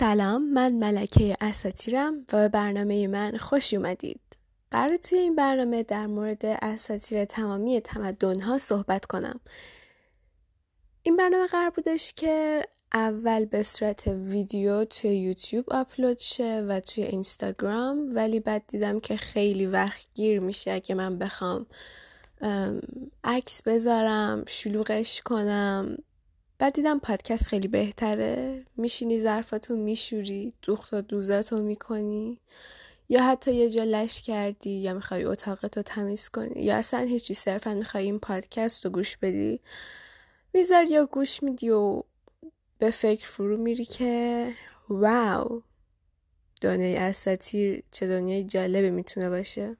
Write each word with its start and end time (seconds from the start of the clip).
سلام 0.00 0.52
من 0.52 0.72
ملکه 0.72 1.36
اساتیرم 1.40 2.14
و 2.32 2.36
به 2.36 2.48
برنامه 2.48 3.06
من 3.06 3.36
خوش 3.36 3.74
اومدید. 3.74 4.20
قرار 4.70 4.96
توی 4.96 5.18
این 5.18 5.36
برنامه 5.36 5.82
در 5.82 6.06
مورد 6.06 6.46
اساتیر 6.46 7.24
تمامی 7.24 7.80
تمدنها 7.80 8.58
صحبت 8.58 9.04
کنم. 9.04 9.40
این 11.02 11.16
برنامه 11.16 11.46
قرار 11.46 11.70
بودش 11.70 12.12
که 12.12 12.62
اول 12.92 13.44
به 13.44 13.62
صورت 13.62 14.06
ویدیو 14.06 14.84
توی 14.84 15.16
یوتیوب 15.16 15.70
آپلود 15.70 16.18
شه 16.18 16.60
و 16.68 16.80
توی 16.80 17.04
اینستاگرام 17.04 18.14
ولی 18.14 18.40
بعد 18.40 18.62
دیدم 18.66 19.00
که 19.00 19.16
خیلی 19.16 19.66
وقت 19.66 20.06
گیر 20.14 20.40
میشه 20.40 20.70
اگه 20.72 20.94
من 20.94 21.18
بخوام 21.18 21.66
عکس 23.24 23.62
بذارم 23.62 24.44
شلوغش 24.48 25.22
کنم 25.24 25.96
بعد 26.60 26.72
دیدم 26.72 26.98
پادکست 26.98 27.46
خیلی 27.46 27.68
بهتره. 27.68 28.64
میشینی 28.76 29.18
ظرفاتو 29.18 29.76
میشوری 29.76 30.54
دوخت 30.62 30.94
دوزاتو 30.94 31.62
می‌کنی. 31.62 32.40
یا 33.08 33.22
حتی 33.22 33.54
یه 33.54 33.70
جا 33.70 33.84
لش 33.84 34.22
کردی 34.22 34.70
یا 34.70 34.94
می‌خوای 34.94 35.24
اتاقتو 35.24 35.82
تمیز 35.82 36.28
کنی. 36.28 36.62
یا 36.62 36.76
اصلا 36.76 37.00
هیچی 37.00 37.34
صرفا 37.34 37.74
می‌خوای 37.74 38.04
این 38.04 38.18
پادکست 38.18 38.84
رو 38.84 38.90
گوش 38.90 39.16
بدی. 39.16 39.60
می‌ذاری 40.54 40.90
یا 40.90 41.06
گوش 41.06 41.42
میدی 41.42 41.70
و 41.70 42.02
به 42.78 42.90
فکر 42.90 43.26
فرو 43.26 43.56
میری 43.56 43.84
که 43.84 44.52
واو 44.88 45.62
دنیای 46.60 46.96
اساتیر 46.96 47.82
چه 47.90 48.06
دنیای 48.06 48.44
جالبی 48.44 48.90
می‌تونه 48.90 49.30
باشه. 49.30 49.76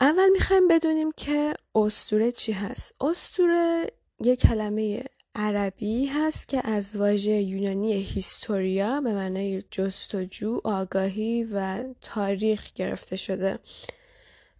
اول 0.00 0.28
می‌خوایم 0.28 0.68
بدونیم 0.68 1.12
که 1.12 1.54
استوره 1.74 2.32
چی 2.32 2.52
هست. 2.52 2.94
استوره 3.00 3.86
یه 4.20 4.36
کلمه 4.36 5.04
عربی 5.34 6.06
هست 6.06 6.48
که 6.48 6.60
از 6.64 6.96
واژه 6.96 7.32
یونانی 7.32 7.92
هیستوریا 7.92 9.00
به 9.00 9.14
معنای 9.14 9.62
جستجو، 9.70 10.60
آگاهی 10.64 11.44
و 11.44 11.84
تاریخ 12.00 12.72
گرفته 12.72 13.16
شده 13.16 13.58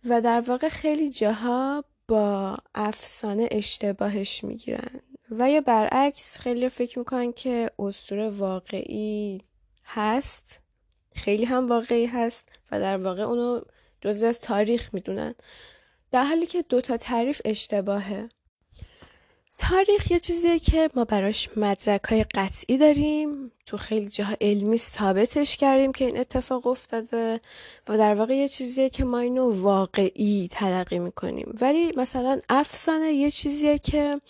و 0.04 0.20
در 0.20 0.40
واقع 0.40 0.68
خیلی 0.68 1.10
جاها 1.10 1.84
با 2.08 2.56
افسانه 2.74 3.48
اشتباهش 3.50 4.44
می‌گیرن 4.44 5.00
و 5.30 5.50
یا 5.50 5.60
برعکس 5.60 6.38
خیلی 6.38 6.68
فکر 6.68 6.98
می‌کنن 6.98 7.32
که 7.32 7.70
اسطوره 7.78 8.28
واقعی 8.28 9.42
هست 9.84 10.60
خیلی 11.14 11.44
هم 11.44 11.66
واقعی 11.66 12.06
هست 12.06 12.48
و 12.72 12.80
در 12.80 12.96
واقع 12.96 13.22
اونو 13.22 13.60
جزو 14.00 14.26
از 14.26 14.40
تاریخ 14.40 14.94
می‌دونن. 14.94 15.34
در 16.12 16.24
حالی 16.24 16.46
که 16.46 16.62
دوتا 16.62 16.96
تعریف 16.96 17.42
اشتباهه. 17.44 18.28
تاریخ 19.60 20.10
یه 20.10 20.20
چیزیه 20.20 20.58
که 20.58 20.90
ما 20.94 21.04
براش 21.04 21.48
مدرک 21.56 22.04
های 22.04 22.24
قطعی 22.34 22.78
داریم. 22.78 23.52
تو 23.66 23.76
خیلی 23.76 24.08
جاها 24.08 24.36
علمی 24.40 24.78
ثابتش 24.78 25.56
کردیم 25.56 25.92
که 25.92 26.04
این 26.04 26.18
اتفاق 26.18 26.66
افتاده 26.66 27.40
و 27.88 27.98
در 27.98 28.14
واقع 28.14 28.34
یه 28.34 28.48
چیزیه 28.48 28.90
که 28.90 29.04
ما 29.04 29.18
اینو 29.18 29.62
واقعی 29.62 30.48
تلقی 30.52 30.98
می‌کنیم. 30.98 31.54
ولی 31.60 31.92
مثلا 31.96 32.40
افسانه 32.48 33.12
یه 33.12 33.30
چیزیه 33.30 33.78
که 33.78 34.20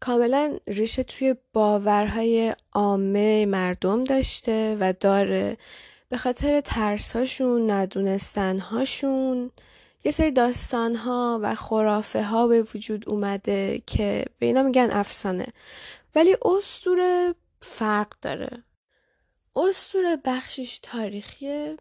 کاملا 0.00 0.58
ریشه 0.66 1.02
توی 1.02 1.34
باورهای 1.52 2.54
عامه 2.72 3.46
مردم 3.46 4.04
داشته 4.04 4.76
و 4.80 4.92
داره. 5.00 5.56
به 6.08 6.18
خاطر 6.18 6.60
ترسهاشون 6.60 7.70
ندونستنهاشون 7.70 9.50
یه 10.04 10.12
سری 10.12 10.30
داستان 10.30 10.96
ها 10.96 11.40
و 11.42 11.54
خرافه 11.54 12.22
ها 12.22 12.46
به 12.46 12.62
وجود 12.62 13.08
اومده 13.08 13.82
که 13.86 14.24
به 14.38 14.46
اینا 14.46 14.62
میگن 14.62 14.90
افسانه. 14.90 15.46
ولی 16.14 16.36
استوره 16.42 17.34
فرق 17.60 18.12
داره. 18.22 18.64
استوره 19.56 20.16
بخشیش 20.24 20.78
تاریخیه 20.78 21.76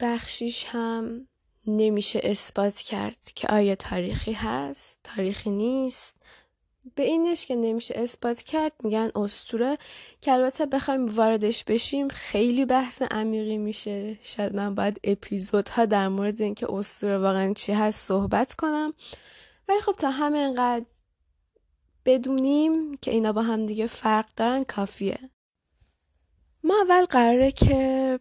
بخشیش 0.00 0.64
هم 0.68 1.28
نمیشه 1.66 2.20
اثبات 2.24 2.76
کرد 2.76 3.32
که 3.34 3.48
آیا 3.48 3.74
تاریخی 3.74 4.32
هست 4.32 5.00
تاریخی 5.04 5.50
نیست. 5.50 6.16
به 6.94 7.02
اینش 7.02 7.46
که 7.46 7.56
نمیشه 7.56 7.94
اثبات 7.98 8.42
کرد 8.42 8.72
میگن 8.84 9.10
استوره 9.14 9.78
که 10.20 10.32
البته 10.32 10.66
بخوایم 10.66 11.06
واردش 11.06 11.64
بشیم 11.64 12.08
خیلی 12.08 12.64
بحث 12.64 13.02
عمیقی 13.02 13.58
میشه. 13.58 14.18
شاید 14.22 14.54
من 14.54 14.74
باید 14.74 15.00
اپیزودها 15.04 15.84
در 15.84 16.08
مورد 16.08 16.42
اینکه 16.42 16.66
استوره 16.72 17.18
واقعا 17.18 17.52
چی 17.52 17.72
هست 17.72 18.06
صحبت 18.06 18.54
کنم. 18.54 18.94
ولی 19.68 19.80
خب 19.80 19.92
تا 19.92 20.10
همینقدر 20.10 20.84
بدونیم 22.04 22.94
که 22.94 23.10
اینا 23.10 23.32
با 23.32 23.42
هم 23.42 23.66
دیگه 23.66 23.86
فرق 23.86 24.26
دارن 24.36 24.64
کافیه. 24.64 25.18
ما 26.64 26.74
اول 26.82 27.04
قراره 27.04 27.52
که 27.52 28.20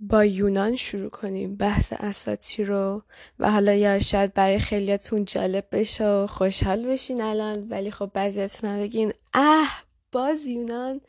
با 0.00 0.24
یونان 0.24 0.76
شروع 0.76 1.10
کنیم 1.10 1.56
بحث 1.56 1.92
اساتی 1.92 2.64
رو 2.64 3.02
و 3.38 3.50
حالا 3.50 3.74
یا 3.74 3.98
شاید 3.98 4.34
برای 4.34 4.58
خیلیاتون 4.58 5.24
جالب 5.24 5.64
بشه 5.72 6.08
و 6.08 6.26
خوشحال 6.26 6.86
بشین 6.86 7.22
الان 7.22 7.68
ولی 7.68 7.90
خب 7.90 8.10
بعضیاتون 8.14 8.80
بگین 8.80 9.12
اه 9.34 9.84
باز 10.12 10.46
یونان؟ 10.46 11.00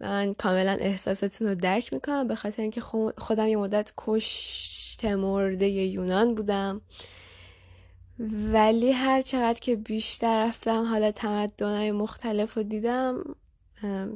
من 0.00 0.32
کاملا 0.32 0.76
احساساتون 0.80 1.48
رو 1.48 1.54
درک 1.54 1.92
می‌کنم. 1.92 2.28
به 2.28 2.34
خاطر 2.34 2.62
اینکه 2.62 2.80
خودم 3.18 3.46
یه 3.46 3.56
مدت 3.56 3.92
کشت 3.96 5.04
مرده 5.04 5.68
یونان 5.68 6.34
بودم. 6.34 6.80
ولی 8.52 8.92
هر 8.92 9.22
چقدر 9.22 9.60
که 9.60 9.76
بیشتر 9.76 10.46
رفتم 10.46 10.84
حالا 10.84 11.12
تمدنهای 11.12 11.92
مختلف 11.92 12.56
رو 12.56 12.62
دیدم 12.62 13.24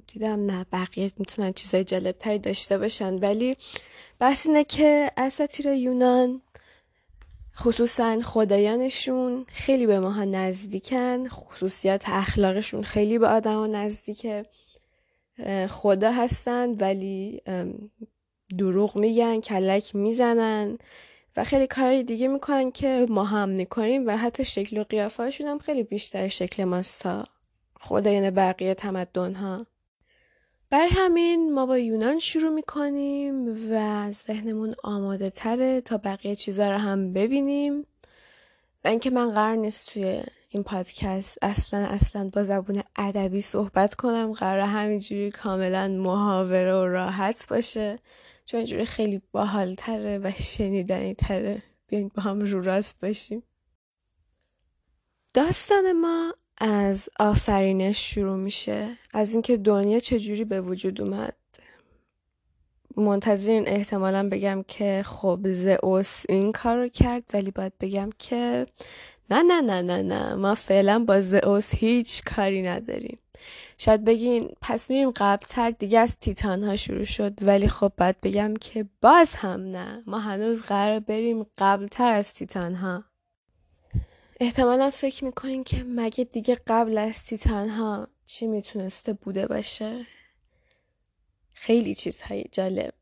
دیدم 0.07 0.47
نه 0.47 0.67
بقیه 0.73 1.13
می‌تونن 1.19 1.53
چیزای 1.53 1.85
جالبتری 1.85 2.39
داشته 2.39 2.79
باشن. 2.79 3.15
ولی 3.15 3.57
بحث 4.19 4.47
اینه 4.47 4.65
که 4.65 5.11
اساتیر 5.17 5.67
یونان 5.67 6.43
خصوصا 7.57 8.21
خدایانشون 8.21 9.47
خیلی 9.49 9.87
به 9.87 10.01
ماها 10.01 10.25
نزدیکن 10.25 11.29
خصوصیات 11.29 12.09
اخلاقشون 12.09 12.83
خیلی 12.83 13.19
به 13.19 13.29
آدم 13.29 13.77
نزدیکه. 13.77 14.43
خدا 15.69 16.13
هستن 16.13 16.71
ولی 16.71 17.43
دروغ 18.59 18.97
میگن 18.97 19.41
کلک 19.41 19.95
می‌زنن 19.95 20.79
و 21.37 21.45
خیلی 21.45 21.67
کارهای 21.67 22.03
دیگه 22.03 22.29
می‌کنن 22.29 22.71
که 22.71 23.07
ما 23.09 23.25
هم 23.25 23.49
می‌کنیم 23.49 24.07
و 24.07 24.17
حتی 24.17 24.45
شکل 24.45 24.79
و 24.79 24.85
قیافهاشون 24.85 25.47
هم 25.47 25.59
خیلی 25.59 25.83
بیشتر 25.83 26.29
شکل 26.29 26.65
ماست 26.65 27.03
خدایان 27.85 28.31
بقیه 28.31 28.75
تمدن 28.75 29.35
ها 29.35 29.67
برای 30.71 30.89
همین 30.89 31.53
ما 31.53 31.67
با 31.67 31.79
یونان 31.79 32.19
شروع 32.19 32.51
می‌کنیم 32.51 33.49
و 33.73 34.11
ذهنمون 34.11 34.75
آماده 34.83 35.31
تره 35.31 35.81
تا 35.81 35.99
بقیه 35.99 36.37
چیزا 36.37 36.71
رو 36.71 36.79
هم 36.79 37.13
ببینیم. 37.13 37.87
و 38.85 38.89
اینکه 38.89 39.11
من 39.11 39.31
قرار 39.31 39.57
نیست 39.57 39.93
توی 39.93 40.23
این 40.49 40.63
پادکست 40.63 41.39
اصلا 41.43 41.79
اصلا 41.79 42.31
با 42.33 42.43
زبون 42.43 42.83
ادبی 42.97 43.41
صحبت 43.41 43.95
کنم 43.95 44.33
قرار 44.33 44.61
همینجوری 44.61 45.31
کاملا 45.31 45.89
محاوره 45.89 46.75
و 46.75 46.87
راحت 46.87 47.47
باشه. 47.49 47.99
چون 48.45 48.59
اینجوری 48.59 48.87
خیلی 48.87 49.23
باحال 49.33 49.75
تره 49.75 50.19
و 50.19 50.31
شنیدنی 50.31 51.15
تره 51.15 51.63
بیاین 51.87 52.11
با 52.15 52.23
هم 52.23 52.41
رو 52.41 52.63
راست 52.63 53.01
باشیم. 53.01 53.43
داستان 55.35 55.93
ما 55.93 56.35
از 56.59 57.09
آفرینش 57.19 58.15
شروع 58.15 58.37
میشه. 58.37 58.99
از 59.13 59.33
اینکه 59.33 59.57
دنیا 59.57 60.01
چجوری 60.01 60.45
به 60.45 60.61
وجود 60.61 61.01
اومد. 61.01 61.35
منتظرین 62.97 63.69
احتمالا 63.69 64.29
بگم 64.29 64.65
که 64.69 65.03
خب 65.07 65.39
زئوس 65.45 66.23
این 66.29 66.53
کار 66.53 66.77
رو 66.77 66.89
کرد 66.89 67.31
ولی 67.35 67.51
باید 67.51 67.73
بگم 67.81 68.11
که 68.19 68.67
نه 69.31 69.43
نه 69.43 69.61
نه 69.61 69.83
نه 69.83 70.03
نه. 70.03 70.35
ما 70.35 70.55
فعلا 70.55 71.05
با 71.05 71.21
زئوس 71.21 71.75
هیچ 71.75 72.23
کاری 72.25 72.63
نداریم. 72.63 73.19
شاید 73.79 74.05
بگین 74.05 74.51
پس 74.61 74.91
میریم 74.91 75.11
قبلتر 75.11 75.71
دیگه 75.71 75.99
از 75.99 76.17
تیتان 76.19 76.63
ها 76.65 76.77
شروع 76.77 77.05
شد. 77.05 77.33
ولی 77.43 77.69
خب 77.69 77.93
باید 77.99 78.21
بگم 78.21 78.55
که 78.55 78.87
باز 79.03 79.35
هم 79.35 79.61
نه. 79.61 80.03
ما 80.07 80.19
هنوز 80.19 80.63
قرار 80.63 81.01
بریم 81.01 81.47
قبلتر 81.59 82.13
از 82.13 82.33
تیتان 82.33 82.75
ها 82.75 83.05
احتمالا 84.41 84.91
فکر 84.91 85.25
می‌کنین 85.25 85.65
که 85.65 85.85
مگه 85.89 86.25
دیگه 86.25 86.59
قبل 86.67 86.99
از 86.99 87.25
تیتان 87.25 87.69
ها 87.69 88.09
چی 88.27 88.47
می‌تونسته 88.47 89.13
بوده 89.13 89.47
باشه؟ 89.47 90.07
خیلی 91.55 91.95
چیزهای 91.95 92.45
جالب. 92.53 92.95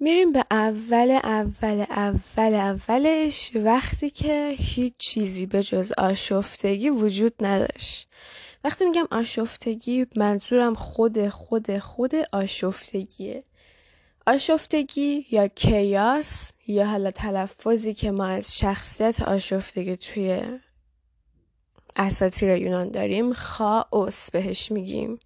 میریم 0.00 0.32
به 0.32 0.44
اول 0.50 1.10
اول 1.10 1.84
اول 1.90 2.54
اولش. 2.54 3.50
وقتی 3.54 4.10
که 4.10 4.54
هیچ 4.58 4.94
چیزی 4.98 5.46
به 5.46 5.62
جز 5.62 5.92
آشفتگی 5.98 6.90
وجود 6.90 7.32
نداشت. 7.40 8.08
وقتی 8.64 8.84
میگم 8.84 9.08
آشفتگی 9.10 10.06
منظورم 10.16 10.74
خود 10.74 11.28
خود 11.28 11.78
خود 11.78 12.14
آشفتگیه. 12.32 13.44
آشفتگی 14.26 15.26
یا 15.30 15.48
کیاس 15.48 16.52
یا 16.66 16.86
حالا 16.86 17.10
تلفظی 17.10 17.94
که 17.94 18.10
ما 18.10 18.26
از 18.26 18.58
شخصیت 18.58 19.22
آشفتگی 19.22 19.96
توی 19.96 20.42
اساطیر 21.96 22.56
یونان 22.56 22.90
داریم 22.90 23.32
خاوس 23.32 24.30
بهش 24.30 24.72
میگیم. 24.72 25.18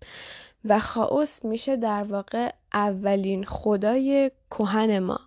و 0.64 0.79
خاوس 0.79 1.44
میشه 1.44 1.76
در 1.76 2.02
واقع 2.02 2.52
اولین 2.73 3.44
خدای 3.44 4.31
کهن 4.50 4.99
ما. 4.99 5.20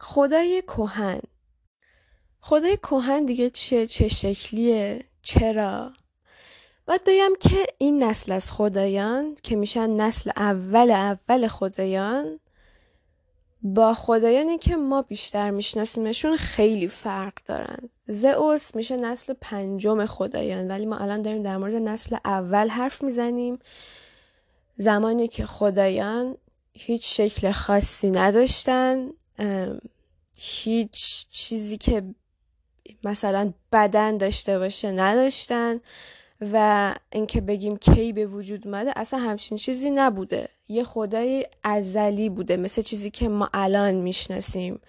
خدای 0.00 0.62
کهن. 0.62 1.20
خدای 2.40 2.76
کهن 2.76 3.24
دیگه 3.24 3.50
چه 3.50 3.86
چه 3.86 4.08
شکلیه؟ 4.08 5.04
چرا؟ 5.22 5.92
باید 6.86 7.04
بگم 7.06 7.32
که 7.40 7.66
این 7.78 8.02
نسل 8.02 8.32
از 8.32 8.50
خدایان 8.50 9.36
که 9.42 9.56
میشن 9.56 9.90
نسل 9.90 10.30
اول 10.36 10.90
اول 10.90 11.48
خدایان 11.48 12.40
با 13.62 13.94
خدایانی 13.94 14.58
که 14.58 14.76
ما 14.76 15.02
بیشتر 15.02 15.50
میشناسیمشون 15.50 16.36
خیلی 16.36 16.88
فرق 16.88 17.32
دارن. 17.44 17.88
زئوس 18.06 18.74
میشه 18.74 18.96
نسل 18.96 19.34
پنجم 19.40 20.06
خدایان 20.06 20.68
ولی 20.68 20.86
ما 20.86 20.96
الان 20.96 21.22
داریم 21.22 21.42
در 21.42 21.56
مورد 21.56 21.74
نسل 21.74 22.16
اول 22.24 22.68
حرف 22.68 23.02
می‌زنیم. 23.02 23.58
زمانی 24.76 25.28
که 25.28 25.46
خدایان 25.46 26.36
هیچ 26.74 27.16
شکل 27.16 27.52
خاصی 27.52 28.10
نداشتن 28.10 29.10
هیچ 30.38 31.26
چیزی 31.30 31.78
که 31.78 32.02
مثلا 33.04 33.52
بدن 33.72 34.16
داشته 34.16 34.58
باشه 34.58 34.90
نداشتن. 34.90 35.80
و 36.52 36.94
اینکه 37.12 37.40
بگیم 37.40 37.76
کی 37.76 38.12
به 38.12 38.26
وجود 38.26 38.66
اومده 38.66 38.92
اصلا 38.96 39.20
همچین 39.20 39.58
چیزی 39.58 39.90
نبوده. 39.90 40.48
یه 40.68 40.84
خدای 40.84 41.46
ازلی 41.64 42.28
بوده 42.28 42.56
مثل 42.56 42.82
چیزی 42.82 43.10
که 43.10 43.28
ما 43.28 43.48
الان 43.54 43.94
می‌شناسیم. 43.94 44.80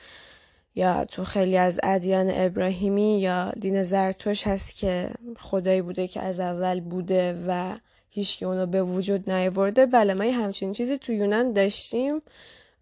یا 0.75 1.05
تو 1.05 1.23
خیلی 1.23 1.57
از 1.57 1.79
ادیان 1.83 2.31
ابراهیمی 2.33 3.19
یا 3.19 3.51
دین 3.51 3.83
زرتوش 3.83 4.47
هست 4.47 4.75
که 4.75 5.09
خدایی 5.39 5.81
بوده 5.81 6.07
که 6.07 6.21
از 6.21 6.39
اول 6.39 6.79
بوده 6.81 7.43
و 7.47 7.77
هیچ 8.09 8.43
اونو 8.43 8.65
به 8.65 8.83
وجود 8.83 9.29
نیاورده. 9.29 9.85
بله 9.85 10.13
ما 10.13 10.23
همچین 10.23 10.73
چیزی 10.73 10.97
تو 10.97 11.13
یونان 11.13 11.53
داشتیم 11.53 12.19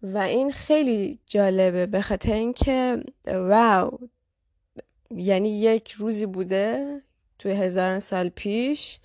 و 0.02 0.18
این 0.18 0.52
خیلی 0.52 1.18
جالبه 1.26 1.86
به 1.86 2.02
خاطر 2.02 2.32
اینکه 2.32 3.04
واو 3.26 3.98
یعنی 5.10 5.60
یک 5.60 5.90
روزی 5.90 6.26
بوده 6.26 7.00
توی 7.42 7.52
هزاران 7.52 7.98
سال 7.98 8.28
پیش 8.28 8.98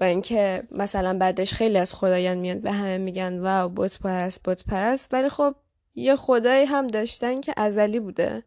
با 0.00 0.06
اینکه 0.06 0.62
مثلا 0.70 1.18
بعدش 1.18 1.54
خیلی 1.54 1.78
از 1.78 1.94
خدایان 1.94 2.38
میاد 2.38 2.64
و 2.64 2.72
همه 2.72 2.98
میگن 2.98 3.38
واو 3.38 3.68
بت 3.68 3.98
پرست 3.98 4.48
بت 4.48 4.64
پرست. 4.64 5.14
ولی 5.14 5.28
خب 5.28 5.54
یه 5.94 6.16
خدایی 6.16 6.64
هم 6.64 6.86
داشتن 6.86 7.40
که 7.40 7.54
ازلی 7.56 8.00
بوده 8.00 8.42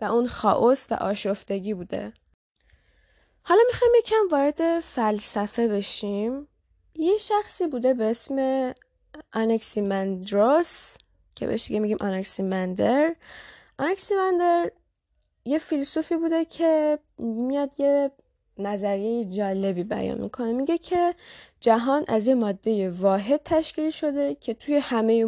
و 0.00 0.04
اون 0.04 0.26
خاوس 0.26 0.86
و 0.90 0.94
آشفتگی 0.94 1.74
بوده. 1.74 2.12
حالا 3.42 3.60
می‌خوایم 3.66 3.92
یکم 3.98 4.28
وارد 4.30 4.80
فلسفه 4.80 5.68
بشیم. 5.68 6.48
یه 6.94 7.18
شخصی 7.18 7.66
بوده 7.66 7.94
به 7.94 8.04
اسم 8.04 8.70
آنکسیمندروس 9.32 10.96
که 11.34 11.46
بهش 11.46 11.70
میگیم 11.70 11.98
آنکسیمندر. 12.00 13.14
آنکسیمندر 13.78 14.70
یه 15.44 15.58
فیلسوفی 15.58 16.16
بوده 16.16 16.44
که 16.44 16.98
میاد 17.18 17.80
یه 17.80 18.10
نظریه 18.58 19.24
جالبی 19.24 19.84
بیان 19.84 20.20
می‌کنه. 20.20 20.52
میگه 20.52 20.78
که 20.78 21.14
جهان 21.60 22.04
از 22.08 22.26
یه 22.26 22.34
ماده 22.34 22.90
واحد 22.90 23.40
تشکیل 23.44 23.90
شده 23.90 24.34
که 24.34 24.54
توی 24.54 24.76
همه 24.76 25.24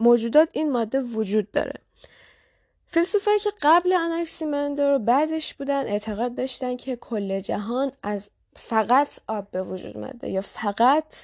موجودات 0.00 0.48
این 0.52 0.72
ماده 0.72 1.00
وجود 1.00 1.50
داره. 1.50 1.74
فیلسوفایی 2.86 3.38
که 3.38 3.50
قبل 3.62 3.92
آناکسیمندر 3.92 4.94
و 4.94 4.98
بعدش 4.98 5.54
بودن 5.54 5.86
اعتقاد 5.86 6.34
داشتن 6.34 6.76
که 6.76 6.96
کل 6.96 7.40
جهان 7.40 7.92
از 8.02 8.30
فقط 8.56 9.18
آب 9.28 9.50
به 9.50 9.62
وجود 9.62 9.98
مده 9.98 10.30
یا 10.30 10.40
فقط 10.40 11.14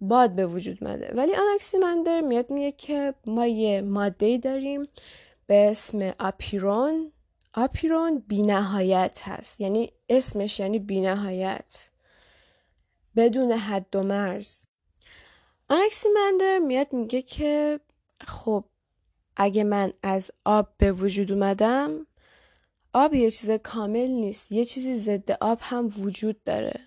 باد 0.00 0.30
به 0.30 0.46
وجود 0.46 0.84
مده 0.84 1.12
ولی 1.14 1.34
آناکسیمندر 1.34 2.20
میاد 2.20 2.50
میگه 2.50 2.72
که 2.72 3.14
ما 3.26 3.46
یه 3.46 3.80
ماده 3.80 4.38
داریم 4.38 4.82
به 5.46 5.70
اسم 5.70 6.12
آپیرون. 6.20 7.12
آپیرون 7.54 8.18
بینهایت 8.18 9.20
هست. 9.24 9.60
یعنی 9.60 9.92
اسمش 10.08 10.60
یعنی 10.60 10.78
بینهایت. 10.78 11.90
بدون 13.16 13.52
حد 13.52 13.96
و 13.96 14.02
مرز. 14.02 14.66
آنکسیمندر 15.68 16.58
میاد 16.58 16.92
میگه 16.92 17.22
که 17.22 17.80
خب 18.20 18.64
اگه 19.36 19.64
من 19.64 19.92
از 20.02 20.30
آب 20.44 20.68
به 20.78 20.92
وجود 20.92 21.32
اومدم 21.32 22.06
آب 22.92 23.14
یه 23.14 23.30
چیز 23.30 23.50
کامل 23.50 24.06
نیست. 24.06 24.52
یه 24.52 24.64
چیزی 24.64 24.96
ضد 24.96 25.30
آب 25.40 25.58
هم 25.62 25.90
وجود 25.98 26.42
داره. 26.42 26.80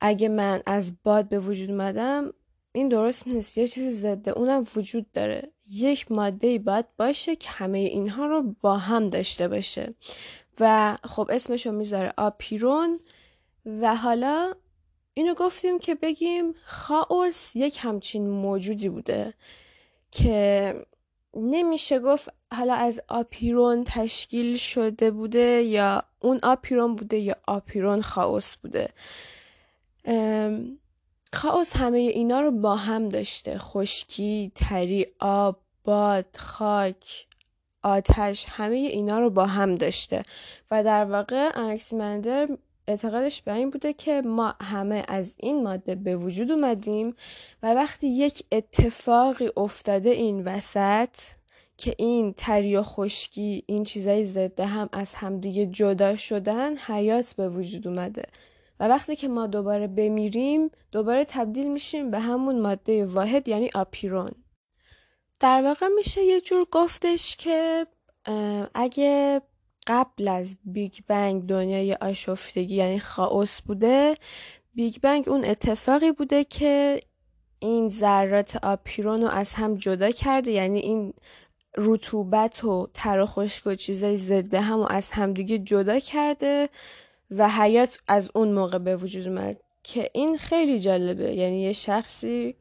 اگه 0.00 0.28
من 0.28 0.62
از 0.66 1.02
باد 1.02 1.28
به 1.28 1.38
وجود 1.38 1.70
اومدم 1.70 2.32
این 2.72 2.88
درست 2.88 3.26
نیست. 3.26 3.58
یه 3.58 3.68
چیزی 3.68 3.90
ضد 3.90 4.28
اونم 4.28 4.64
وجود 4.76 5.12
داره. 5.12 5.50
یک 5.70 6.12
ماده 6.12 6.58
باید 6.58 6.96
باشه 6.96 7.36
که 7.36 7.48
همه 7.48 7.78
اینها 7.78 8.26
رو 8.26 8.54
با 8.60 8.76
هم 8.76 9.08
داشته 9.08 9.48
باشه. 9.48 9.94
و 10.60 10.96
خب 11.04 11.30
اسمش 11.32 11.66
رو 11.66 11.72
می‌ذاره 11.72 12.12
آپیرون 12.16 13.00
و 13.66 13.96
حالا 13.96 14.54
اینو 15.14 15.34
گفتیم 15.34 15.78
که 15.78 15.94
بگیم 15.94 16.54
خاوس 16.64 17.56
یک 17.56 17.78
همچین 17.80 18.30
موجودی 18.30 18.88
بوده 18.88 19.34
که 20.10 20.74
نمیشه 21.34 21.98
گفت 21.98 22.28
حالا 22.52 22.74
از 22.74 23.00
آپیرون 23.08 23.84
تشکیل 23.84 24.56
شده 24.56 25.10
بوده 25.10 25.62
یا 25.62 26.04
اون 26.20 26.40
آپیرون 26.42 26.96
بوده 26.96 27.18
یا 27.18 27.36
آپیرون 27.46 28.02
خاوس 28.02 28.56
بوده. 28.56 28.88
خاوس 31.32 31.76
همه 31.76 31.98
اینا 31.98 32.40
رو 32.40 32.50
با 32.50 32.76
هم 32.76 33.08
داشته. 33.08 33.58
خشکی، 33.58 34.52
تری، 34.54 35.06
آب، 35.18 35.60
باد، 35.84 36.36
خاک، 36.36 37.26
آتش 37.82 38.46
همه 38.48 38.76
اینا 38.76 39.18
رو 39.18 39.30
با 39.30 39.46
هم 39.46 39.74
داشته. 39.74 40.22
و 40.70 40.84
در 40.84 41.04
واقع 41.04 41.50
انکسیمندر 41.54 42.48
اعتقادش 42.88 43.42
به 43.42 43.54
این 43.54 43.70
بوده 43.70 43.92
که 43.92 44.22
ما 44.22 44.54
همه 44.62 45.04
از 45.08 45.34
این 45.38 45.62
ماده 45.62 45.94
به 45.94 46.16
وجود 46.16 46.50
اومدیم 46.50 47.14
و 47.62 47.74
وقتی 47.74 48.08
یک 48.08 48.42
اتفاقی 48.52 49.50
افتاده 49.56 50.10
این 50.10 50.44
وسط 50.44 51.16
که 51.76 51.94
این 51.98 52.32
تری 52.32 52.76
و 52.76 52.82
خشکی 52.82 53.64
این 53.66 53.84
چیزای 53.84 54.24
ضد 54.24 54.60
هم 54.60 54.88
از 54.92 55.14
همدیگه 55.14 55.66
جدا 55.66 56.16
شدن 56.16 56.76
حیات 56.76 57.32
به 57.32 57.48
وجود 57.48 57.88
اومده. 57.88 58.22
و 58.80 58.88
وقتی 58.88 59.16
که 59.16 59.28
ما 59.28 59.46
دوباره 59.46 59.86
بمیریم 59.86 60.70
دوباره 60.92 61.24
تبدیل 61.24 61.72
میشیم 61.72 62.10
به 62.10 62.18
همون 62.18 62.60
ماده 62.60 63.06
واحد 63.06 63.48
یعنی 63.48 63.70
آپیرون. 63.74 64.30
در 65.40 65.62
واقع 65.62 65.88
میشه 65.88 66.22
یه 66.22 66.40
جور 66.40 66.66
گفتش 66.70 67.36
که 67.36 67.86
اگه 68.74 69.40
قبل 69.86 70.28
از 70.28 70.56
بیگ 70.64 70.94
بنگ 71.08 71.46
دنیای 71.46 71.94
آشفتگی 71.94 72.74
یعنی 72.74 72.98
خاوس 72.98 73.60
بوده 73.60 74.14
بیگ 74.74 74.96
بنگ 75.02 75.28
اون 75.28 75.44
اتفاقی 75.44 76.12
بوده 76.12 76.44
که 76.44 77.00
این 77.58 77.88
ذرات 77.88 78.56
آپیرون 78.64 79.22
رو 79.22 79.28
از 79.28 79.52
هم 79.52 79.74
جدا 79.74 80.10
کرده 80.10 80.50
یعنی 80.50 80.78
این 80.78 81.14
رطوبت 81.76 82.64
و 82.64 82.88
تر 82.94 83.20
و 83.20 83.26
خشک 83.26 83.74
چیزای 83.74 84.16
ضد 84.16 84.54
هم 84.54 84.78
و 84.80 84.86
از 84.90 85.10
همدیگه 85.10 85.58
جدا 85.58 85.98
کرده 85.98 86.68
و 87.30 87.48
حیات 87.48 88.02
از 88.08 88.30
اون 88.34 88.52
موقع 88.52 88.78
به 88.78 88.96
وجود 88.96 89.28
اومد. 89.28 89.56
که 89.82 90.10
این 90.14 90.38
خیلی 90.38 90.78
جالبه. 90.78 91.34
یعنی 91.34 91.62
یه 91.62 91.72
شخصی 91.72 92.54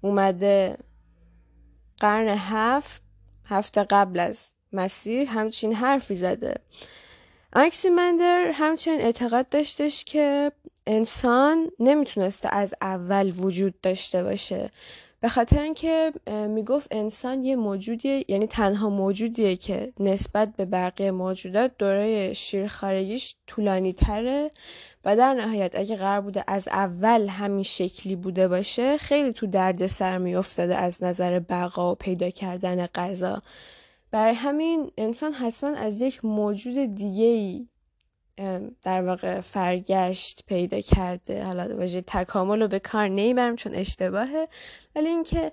اومده 0.00 0.78
قرن 2.00 2.28
هفت 2.28 3.02
هفته 3.44 3.84
قبل 3.84 4.20
از 4.20 4.38
مسیح 4.72 5.38
همچین 5.38 5.74
حرفی 5.74 6.14
زده. 6.14 6.54
اکسیمندر 7.52 8.50
همچنین 8.54 9.00
اعتقاد 9.00 9.48
داشتش 9.48 10.04
که 10.04 10.52
انسان 10.86 11.70
نمی‌تونسته 11.78 12.48
از 12.54 12.74
اول 12.80 13.32
وجود 13.38 13.80
داشته 13.80 14.22
باشه. 14.22 14.70
به 15.20 15.28
خاطر 15.28 15.60
اینکه 15.60 16.12
می‌گفت 16.48 16.88
انسان 16.90 17.44
یه 17.44 17.56
موجودیه 17.56 18.24
یعنی 18.28 18.46
تنها 18.46 18.88
موجودیه 18.88 19.56
که 19.56 19.92
نسبت 20.00 20.56
به 20.56 20.64
بقیه 20.64 21.10
موجودات 21.10 21.72
دوره 21.78 22.32
شیرخارگیش 22.34 23.36
طولانی 23.46 23.92
تره 23.92 24.50
و 25.04 25.16
در 25.16 25.34
نهایت 25.34 25.72
اگه 25.74 25.96
قرار 25.96 26.20
بوده 26.20 26.44
از 26.46 26.68
اول 26.68 27.28
همین 27.28 27.62
شکلی 27.62 28.16
بوده 28.16 28.48
باشه 28.48 28.98
خیلی 28.98 29.32
تو 29.32 29.46
درد 29.46 29.86
سر 29.86 30.18
میافتاده 30.18 30.76
از 30.76 31.02
نظر 31.02 31.38
بقا 31.38 31.92
و 31.92 31.94
پیدا 31.94 32.30
کردن 32.30 32.86
غذا. 32.86 33.42
برای 34.10 34.34
همین 34.34 34.90
انسان 34.98 35.32
حتما 35.32 35.76
از 35.76 36.00
یک 36.00 36.24
موجود 36.24 36.94
دیگه 36.94 37.66
در 38.82 39.02
واقع 39.02 39.40
فرگشت 39.40 40.44
پیدا 40.46 40.80
کرده. 40.80 41.44
حالا 41.44 41.76
واژه 41.76 42.00
تکامل 42.00 42.62
رو 42.62 42.68
به 42.68 42.78
کار 42.78 43.08
نمی‌برم 43.08 43.56
چون 43.56 43.74
اشتباهه. 43.74 44.48
ولی 44.96 45.08
اینکه 45.08 45.52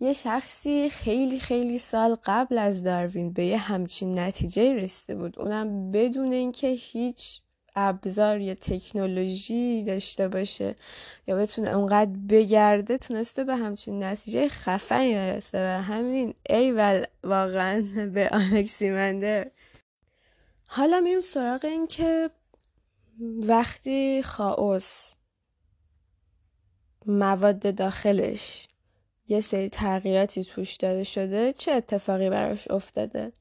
یه 0.00 0.12
شخصی 0.12 0.90
خیلی 0.90 1.40
خیلی 1.40 1.78
سال 1.78 2.16
قبل 2.24 2.58
از 2.58 2.82
داروین 2.82 3.32
به 3.32 3.46
یه 3.46 3.58
همچین 3.58 4.18
نتیجه 4.18 4.72
رسیده 4.72 5.14
بود. 5.14 5.38
اونم 5.38 5.90
بدون 5.90 6.32
اینکه 6.32 6.66
هیچ 6.68 7.40
ابزار 7.76 8.40
یا 8.40 8.54
تکنولوژی 8.54 9.84
داشته 9.84 10.28
باشه 10.28 10.74
یا 11.26 11.36
بتونه 11.36 11.76
اونقدر 11.76 12.10
بگرده 12.28 12.98
تونسته 12.98 13.44
به 13.44 13.56
همچین 13.56 14.02
نتیجه 14.02 14.48
خفنی 14.48 15.14
برسه. 15.14 15.58
و 15.58 15.82
همین 15.82 16.34
ای 16.50 16.72
ول 16.72 17.04
واقعا 17.24 17.84
به 18.14 18.28
آنکسیمندر 18.32 19.50
حالا 20.70 21.00
میریم 21.00 21.20
سراغ 21.20 21.64
این 21.64 21.86
که 21.86 22.30
وقتی 23.20 24.22
خاوس 24.22 25.10
مواد 27.06 27.74
داخلش 27.74 28.68
یه 29.28 29.40
سری 29.40 29.68
تغییراتی 29.68 30.44
توش 30.44 30.76
داده 30.76 31.04
شده 31.04 31.52
چه 31.52 31.72
اتفاقی 31.72 32.30
براش 32.30 32.70
افتاده؟ 32.70 33.32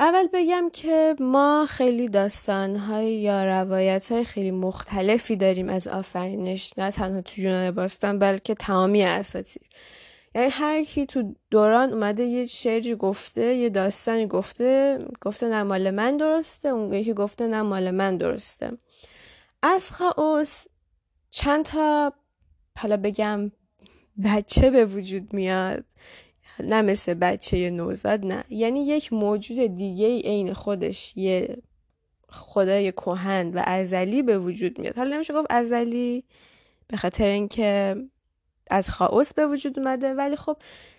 اول 0.00 0.28
بگم 0.32 0.70
که 0.72 1.14
ما 1.20 1.66
خیلی 1.68 2.08
داستانهای 2.08 3.14
یا 3.14 3.44
روایت 3.44 4.12
های 4.12 4.24
خیلی 4.24 4.50
مختلفی 4.50 5.36
داریم 5.36 5.68
از 5.68 5.88
آفرینش 5.88 6.72
نه 6.78 6.90
تنها 6.90 7.20
تو 7.20 7.40
یونان 7.40 7.70
باستان 7.70 8.18
بلکه 8.18 8.54
تمامی 8.54 9.02
اساطیر 9.02 9.62
یعنی 10.34 10.48
هر 10.48 10.82
کی 10.82 11.06
تو 11.06 11.34
دوران 11.50 11.92
اومده 11.92 12.22
یه 12.22 12.46
شعری 12.46 12.94
گفته 12.94 13.54
یه 13.54 13.70
داستانی 13.70 14.26
گفته 14.26 14.98
گفته 15.20 15.48
نه 15.48 15.62
مال 15.62 15.90
من 15.90 16.16
درسته 16.16 16.68
اون 16.68 16.92
یکی 16.92 17.14
گفته 17.14 17.46
نه 17.46 17.62
مال 17.62 17.90
من 17.90 18.16
درسته. 18.16 18.72
از 19.62 19.90
خاوس 19.90 20.64
چند 21.30 21.64
تا 21.64 22.12
حالا 22.78 22.96
بگم 22.96 23.52
بچه 24.24 24.70
به 24.70 24.86
وجود 24.86 25.32
میاد 25.32 25.84
نه 26.60 26.82
مثل 26.82 27.14
بچه 27.14 27.70
نوزاد 27.70 28.26
نه. 28.26 28.44
یعنی 28.48 28.86
یک 28.86 29.12
موجود 29.12 29.76
دیگه 29.76 30.20
عین 30.20 30.52
خودش 30.52 31.16
یه 31.16 31.62
خدای 32.28 32.92
کهن 32.92 33.50
و 33.54 33.62
ازلی 33.66 34.22
به 34.22 34.38
وجود 34.38 34.80
میاد. 34.80 34.96
حالا 34.96 35.14
نمیشه 35.14 35.34
گفت 35.34 35.46
ازلی 35.50 36.24
به 36.88 36.96
خاطر 36.96 37.24
اینکه 37.24 37.96
از 38.70 38.90
خاوس 38.90 39.34
به 39.34 39.46
وجود 39.46 39.78
اومده 39.78 40.14
ولی 40.14 40.36
خب 40.36 40.56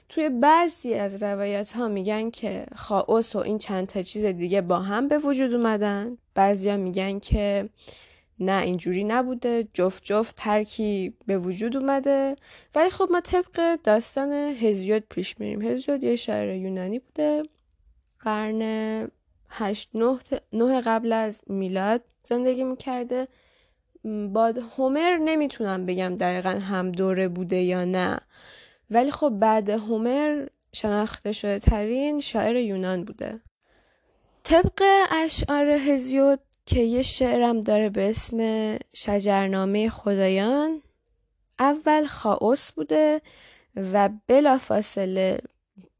توی 0.10 0.30
بعضی 0.30 0.94
از 0.94 1.24
روایت 1.24 1.72
ها 1.72 1.88
میگن 1.88 2.30
که 2.30 2.66
خاوس 2.76 3.36
و 3.36 3.40
این 3.40 3.58
چند 3.58 3.88
تا 3.88 4.02
چیز 4.02 4.26
دیگه 4.26 4.62
با 4.62 4.80
هم 4.80 5.08
به 5.08 5.18
وجود 5.18 5.54
اومدن. 5.54 6.18
بعضیا 6.36 6.78
میگن 6.78 7.20
که 7.20 7.70
نه 8.40 8.62
اینجوری 8.62 9.04
نبوده 9.04 9.68
جفت 9.74 10.04
جفت 10.04 10.36
ترکی 10.36 11.14
به 11.26 11.38
وجود 11.38 11.78
اومده. 11.78 12.36
ولی 12.76 12.90
خب 12.90 13.08
ما 13.12 13.22
طبق 13.22 13.80
داستان 13.84 14.32
هزیود 14.34 15.04
پیش 15.10 15.40
میریم. 15.40 15.62
هزیود 15.62 16.04
یه 16.04 16.16
شاعر 16.16 16.56
یونانی 16.56 17.00
بوده. 17.00 17.44
قرن 18.20 18.62
هشت 19.50 19.90
نه, 20.54 20.82
قبل 20.82 21.14
از 21.14 21.42
میلاد 21.48 22.02
زندگی 22.24 22.64
می‌کرده. 22.64 23.28
با 24.34 24.54
هومر 24.78 25.18
نمی‌تونم 25.18 25.86
بگم 25.86 26.16
دقیقا 26.16 26.50
هم 26.50 26.92
دوره 26.92 27.28
بوده 27.28 27.58
یا 27.58 27.86
نه. 27.86 28.20
ولی 28.92 29.12
خب 29.12 29.30
بعد 29.30 29.70
هومر 29.70 30.48
شناخته 30.74 31.32
شده 31.32 31.60
ترین 31.60 32.22
شاعر 32.22 32.56
یونان 32.56 33.04
بوده. 33.04 33.40
طبق 34.44 34.84
اشعار 35.12 35.68
هزیود 35.68 36.40
که 36.66 36.80
یه 36.80 37.02
شعرم 37.02 37.60
داره 37.60 37.90
به 37.90 38.10
اسم 38.10 38.38
شجرنامه 38.94 39.90
خدایان 39.90 40.82
اول 41.60 42.06
خاوس 42.08 42.72
بوده 42.72 43.22
و 43.76 44.10
بلافاصله 44.28 45.40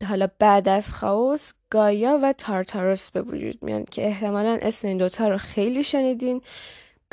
حالا 0.08 0.28
بعد 0.40 0.70
از 0.70 0.94
خاوس 0.94 1.52
گایا 1.70 2.20
و 2.24 2.34
تارتاروس 2.34 3.12
به 3.12 3.22
وجود 3.22 3.64
میان 3.64 3.86
که 3.86 4.08
احتمالا 4.08 4.58
اسم 4.62 4.88
این 4.88 4.98
دوتا 4.98 5.28
رو 5.28 5.38
خیلی 5.38 5.84
شنیدین. 5.84 6.42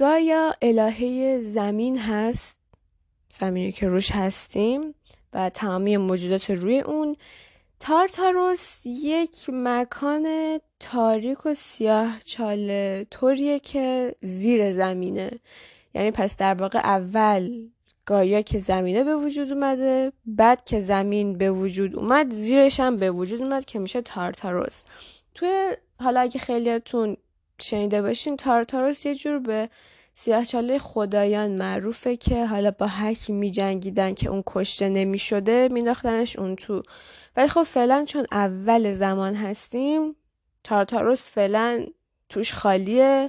گایا 0.01 0.55
الهه 0.63 1.41
زمین 1.41 1.99
هست 1.99 2.57
زمینی 3.31 3.73
که 3.73 3.89
روش 3.89 4.11
هستیم 4.11 4.95
و 5.33 5.51
تمامی 5.51 5.97
موجودات 5.97 6.51
روی 6.51 6.81
اون. 6.81 7.17
تارتاروس 7.81 8.81
یک 8.87 9.47
مکان 9.49 10.27
تاریک 10.81 11.47
و 11.47 11.55
سیاه 11.55 12.21
چاله 12.25 13.07
طوریه 13.11 13.59
که 13.59 14.15
زیر 14.23 14.73
زمینه. 14.73 15.31
یعنی 15.95 16.11
پس 16.11 16.37
در 16.37 16.55
واقع 16.55 16.79
اول 16.79 17.69
گایا 18.07 18.43
که 18.43 18.59
زمینه 18.59 19.05
به 19.05 19.17
وجود 19.17 19.53
اومده 19.53 20.13
بعد 20.27 20.65
که 20.65 20.81
زمین 20.81 21.39
به 21.39 21.51
وجود 21.51 21.97
اومد 21.97 22.33
زیرش 22.33 22.81
هم 22.81 22.97
به 22.97 23.11
وجود 23.11 23.43
اومد 23.43 23.65
که 23.65 23.79
میشه 23.79 24.03
تارتاروس. 24.03 24.83
توی 25.35 25.77
حالا 26.01 26.21
اگه 26.21 26.41
خیلیاتون 26.41 27.17
شنیده 27.63 28.03
باشین 28.03 28.37
تارتاروس 28.37 29.07
یه 29.07 29.15
جور 29.15 29.39
به 29.39 29.69
سیاهچاله 30.15 30.79
خدایان 30.79 31.51
معروفه 31.51 32.17
که 32.17 32.47
حالا 32.47 32.71
با 32.71 32.87
هر 32.87 33.15
کی 33.15 33.33
می 33.33 33.51
جنگیدن 33.51 34.15
که 34.15 34.29
اون 34.29 34.43
کشته 34.47 34.89
نمی 34.89 35.19
شده 35.19 35.69
می 35.73 35.89
اون 36.39 36.57
تو. 36.57 36.83
ولی 37.37 37.49
خب 37.49 37.63
فعلا 37.63 38.05
چون 38.05 38.27
اول 38.33 38.93
زمان 38.93 39.35
هستیم 39.35 40.17
تارتاروس 40.65 41.31
فعلا 41.31 41.87
توش 42.29 42.53
خالیه 42.53 43.29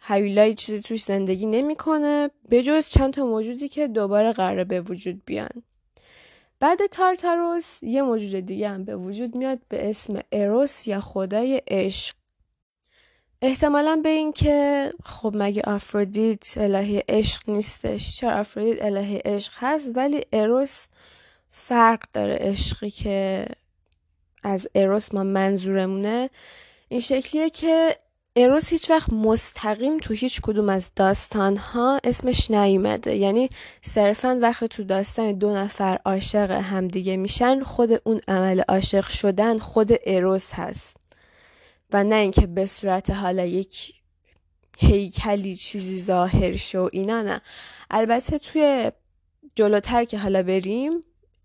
هیولایی 0.00 0.54
چیزی 0.54 0.82
توش 0.82 1.02
زندگی 1.02 1.46
نمی‌کنه 1.46 2.30
به 2.48 2.62
جز 2.62 2.88
چند 2.88 3.12
تا 3.12 3.26
موجودی 3.26 3.68
که 3.68 3.86
دوباره 3.88 4.32
قراره 4.32 4.64
به 4.64 4.80
وجود 4.80 5.22
بیان. 5.24 5.62
بعد 6.60 6.86
تارتاروس 6.86 7.82
یه 7.82 8.02
موجود 8.02 8.46
دیگه 8.46 8.68
هم 8.68 8.84
به 8.84 8.96
وجود 8.96 9.36
میاد 9.36 9.58
به 9.68 9.90
اسم 9.90 10.20
اروس 10.32 10.86
یا 10.86 11.00
خدای 11.00 11.62
عشق. 11.68 12.14
احتمالا 13.42 14.00
به 14.04 14.08
این 14.08 14.32
که 14.32 14.92
خب 15.04 15.32
مگه 15.36 15.62
آفرودیت 15.62 16.54
الهی 16.56 17.02
عشق 17.08 17.50
نیستش. 17.50 18.16
چرا 18.16 18.32
آفرودیت 18.32 18.82
الهی 18.82 19.16
عشق 19.16 19.52
هست؟ 19.56 19.90
ولی 19.94 20.20
اروس 20.32 20.86
فرق 21.50 22.02
داره 22.12 22.34
عشقی 22.40 22.90
که 22.90 23.46
از 24.42 24.68
اروس 24.74 25.14
ما 25.14 25.22
منظورمونه. 25.22 26.30
این 26.88 27.00
شکلیه 27.00 27.50
که 27.50 27.96
اروس 28.36 28.68
هیچ 28.68 28.90
وقت 28.90 29.12
مستقیم 29.12 29.98
تو 29.98 30.14
هیچ 30.14 30.40
کدوم 30.40 30.68
از 30.68 30.90
داستان 30.96 31.56
ها 31.56 32.00
اسمش 32.04 32.50
نیومده. 32.50 33.16
یعنی 33.16 33.48
صرفا 33.82 34.38
وقت 34.42 34.64
تو 34.64 34.84
داستان 34.84 35.32
دو 35.32 35.54
نفر 35.54 35.98
عاشق 36.04 36.50
همدیگه 36.50 37.16
میشن 37.16 37.62
خود 37.62 37.90
اون 38.04 38.20
عمل 38.28 38.60
عاشق 38.68 39.08
شدن 39.08 39.58
خود 39.58 39.92
اروس 40.06 40.52
هست. 40.52 41.07
و 41.92 42.04
نه 42.04 42.14
اینکه 42.14 42.46
به 42.46 42.66
صورت 42.66 43.10
حالا 43.10 43.44
یک 43.44 43.94
هیکلی 44.78 45.56
چیزی 45.56 46.00
ظاهر 46.00 46.56
شو 46.56 46.88
اینا 46.92 47.22
نه. 47.22 47.40
البته 47.90 48.38
توی 48.38 48.92
جلوتر 49.54 50.04
که 50.04 50.18
حالا 50.18 50.42
بریم 50.42 51.00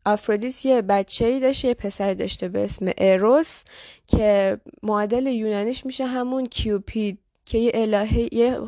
آفرودیس 0.05 0.65
یه 0.65 0.81
بچه 0.81 1.25
ای 1.25 1.39
داشته 1.39 1.67
یه 1.67 1.73
پسر 1.73 2.13
داشته 2.13 2.49
به 2.49 2.63
اسم 2.63 2.91
اروس 2.97 3.63
که 4.07 4.57
معادل 4.83 5.27
یونانیش 5.27 5.85
میشه 5.85 6.05
همون 6.05 6.45
کیوپید 6.45 7.19
که 7.45 7.57
یه 7.57 7.71
الهه 7.73 8.33
یه 8.33 8.59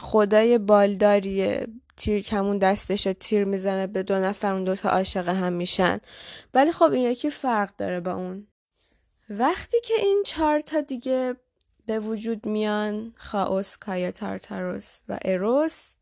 خدای 0.00 0.58
بالداریه. 0.58 1.66
تیر 1.96 2.22
کمون 2.22 2.58
دستش 2.58 3.08
تیر 3.20 3.44
می‌زنه 3.44 3.86
به 3.86 4.02
دو 4.02 4.14
نفر 4.14 4.52
اون 4.52 4.64
دوتا 4.64 4.88
عاشق 4.88 5.28
هم 5.28 5.52
میشن. 5.52 6.00
ولی 6.54 6.72
خب 6.72 6.90
این 6.92 7.10
یکی 7.10 7.30
فرق 7.30 7.76
داره 7.76 8.00
با 8.00 8.12
اون. 8.12 8.46
وقتی 9.30 9.76
که 9.84 9.94
این 9.94 10.22
چهار 10.26 10.60
تا 10.60 10.80
دیگه 10.80 11.36
به 11.86 12.00
وجود 12.00 12.46
میان 12.46 13.12
خاوس 13.16 13.76
کایا 13.76 14.10
تارتاروس 14.10 15.00
و 15.08 15.18
اروس 15.24 15.94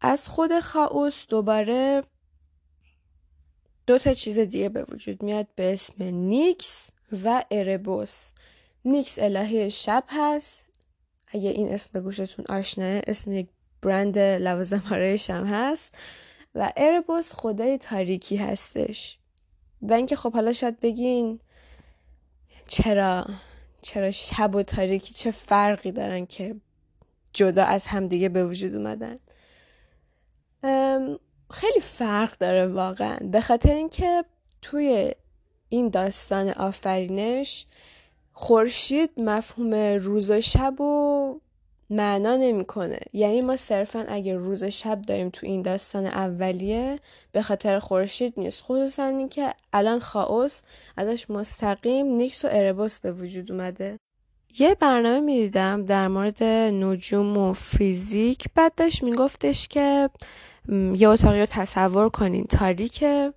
از 0.00 0.28
خود 0.28 0.60
خاوس 0.60 1.26
دوباره 1.26 2.02
دو 3.86 3.98
تا 3.98 4.14
چیز 4.14 4.38
دیگه 4.38 4.68
به 4.68 4.84
وجود 4.84 5.22
میاد 5.22 5.46
به 5.54 5.72
اسم 5.72 6.04
نیکس 6.04 6.90
و 7.24 7.44
اربوس 7.50 8.32
نیکس 8.84 9.18
الهه 9.18 9.68
شب 9.68 10.04
هست. 10.08 10.70
اگه 11.26 11.50
این 11.50 11.68
اسم 11.74 11.90
به 11.92 12.00
گوشتون 12.00 12.44
آشناه 12.48 13.02
اسم 13.06 13.32
یک 13.32 13.48
برند 13.82 14.18
لوازم 14.18 14.82
هم 15.28 15.44
هست. 15.46 15.94
و 16.54 16.72
اربوس 16.76 17.32
خدای 17.32 17.78
تاریکی 17.78 18.36
هستش. 18.36 19.18
و 19.82 19.92
اینکه 19.92 20.16
خب 20.16 20.32
حالا 20.32 20.52
شاید 20.52 20.80
بگین 20.80 21.40
چرا 22.68 23.26
چرا 23.82 24.10
شب 24.10 24.54
و 24.54 24.62
تاریکی 24.62 25.14
چه 25.14 25.30
فرقی 25.30 25.92
دارن 25.92 26.26
که 26.26 26.56
جدا 27.32 27.64
از 27.64 27.86
همدیگه 27.86 28.28
به 28.28 28.46
وجود 28.46 28.74
اومدن؟ 28.74 29.16
خیلی 31.50 31.80
فرق 31.80 32.38
داره 32.38 32.66
واقعا. 32.66 33.18
به 33.22 33.40
خاطر 33.40 33.72
اینکه 33.72 34.24
توی 34.62 35.12
این 35.68 35.88
داستان 35.88 36.48
آفرینش 36.48 37.66
خورشید 38.32 39.10
مفهوم 39.16 39.74
روز 39.74 40.30
و 40.30 40.40
شب 40.40 40.80
و 40.80 41.40
معنا 41.90 42.36
نمی‌کنه. 42.36 42.98
یعنی 43.12 43.40
ما 43.40 43.56
صرفا 43.56 44.04
اگر 44.08 44.34
روز 44.34 44.64
شب 44.64 45.02
داریم 45.02 45.30
تو 45.30 45.46
این 45.46 45.62
داستان 45.62 46.06
اولیه 46.06 46.98
به 47.32 47.42
خاطر 47.42 47.78
خورشید 47.78 48.34
نیست. 48.36 48.62
خصوصا 48.62 49.04
اینکه 49.04 49.54
الان 49.72 49.98
خاوس 49.98 50.60
ازش 50.96 51.30
مستقیم 51.30 52.06
نیکس 52.06 52.44
و 52.44 52.48
اربوس 52.50 53.00
به 53.00 53.12
وجود 53.12 53.52
اومده. 53.52 53.98
یه 54.58 54.74
برنامه 54.74 55.20
می‌دیدم 55.20 55.84
در 55.84 56.08
مورد 56.08 56.42
نجوم 56.42 57.36
و 57.36 57.52
فیزیک. 57.52 58.44
بعد 58.54 58.74
داشت 58.74 59.02
میگفتش 59.02 59.68
که 59.68 60.10
یه 60.94 61.08
اتاقی 61.08 61.40
رو 61.40 61.46
تصور 61.46 62.08
کنین. 62.08 62.44
تاریکه. 62.44 63.32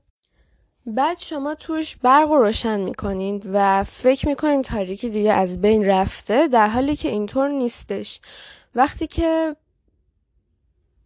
بعد 0.85 1.17
شما 1.17 1.55
توش 1.55 1.95
برق 1.95 2.29
رو 2.29 2.37
روشن 2.37 2.79
می‌کنین 2.79 3.41
و 3.53 3.83
فکر 3.83 4.27
می‌کنین 4.27 4.61
تاریکی 4.61 5.09
دیگه 5.09 5.33
از 5.33 5.61
بین 5.61 5.85
رفته 5.85 6.47
در 6.47 6.67
حالی 6.67 6.95
که 6.95 7.09
اینطور 7.09 7.49
نیستش. 7.49 8.19
وقتی 8.75 9.07
که 9.07 9.55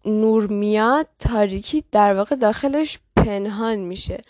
نور 0.06 0.48
میاد 0.48 1.08
تاریکی 1.20 1.84
در 1.92 2.14
واقع 2.14 2.36
داخلش 2.36 3.00
پنهان 3.16 3.80
میشه. 3.80 4.22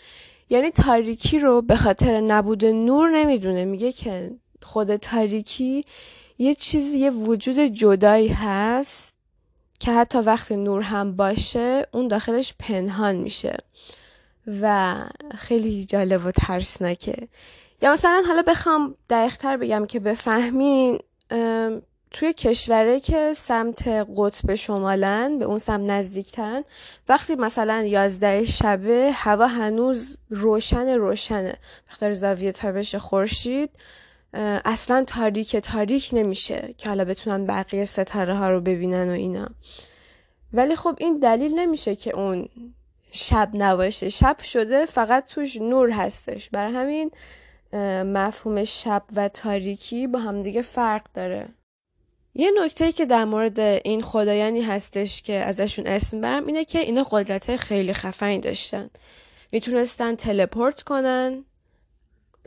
یعنی 0.50 0.70
تاریکی 0.70 1.38
رو 1.38 1.62
به 1.62 1.76
خاطر 1.76 2.20
نبود 2.20 2.64
نور 2.64 3.10
نمی‌دونه. 3.10 3.64
میگه 3.64 3.92
که 3.92 4.30
خود 4.62 4.96
تاریکی 4.96 5.84
یه 6.38 6.54
چیزی 6.54 6.98
یه 6.98 7.10
وجود 7.10 7.58
جدایی 7.58 8.28
هست 8.28 9.14
که 9.80 9.92
حتی 9.92 10.18
وقتی 10.18 10.56
نور 10.56 10.82
هم 10.82 11.16
باشه 11.16 11.86
اون 11.92 12.08
داخلش 12.08 12.54
پنهان 12.58 13.16
میشه. 13.16 13.56
و 14.60 14.94
خیلی 15.38 15.84
جالب 15.84 16.26
و 16.26 16.30
ترسناکه. 16.30 17.28
یا 17.82 17.92
مثلا 17.92 18.22
حالا 18.26 18.42
بخوام 18.46 18.94
دقیقتر 19.10 19.56
بگم 19.56 19.86
که 19.86 20.00
بفهمین 20.00 20.98
توی 22.10 22.32
کشوره 22.32 23.00
که 23.00 23.32
سمت 23.34 23.88
قطب 23.88 24.54
شمالن 24.54 25.38
به 25.38 25.44
اون 25.44 25.58
سمت 25.58 25.90
نزدیکترن 25.90 26.64
وقتی 27.08 27.34
مثلا 27.34 27.82
یازده 27.82 28.44
شبه 28.44 29.10
هوا 29.14 29.46
هنوز 29.46 30.18
روشن 30.30 30.88
روشنه. 30.88 31.54
بخاطر 31.88 32.12
زاویه 32.12 32.52
تابش 32.52 32.94
خورشید 32.94 33.70
اصلا 34.64 35.04
تاریک 35.06 35.56
تاریک 35.56 36.10
نمیشه 36.12 36.74
که 36.78 36.88
حالا 36.88 37.04
بتونن 37.04 37.46
بقیه 37.46 37.84
ستاره 37.84 38.34
ها 38.34 38.50
رو 38.50 38.60
ببینن 38.60 39.08
و 39.08 39.12
اینا. 39.12 39.48
ولی 40.52 40.76
خب 40.76 40.96
این 40.98 41.18
دلیل 41.18 41.58
نمیشه 41.58 41.96
که 41.96 42.16
اون 42.16 42.48
شب 43.16 43.50
نباشه. 43.54 44.08
شب 44.08 44.42
شده 44.42 44.86
فقط 44.86 45.26
توش 45.26 45.56
نور 45.56 45.90
هستش. 45.90 46.50
برای 46.50 46.72
همین 46.74 47.10
مفهوم 48.12 48.64
شب 48.64 49.02
و 49.16 49.28
تاریکی 49.28 50.06
با 50.06 50.18
همدیگه 50.18 50.62
فرق 50.62 51.02
داره. 51.14 51.48
یه 52.34 52.50
نکته 52.62 52.92
که 52.92 53.06
در 53.06 53.24
مورد 53.24 53.60
این 53.60 54.02
خدایانی 54.02 54.62
هستش 54.62 55.22
که 55.22 55.32
ازشون 55.32 55.86
اسم 55.86 56.20
برم 56.20 56.46
اینه 56.46 56.64
که 56.64 56.78
اینا 56.78 57.02
قدرت 57.02 57.56
خیلی 57.56 57.92
خفنی 57.92 58.38
داشتن. 58.38 58.90
می‌تونستن 59.52 60.14
تلپورت 60.14 60.82
کنن 60.82 61.44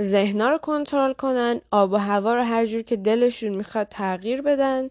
ذهنا 0.01 0.49
رو 0.49 0.57
کنترل 0.57 1.13
کنن 1.13 1.61
آب 1.71 1.91
و 1.91 1.95
هوا 1.95 2.33
رو 2.33 2.43
هر 2.43 2.65
جور 2.65 2.81
که 2.81 2.95
دلشون 2.95 3.49
می‌خواد 3.49 3.87
تغییر 3.87 4.41
بدن. 4.41 4.89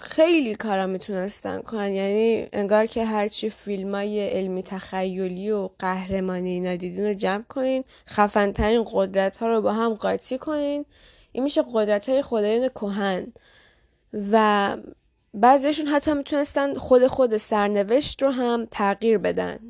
خیلی 0.00 0.54
کارا 0.54 0.86
می‌تونستن 0.86 1.60
کنن. 1.62 1.92
یعنی 1.92 2.48
انگار 2.52 2.86
که 2.86 3.04
هرچی 3.04 3.50
فیلم 3.50 3.94
های 3.94 4.28
علمی 4.28 4.62
تخیلی 4.62 5.50
و 5.50 5.68
قهرمانی 5.78 6.50
اینا 6.50 6.76
دیدین 6.76 7.06
رو 7.06 7.14
جمع 7.14 7.42
کنین 7.42 7.84
خفنترین 8.06 8.84
قدرت 8.92 9.36
ها 9.36 9.48
رو 9.48 9.60
با 9.60 9.72
هم 9.72 9.94
قاطی 9.94 10.38
کنین. 10.38 10.84
این 11.32 11.44
میشه 11.44 11.64
قدرت 11.72 12.08
های 12.08 12.22
خدایان 12.22 12.68
کهن. 12.68 13.32
و 14.32 14.76
بعضیشون 15.34 15.86
حتی 15.86 16.14
می‌تونستن 16.14 16.74
خود 16.74 17.06
خود 17.06 17.36
سرنوشت 17.36 18.22
رو 18.22 18.30
هم 18.30 18.66
تغییر 18.70 19.18
بدن. 19.18 19.69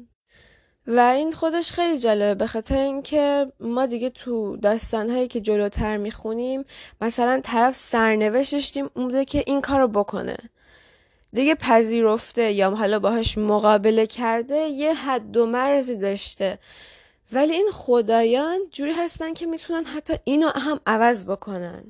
و 0.97 0.99
این 0.99 1.33
خودش 1.33 1.73
خیلی 1.73 1.99
جالبه. 1.99 2.35
به 2.35 2.47
خاطر 2.47 2.79
اینکه 2.79 3.53
ما 3.61 3.87
دیگه 3.87 4.11
تو 4.11 4.57
داستانهایی 4.57 5.29
که 5.29 5.41
جلوتر 5.41 5.97
می‌خونیم 5.97 6.65
مثلا 7.01 7.41
طرف 7.45 7.77
سرنوشتش 7.77 8.77
اون 8.77 8.89
بوده 8.95 9.25
که 9.25 9.45
این 9.47 9.61
کارو 9.61 9.89
بکنه. 9.89 10.37
دیگه 11.33 11.55
پذیرفته 11.55 12.53
یا 12.53 12.71
حالا 12.71 12.99
باهاش 12.99 13.39
مقابله 13.39 14.07
کرده 14.07 14.57
یه 14.57 14.95
حد 14.95 15.37
و 15.37 15.47
مرزی 15.47 15.97
داشته. 15.97 16.59
ولی 17.33 17.53
این 17.53 17.69
خدایان 17.73 18.59
جوری 18.73 18.93
هستن 18.93 19.35
که 19.35 19.47
می‌تونن 19.47 19.85
حتی 19.85 20.15
اینو 20.25 20.49
هم 20.49 20.81
عوض 20.87 21.27
بکنن. 21.27 21.85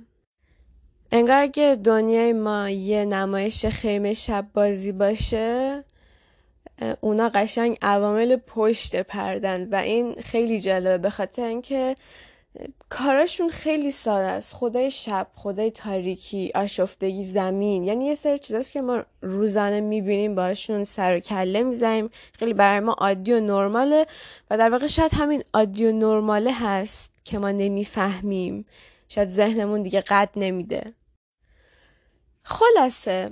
انگار 1.13 1.47
که 1.47 1.79
دنیای 1.85 2.33
ما 2.33 2.71
یه 2.71 3.05
نمایش 3.05 3.67
خیمه 3.67 4.15
شب 4.15 4.47
بازی 4.55 4.93
باشه. 4.93 5.85
اونا 7.01 7.29
قشنگ 7.29 7.79
عوامل 7.83 8.37
پشت 8.37 9.03
پردن 9.03 9.69
و 9.69 9.75
این 9.75 10.15
خیلی 10.15 10.61
جالبه 10.61 10.99
به 10.99 11.11
خاطر 11.11 11.45
اینکه 11.45 11.97
کاراشون 12.89 13.49
خیلی 13.51 13.91
ساده 13.91 14.27
است. 14.27 14.55
خدای 14.55 14.91
شب 14.91 15.27
خدای 15.35 15.71
تاریکی 15.71 16.53
آشفتگی 16.55 17.23
زمین. 17.23 17.85
یعنی 17.85 18.07
یه 18.07 18.15
سری 18.15 18.39
چیزاست 18.39 18.73
که 18.73 18.81
ما 18.81 19.05
روزانه 19.23 19.81
می‌بینیم 19.81 20.35
باشون 20.35 20.85
سر 20.85 21.17
و 21.17 21.21
کله 21.21 21.63
می‌زنیم. 21.63 22.11
خیلی 22.33 22.55
برای 22.55 22.81
ما 22.81 22.93
عادی 22.93 23.33
و 23.33 23.41
نرماله 23.41 24.07
و 24.51 24.59
در 24.59 24.71
واقع 24.71 24.87
شاید 24.87 25.15
همین 25.15 25.45
عادی 25.55 25.87
و 25.87 25.93
نرماله 25.93 26.53
هست 26.53 27.11
که 27.25 27.39
ما 27.39 27.51
نمی‌فهمیم. 27.51 28.65
شاید 29.09 29.29
ذهنمون 29.29 29.83
دیگه 29.83 30.01
قد 30.01 30.31
نمیده. 30.37 30.93
خلاصه 32.43 33.31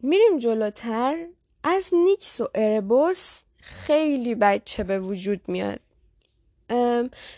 میریم 0.00 0.38
جلوتر. 0.38 1.16
از 1.64 1.86
نیکس 1.92 2.40
و 2.40 2.48
اربوس 2.54 3.42
خیلی 3.60 4.34
بچه 4.34 4.84
به 4.84 4.98
وجود 5.00 5.40
میاد. 5.48 5.80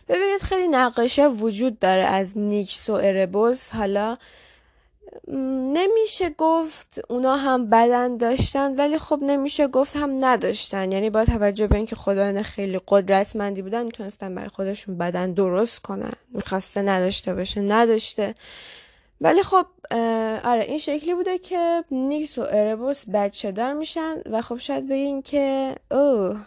ببینید 0.08 0.42
خیلی 0.42 0.68
نقاشه 0.68 1.28
وجود 1.28 1.78
داره 1.78 2.02
از 2.02 2.38
نیکس 2.38 2.90
و 2.90 2.92
اربوس. 2.92 3.70
حالا 3.70 4.16
نمیشه 5.74 6.30
گفت 6.38 7.00
اونا 7.08 7.36
هم 7.36 7.70
بدن 7.70 8.16
داشتن 8.16 8.76
ولی 8.76 8.98
خب 8.98 9.18
نمیشه 9.22 9.66
گفت 9.66 9.96
هم 9.96 10.24
نداشتن. 10.24 10.92
یعنی 10.92 11.10
با 11.10 11.24
توجه 11.24 11.66
به 11.66 11.76
اینکه 11.76 11.96
خدایان 11.96 12.42
خیلی 12.42 12.80
قدرتمندی 12.88 13.62
بودن 13.62 13.82
می‌تونستن 13.82 14.34
برای 14.34 14.48
خودشون 14.48 14.98
بدن 14.98 15.32
درست 15.32 15.78
کنن. 15.78 16.12
می‌خواسته 16.30 16.82
نداشته 16.82 17.34
باشه 17.34 17.60
نداشته. 17.60 18.34
ولی 19.20 19.42
خب 19.42 19.66
آره 20.44 20.64
این 20.68 20.78
شکلی 20.78 21.14
بوده 21.14 21.38
که 21.38 21.84
نیکس 21.90 22.38
و 22.38 22.46
اربوس 22.50 23.04
بچه 23.12 23.52
دار 23.52 23.72
میشن 23.72 24.14
و 24.30 24.42
خب 24.42 24.58
شاید 24.58 24.88
بگین 24.88 25.22
که 25.22 25.74
اوه 25.90 26.40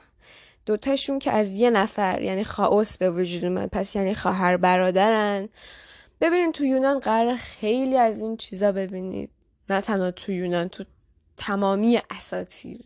دوتاشون 0.66 1.20
که 1.20 1.32
از 1.32 1.60
یه 1.60 1.70
نفر 1.70 2.22
یعنی 2.22 2.44
خاوس 2.44 2.98
به 2.98 3.12
وجود 3.12 3.46
اومد. 3.46 3.70
پس 3.70 3.96
یعنی 3.96 4.16
خواهر 4.16 4.58
برادرن. 4.58 5.50
ببینید 6.22 6.54
تو 6.54 6.66
یونان 6.66 7.00
قرار 7.00 7.36
خیلی 7.36 7.98
از 7.98 8.20
این 8.22 8.38
چیزا 8.38 8.72
ببینید. 8.72 9.30
نه 9.70 9.82
تنها 9.82 10.12
تو 10.12 10.32
یونان 10.32 10.68
تو 10.70 10.84
تمامی 11.38 12.02
اساتیر 12.10 12.80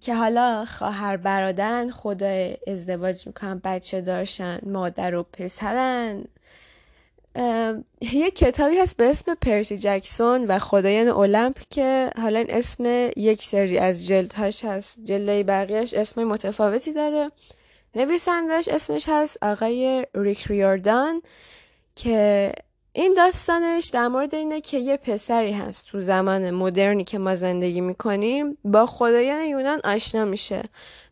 که 0.00 0.14
حالا 0.14 0.64
خواهر 0.64 1.16
برادرن 1.16 1.90
خدا 1.90 2.54
ازدواج 2.66 3.26
می‌کنن 3.26 3.60
بچه 3.64 4.00
داشتن 4.00 4.58
مادر 4.66 5.14
و 5.14 5.22
پسرن. 5.22 6.24
یه 8.00 8.30
کتابی 8.30 8.78
هست 8.78 8.96
به 8.96 9.10
اسم 9.10 9.34
پرسی 9.34 9.78
جکسون 9.78 10.46
و 10.46 10.58
خدایان 10.58 11.08
المپ 11.08 11.58
که 11.70 12.10
حالا 12.16 12.44
اسم 12.48 13.10
یک 13.16 13.42
سری 13.42 13.78
از 13.78 14.06
جلدهاش 14.06 14.64
هست. 14.64 14.98
جلده 15.04 15.42
بقیهش 15.42 15.94
اسم 15.94 16.24
متفاوتی 16.24 16.92
داره. 16.92 17.30
نویسندش 17.94 18.68
اسمش 18.68 19.04
هست 19.08 19.42
آقای 19.42 20.06
ریک 20.14 20.48
که 21.94 22.52
این 22.92 23.14
داستانش 23.14 23.88
در 23.88 24.08
مورد 24.08 24.34
اینه 24.34 24.60
که 24.60 24.78
یه 24.78 24.96
پسری 24.96 25.52
هست 25.52 25.86
تو 25.86 26.00
زمان 26.00 26.50
مدرنی 26.50 27.04
که 27.04 27.18
ما 27.18 27.36
زندگی 27.36 27.80
می‌کنیم 27.80 28.58
با 28.64 28.86
خدایان 28.86 29.44
یونان 29.44 29.80
آشنا 29.84 30.24
میشه. 30.24 30.62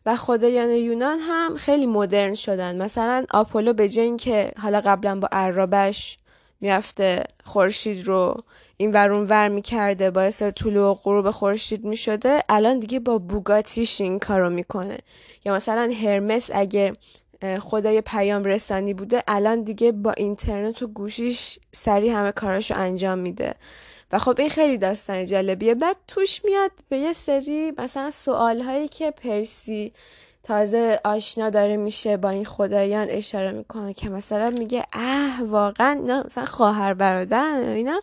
و 0.05 0.15
خدایان 0.15 0.69
یونان 0.69 1.19
هم 1.19 1.55
خیلی 1.55 1.85
مدرن 1.85 2.33
شدن. 2.33 2.81
مثلا 2.81 3.25
آپولو 3.31 3.73
به 3.73 3.89
جای 3.89 4.17
که 4.17 4.51
حالا 4.57 4.81
قبلا 4.81 5.19
با 5.19 5.29
عرابش 5.31 6.17
می‌رفته 6.61 7.23
خورشید 7.43 8.07
رو 8.07 8.43
این 8.77 8.91
ورون 8.91 9.25
ور 9.29 9.47
می‌کرده 9.47 10.11
باعث 10.11 10.41
طلوع 10.41 10.91
و 10.91 10.93
غروب 10.93 11.31
خورشید 11.31 11.85
می‌شده 11.85 12.43
الان 12.49 12.79
دیگه 12.79 12.99
با 12.99 13.17
بوگاتیش 13.17 14.01
این 14.01 14.19
کارو 14.19 14.49
می‌کنه. 14.49 14.97
یا 15.45 15.53
مثلا 15.53 15.93
هرمس 16.01 16.49
اگه 16.53 16.93
خدای 17.59 18.01
پیام 18.01 18.43
رسانی 18.43 18.93
بوده 18.93 19.23
الان 19.27 19.63
دیگه 19.63 19.91
با 19.91 20.11
اینترنت 20.11 20.81
و 20.81 20.87
گوشیش 20.87 21.59
سریع 21.71 22.13
همه 22.13 22.31
کاراشو 22.31 22.75
انجام 22.77 23.19
میده. 23.19 23.55
و 24.13 24.19
خب 24.19 24.35
این 24.39 24.49
خیلی 24.49 24.77
داستان 24.77 25.25
جالبیه. 25.25 25.75
بعد 25.75 25.95
توش 26.07 26.45
میاد 26.45 26.71
به 26.89 26.97
یه 26.97 27.13
سری 27.13 27.73
مثلا 27.77 28.09
سوال 28.09 28.61
هایی 28.61 28.87
که 28.87 29.11
پرسی 29.11 29.93
تازه 30.43 30.99
آشنا 31.05 31.49
داره 31.49 31.77
میشه 31.77 32.17
با 32.17 32.29
این 32.29 32.45
خدایان 32.45 33.07
اشاره 33.09 33.51
می‌کنه 33.51 33.93
که 33.93 34.09
مثلا 34.09 34.49
میگه 34.49 34.85
اه 34.93 35.43
واقعا 35.43 35.93
نه 35.93 36.23
مثلا 36.23 36.45
خواهر 36.45 36.93
برادرن 36.93 37.63
اینا. 37.63 38.01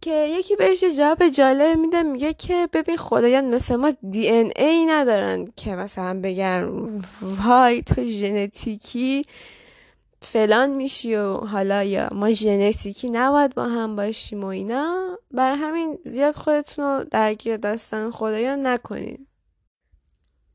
که 0.00 0.10
یکی 0.10 0.56
بهش 0.56 0.84
جواب 0.84 1.28
جالب 1.28 1.78
میده 1.78 2.02
میگه 2.02 2.34
که 2.34 2.68
ببین 2.72 2.96
خدایان 2.96 3.54
مثل 3.54 3.76
ما 3.76 3.92
دی 4.10 4.28
ان 4.28 4.52
ای 4.56 4.86
ندارن 4.86 5.52
که 5.56 5.74
مثلا 5.74 6.20
بگن 6.20 6.70
وای 7.22 7.82
تو 7.82 8.06
ژنتیکی 8.06 9.24
فلان 10.22 10.70
میشی 10.70 11.14
و 11.14 11.36
حالا 11.36 11.82
یا 11.82 12.08
ما 12.12 12.32
ژنتیکی 12.32 13.10
نباید 13.10 13.54
با 13.54 13.64
هم 13.64 13.96
باشیم 13.96 14.44
و 14.44 14.46
اینا 14.46 15.18
بر 15.30 15.54
همین 15.54 15.98
زیاد 16.04 16.34
خودتون 16.34 16.84
رو 16.84 17.04
درگیر 17.10 17.56
داستان 17.56 18.10
خدایان 18.10 18.66
نکنین. 18.66 19.26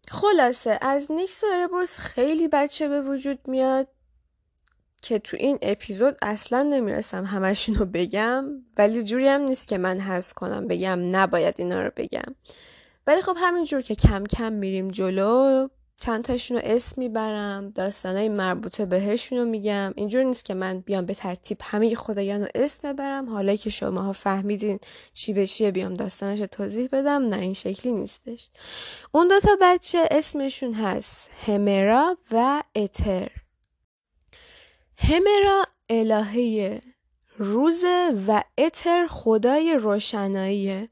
خلاصه 0.08 0.78
از 0.82 1.12
نیکس 1.12 1.44
و 1.44 1.48
اربوس 1.54 1.98
خیلی 1.98 2.48
بچه 2.48 2.88
به 2.88 3.02
وجود 3.02 3.40
میاد 3.48 3.88
که 5.02 5.20
تو 5.20 5.38
این 5.40 5.58
اپیزود 5.62 6.18
اصلا 6.22 6.64
نمی‌رسم 6.64 7.26
همشون 7.26 7.76
رو 7.76 7.86
بگم 7.86 8.46
ولی 8.78 9.04
جوری 9.04 9.28
هم 9.28 9.42
نیست 9.42 9.68
که 9.68 9.78
من 9.78 10.00
حس 10.00 10.34
کنم 10.34 10.68
بگم 10.68 11.00
نباید 11.16 11.56
اینا 11.58 11.82
رو 11.82 11.92
بگم. 11.96 12.36
ولی 13.08 13.22
خب 13.22 13.36
همینجور 13.40 13.82
که 13.82 13.96
کم 13.96 14.24
کم 14.24 14.54
میریم 14.54 14.88
جلو 14.88 15.68
چند 16.00 16.24
تاشون 16.24 16.58
رو 16.58 16.64
اسم 16.66 17.02
می‌برم 17.02 17.70
داستانای 17.70 18.30
مربوطه 18.30 18.86
بهشون 18.86 19.38
رو 19.38 19.46
میگم. 19.46 19.94
اینجور 19.96 20.24
نیست 20.24 20.46
که 20.46 20.54
من 20.54 20.80
بیام 20.80 21.06
به 21.06 21.14
ترتیب 21.14 21.58
همه 21.62 21.96
خدایان 21.96 22.42
رو 22.42 22.48
اسم 22.56 22.94
ببرم. 22.94 23.30
حالا 23.30 23.56
که 23.56 23.70
شماها 23.70 24.14
فهمیدین 24.14 24.80
چی 25.14 25.34
به 25.34 25.48
چیه 25.48 25.72
بیام 25.72 25.94
داستانش 25.94 26.40
رو 26.40 26.48
توضیح 26.48 26.90
بدم. 26.92 27.30
نه 27.30 27.40
این 27.40 27.54
شکلی 27.54 27.92
نیستش. 27.92 28.50
اون 29.12 29.28
دوتا 29.28 29.58
بچه 29.62 30.08
اسمشون 30.12 30.74
هست 30.74 31.30
همرا 31.46 32.18
و 32.32 32.64
اتر. 32.76 33.32
همرا 34.98 35.66
الهه 35.90 36.82
روز 37.38 37.84
و 38.28 38.44
اتر 38.58 39.08
خدای 39.10 39.74
روشناییه. 39.74 40.90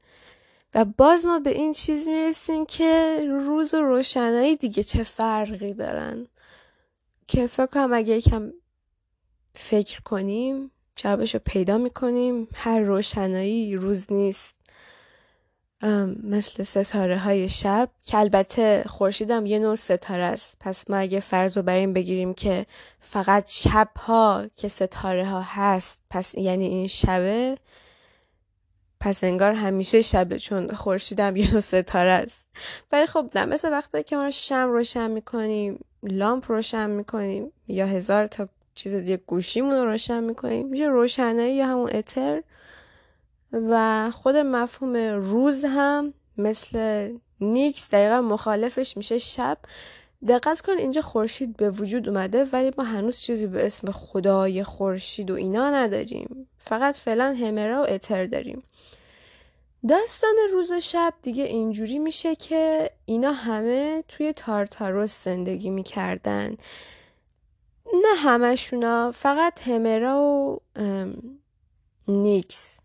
و 0.76 0.84
باز 0.84 1.26
ما 1.26 1.38
به 1.38 1.50
این 1.50 1.72
چیز 1.72 2.08
می‌رسیم 2.08 2.66
که 2.66 3.20
روز 3.28 3.74
و 3.74 3.82
روشنایی 3.82 4.56
دیگه 4.56 4.82
چه 4.82 5.02
فرقی 5.02 5.74
دارن؟ 5.74 6.26
که 7.26 7.46
فکر 7.46 7.66
کنم 7.66 7.92
اگه 7.92 8.14
یکم 8.14 8.52
فکر 9.54 10.00
کنیم 10.00 10.70
جوابش 10.96 11.34
رو 11.34 11.40
پیدا 11.44 11.78
می‌کنیم. 11.78 12.48
هر 12.54 12.80
روشنایی 12.80 13.76
روز 13.76 14.12
نیست. 14.12 14.56
مثل 16.22 16.62
ستاره 16.62 17.18
های 17.18 17.48
شب. 17.48 17.90
که 18.04 18.18
البته 18.18 18.84
خورشیدم 18.86 19.46
یه 19.46 19.58
نوع 19.58 19.74
ستاره 19.74 20.24
است. 20.24 20.56
پس 20.60 20.90
ما 20.90 20.96
اگه 20.96 21.20
فرض 21.20 21.56
رو 21.56 21.62
بر 21.62 21.74
این 21.74 21.92
بگیریم 21.92 22.34
که 22.34 22.66
فقط 23.00 23.50
شب 23.50 23.88
ها 23.96 24.46
که 24.56 24.68
ستاره 24.68 25.26
ها 25.28 25.40
هست 25.44 25.98
پس 26.10 26.34
یعنی 26.34 26.66
این 26.66 26.86
شبه 26.86 27.58
پس 29.00 29.24
انگار 29.24 29.52
همیشه 29.52 30.02
شبه 30.02 30.38
چون 30.38 30.74
خورشیدم 30.74 31.36
یه 31.36 31.60
ستاره 31.60 32.12
است. 32.12 32.48
ولی 32.92 33.06
خب 33.06 33.30
نه 33.34 33.44
مثل 33.44 33.72
وقتی 33.72 34.02
که 34.02 34.16
ما 34.16 34.30
شم 34.30 34.68
روشن 34.72 35.10
می‌کنیم 35.10 35.84
لامپ 36.02 36.50
روشن 36.50 36.90
می‌کنیم 36.90 37.52
یا 37.68 37.86
هزار 37.86 38.26
تا 38.26 38.48
چیز 38.74 38.94
دیگه 38.94 39.16
گوشیمون 39.16 39.74
رو 39.74 39.84
روشن 39.84 40.24
می‌کنیم 40.24 40.66
میشه 40.66 40.84
روشنایی 40.84 41.54
یا 41.54 41.66
همون 41.66 41.90
اتر. 41.94 42.42
و 43.52 44.10
خود 44.10 44.36
مفهوم 44.36 44.96
روز 44.96 45.64
هم 45.64 46.14
مثل 46.38 47.08
نیکس 47.40 47.90
دقیقا 47.90 48.20
مخالفش 48.20 48.96
میشه 48.96 49.18
شب. 49.18 49.58
دقت 50.28 50.60
کن 50.60 50.72
اینجا 50.72 51.00
خورشید 51.00 51.56
به 51.56 51.70
وجود 51.70 52.08
اومده 52.08 52.44
ولی 52.44 52.72
ما 52.78 52.84
هنوز 52.84 53.18
چیزی 53.18 53.46
به 53.46 53.66
اسم 53.66 53.90
خدای 53.90 54.62
خورشید 54.62 55.30
و 55.30 55.34
اینا 55.34 55.70
نداریم. 55.70 56.48
فقط 56.66 56.96
فعلا 56.96 57.36
همرا 57.40 57.82
و 57.82 57.86
اتر 57.88 58.26
داریم. 58.26 58.62
داستان 59.88 60.34
روز 60.52 60.70
و 60.70 60.80
شب 60.80 61.14
دیگه 61.22 61.44
اینجوری 61.44 61.98
میشه 61.98 62.34
که 62.34 62.90
اینا 63.04 63.32
همه 63.32 64.04
توی 64.08 64.32
تارتاروس 64.32 65.24
زندگی 65.24 65.70
می‌کردن. 65.70 66.56
نه 67.86 68.16
همشونا 68.16 69.12
فقط 69.12 69.60
همرا 69.68 70.20
و 70.20 70.60
نیکس. 72.08 72.80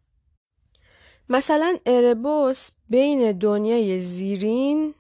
مثلا 1.30 1.78
اربوس 1.86 2.70
بین 2.90 3.32
دنیای 3.32 4.00
زیرین 4.00 4.94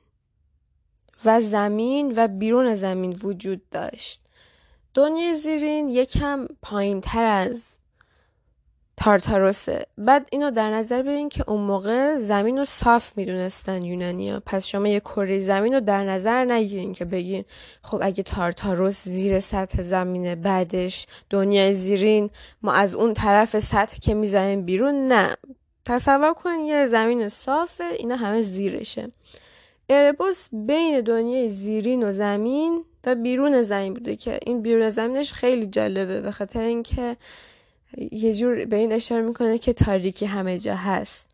و 1.26 1.42
زمین 1.42 2.14
و 2.16 2.28
بیرون 2.28 2.76
زمین 2.76 3.20
وجود 3.24 3.70
داشت. 3.70 4.22
دنیای 4.94 5.34
زیرین 5.34 5.90
یکم 5.90 6.48
پایین 6.62 7.02
تر 7.02 7.24
از 7.24 7.81
تارتاروسه. 9.04 9.86
بعد 9.98 10.28
اینو 10.32 10.52
در 10.52 10.70
نظر 10.70 11.02
ببین 11.02 11.30
که 11.30 11.50
اون 11.50 11.62
موقع 11.62 12.20
زمین 12.20 12.58
رو 12.58 12.66
صاف 12.66 13.18
می‌دونستن 13.18 13.84
یونانیا 13.84 14.44
پس 14.46 14.66
شما 14.66 14.88
یه 14.88 15.00
کره 15.00 15.40
زمین 15.40 15.74
رو 15.74 15.80
در 15.80 16.04
نظر 16.04 16.46
نگیرین 16.46 16.94
که 16.94 17.06
بگین 17.06 17.46
خب 17.84 18.00
اگه 18.02 18.24
تارتاروس 18.24 19.04
زیر 19.04 19.40
سطح 19.40 19.82
زمینه 19.82 20.36
بعدش 20.36 21.08
دنیای 21.30 21.74
زیرین 21.74 22.30
ما 22.62 22.74
از 22.74 22.96
اون 22.96 23.14
طرف 23.14 23.60
سطح 23.60 23.98
که 23.98 24.14
می‌زنیم 24.14 24.66
بیرون 24.66 25.08
نه. 25.08 25.36
تصور 25.86 26.34
کن 26.34 26.60
یه 26.60 26.88
زمین 26.88 27.30
صافه 27.30 27.84
اینا 27.84 28.16
همه 28.16 28.42
زیرشه. 28.42 29.12
اربوس 29.90 30.48
بین 30.52 31.02
دنیای 31.02 31.50
زیرین 31.50 32.04
و 32.04 32.12
زمین 32.12 32.84
و 33.06 33.16
بیرون 33.16 33.62
زمین 33.62 33.94
بوده 33.94 34.16
که 34.16 34.40
این 34.46 34.62
بیرون 34.62 34.90
زمینش 34.90 35.34
خیلی 35.34 35.66
جالبه 35.66 36.22
به 36.22 36.32
خاطر 36.32 36.62
اینکه 36.62 37.18
یه 38.12 38.34
جور 38.34 38.66
به 38.66 38.76
این 38.76 38.94
اشاره 38.94 39.22
می‌کنه 39.22 39.58
که 39.58 39.74
تاریکی 39.74 40.26
همه 40.26 40.60
جا 40.60 40.76
هست. 40.76 41.30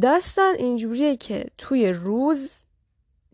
داستان 0.00 0.54
اینجوریه 0.54 1.16
که 1.16 1.44
توی 1.58 1.92
روز 1.92 2.50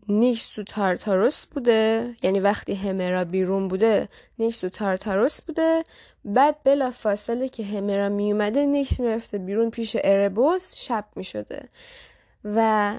نیکس 0.07 0.47
تو 0.47 0.63
تارتاروس 0.63 1.45
بوده 1.45 2.15
یعنی 2.23 2.39
وقتی 2.39 2.73
همرا 2.75 3.23
بیرون 3.23 3.67
بوده 3.67 4.09
نیکس 4.39 4.59
تو 4.59 4.69
تارتاروس 4.69 5.41
بوده 5.41 5.83
بعد 6.25 6.63
بلا 6.63 6.91
فاصله 6.91 7.49
که 7.49 7.63
همرا 7.63 8.09
میومده 8.09 8.65
نیکس 8.65 8.99
می‌رفته 8.99 9.37
بیرون 9.37 9.69
پیش 9.69 9.97
اربوس 10.03 10.75
شب 10.75 11.05
می‌شده. 11.15 11.69
و 12.43 12.93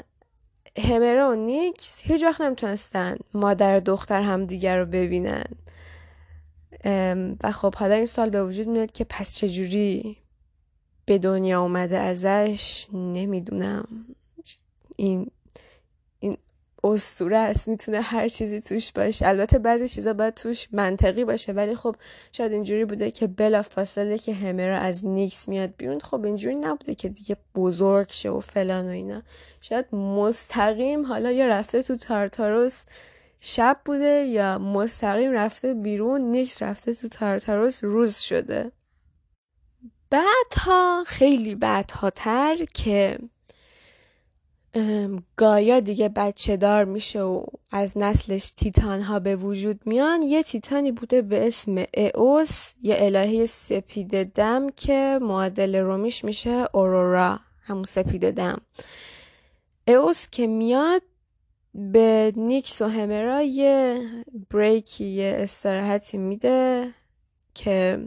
همرا 0.78 1.30
و 1.30 1.34
نیکس 1.34 2.00
هیچ 2.04 2.22
وقت 2.22 2.40
نمی‌تونستن 2.40 3.16
مادر 3.34 3.76
و 3.76 3.80
دختر 3.80 4.22
هم 4.22 4.46
دیگر 4.46 4.78
رو 4.78 4.86
ببینن. 4.86 5.46
و 7.42 7.52
خب 7.52 7.74
حالا 7.74 7.94
این 7.94 8.06
سوال 8.06 8.30
به 8.30 8.44
وجود 8.44 8.66
میاد 8.66 8.92
که 8.92 9.04
پس 9.04 9.34
چجوری 9.34 10.16
به 11.06 11.18
دنیا 11.18 11.62
اومده 11.62 11.98
ازش 11.98 12.86
نمی‌دونم. 12.92 13.88
این 14.96 15.30
این 16.18 16.36
استوره 16.84 17.38
است 17.38 17.68
می‌تونه 17.68 18.00
هر 18.00 18.28
چیزی 18.28 18.60
توش 18.60 18.92
باشه. 18.92 19.26
البته 19.26 19.58
بعضی 19.58 19.88
چیزا 19.88 20.12
باید 20.12 20.34
توش 20.34 20.68
منطقی 20.72 21.24
باشه 21.24 21.52
ولی 21.52 21.74
خب 21.74 21.96
شاید 22.32 22.52
اینجوری 22.52 22.84
بوده 22.84 23.10
که 23.10 23.26
بلا 23.26 23.62
فاصله 23.62 24.18
که 24.18 24.34
همه 24.34 24.62
از 24.62 25.06
نیکس 25.06 25.48
میاد 25.48 25.74
بیرون. 25.76 26.00
خب 26.00 26.24
اینجوری 26.24 26.56
نبوده 26.56 26.94
که 26.94 27.08
دیگه 27.08 27.36
بزرگ 27.54 28.10
شه 28.10 28.30
و 28.30 28.40
فلان 28.40 28.86
و 28.86 28.90
اینا. 28.90 29.22
شاید 29.60 29.94
مستقیم 29.94 31.06
حالا 31.06 31.30
یا 31.30 31.46
رفته 31.46 31.82
تو 31.82 31.96
تارتاروس 31.96 32.84
شب 33.48 33.80
بوده 33.84 34.24
یا 34.28 34.58
مستقیم 34.58 35.32
رفته 35.32 35.74
بیرون 35.74 36.20
نیکس 36.20 36.62
رفته 36.62 36.94
تو 36.94 37.08
تارتاروس 37.08 37.84
روز 37.84 38.18
شده. 38.18 38.72
بعدها 40.10 41.04
خیلی 41.06 41.54
بعدها 41.54 42.10
تر 42.10 42.56
که 42.74 43.18
گایا 45.36 45.80
دیگه 45.80 46.08
بچه 46.08 46.56
دار 46.56 46.84
میشه 46.84 47.22
و 47.22 47.44
از 47.72 47.98
نسلش 47.98 48.50
تیتان 48.50 49.02
ها 49.02 49.18
به 49.18 49.36
وجود 49.36 49.80
میان. 49.84 50.22
یه 50.22 50.42
تیتانی 50.42 50.92
بوده 50.92 51.22
به 51.22 51.46
اسم 51.46 51.84
اوس 52.14 52.72
یه 52.82 52.96
الهه 52.98 53.46
سپید 53.46 54.32
دم 54.32 54.70
که 54.70 55.18
معادل 55.22 55.76
رومیش 55.76 56.24
میشه 56.24 56.66
اورورا 56.72 57.40
همون 57.62 57.84
سپید 57.84 58.30
دم. 58.30 58.60
اوس 59.88 60.28
که 60.30 60.46
میاد 60.46 61.02
به 61.76 62.32
نیکس 62.36 62.82
و 62.82 62.84
همرا 62.84 63.42
یه 63.42 64.02
بریکی 64.50 65.04
یه 65.04 65.36
استراحتی 65.38 66.18
میده 66.18 66.88
که 67.54 67.98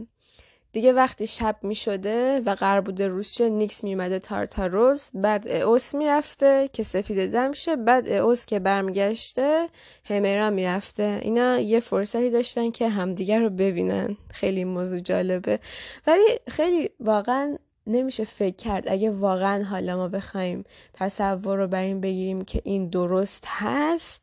دیگه 0.72 0.92
وقتی 0.92 1.26
شب 1.26 1.56
می 1.62 1.74
شده 1.74 2.40
و 2.40 2.54
قرار 2.54 2.80
بوده 2.80 3.08
روز 3.08 3.40
نیکس 3.40 3.84
میمده 3.84 4.18
تارتاروز 4.18 5.10
بعد 5.14 5.48
اوس 5.48 5.94
می‌رفته 5.94 6.70
که 6.72 6.82
سپیده 6.82 7.26
دم 7.26 7.52
شه. 7.52 7.76
بعد 7.76 8.08
اوس 8.08 8.46
که 8.46 8.58
برمیگشته 8.58 9.68
همرا 10.04 10.50
می‌رفته. 10.50 11.20
اینا 11.22 11.58
یه 11.58 11.80
فرصتی 11.80 12.30
داشتن 12.30 12.70
که 12.70 12.88
همدیگر 12.88 13.40
رو 13.40 13.50
ببینن. 13.50 14.16
خیلی 14.32 14.64
موضوع 14.64 15.00
جالبه. 15.00 15.60
ولی 16.06 16.38
خیلی 16.48 16.90
واقعا 17.00 17.58
نمیشه 17.86 18.24
فکر 18.24 18.56
کرد 18.56 18.88
اگه 18.88 19.10
واقعا 19.10 19.64
حالا 19.64 19.96
ما 19.96 20.08
بخوایم 20.08 20.64
تصور 20.92 21.58
رو 21.58 21.68
بر 21.68 21.82
این 21.82 22.00
بگیریم 22.00 22.44
که 22.44 22.60
این 22.64 22.90
درست 22.90 23.44
هست 23.46 24.22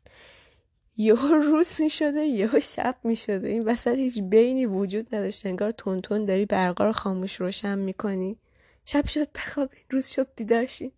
یهو 0.96 1.26
روز 1.26 1.80
می 1.80 1.90
شده 1.90 2.20
یهو 2.20 2.60
شب 2.60 2.96
می 3.04 3.16
شده 3.16 3.48
این 3.48 3.64
وسط 3.64 3.96
هیچ 3.96 4.22
بینی 4.22 4.66
وجود 4.66 5.14
نداشته. 5.14 5.48
انگار 5.48 5.70
تون 5.70 6.24
داری 6.24 6.46
برقا 6.46 6.84
رو 6.84 6.92
خاموش 6.92 7.40
روشن 7.40 7.78
می‌کنی. 7.78 8.38
شب 8.84 9.06
شد 9.06 9.32
بخوابی 9.32 9.76
روز 9.90 10.06
شد 10.06 10.28
بیدارشین 10.36 10.92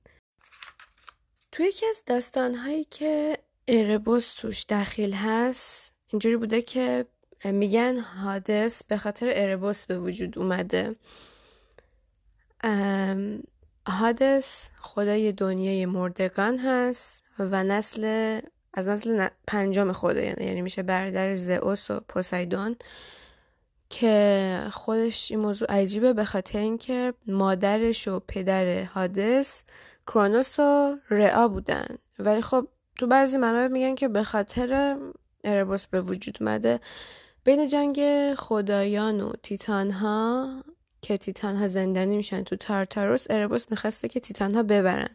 توی 1.52 1.66
یکی 1.66 1.86
از 1.86 2.02
داستانهایی 2.06 2.84
که 2.84 3.38
اربوس 3.68 4.34
توش 4.34 4.66
دخیل 4.68 5.12
هست 5.12 5.92
اینجوری 6.12 6.36
بوده 6.36 6.62
که 6.62 7.06
میگن 7.44 7.98
هادس 7.98 8.84
به 8.84 8.96
خاطر 8.96 9.32
اربوس 9.34 9.86
به 9.86 9.98
وجود 9.98 10.38
اومده. 10.38 10.94
هادس 13.86 14.70
خدای 14.80 15.32
دنیای 15.32 15.86
مردگان 15.86 16.58
هست 16.58 17.24
و 17.38 17.64
نسل 17.64 18.40
از 18.74 18.88
نسل 18.88 19.28
پنجم 19.46 19.92
خدایانه 19.92 20.44
یعنی 20.44 20.62
میشه 20.62 20.82
برادر 20.82 21.36
زئوس 21.36 21.90
و 21.90 22.00
پوسایدون 22.08 22.76
که 23.90 24.66
خودش 24.72 25.30
این 25.30 25.40
موضوع 25.40 25.72
عجیبه 25.72 26.12
به 26.12 26.24
خاطر 26.24 26.58
اینکه 26.58 27.14
مادرش 27.26 28.08
و 28.08 28.20
پدر 28.28 28.82
هادس 28.82 29.64
کرونوس 30.06 30.58
و 30.58 30.96
رعا 31.10 31.48
بودن. 31.48 31.86
ولی 32.18 32.42
خب 32.42 32.68
تو 32.98 33.06
بعضی 33.06 33.36
منابع 33.36 33.72
میگن 33.72 33.94
که 33.94 34.08
به 34.08 34.24
خاطر 34.24 34.96
اربوس 35.44 35.86
به 35.86 36.00
وجود 36.00 36.38
اومده 36.40 36.80
بین 37.44 37.68
جنگ 37.68 38.00
خدایان 38.34 39.20
و 39.20 39.32
تیتان 39.42 39.90
ها 39.90 40.48
که 41.02 41.18
تیتان 41.18 41.56
ها 41.56 41.68
زندانی 41.68 42.16
میشن 42.16 42.42
تو 42.42 42.56
تارتاروس 42.56 43.26
اربوس 43.30 43.70
می‌خواسته 43.70 44.08
که 44.08 44.20
تیتان 44.20 44.54
ها 44.54 44.62
ببرن. 44.62 45.14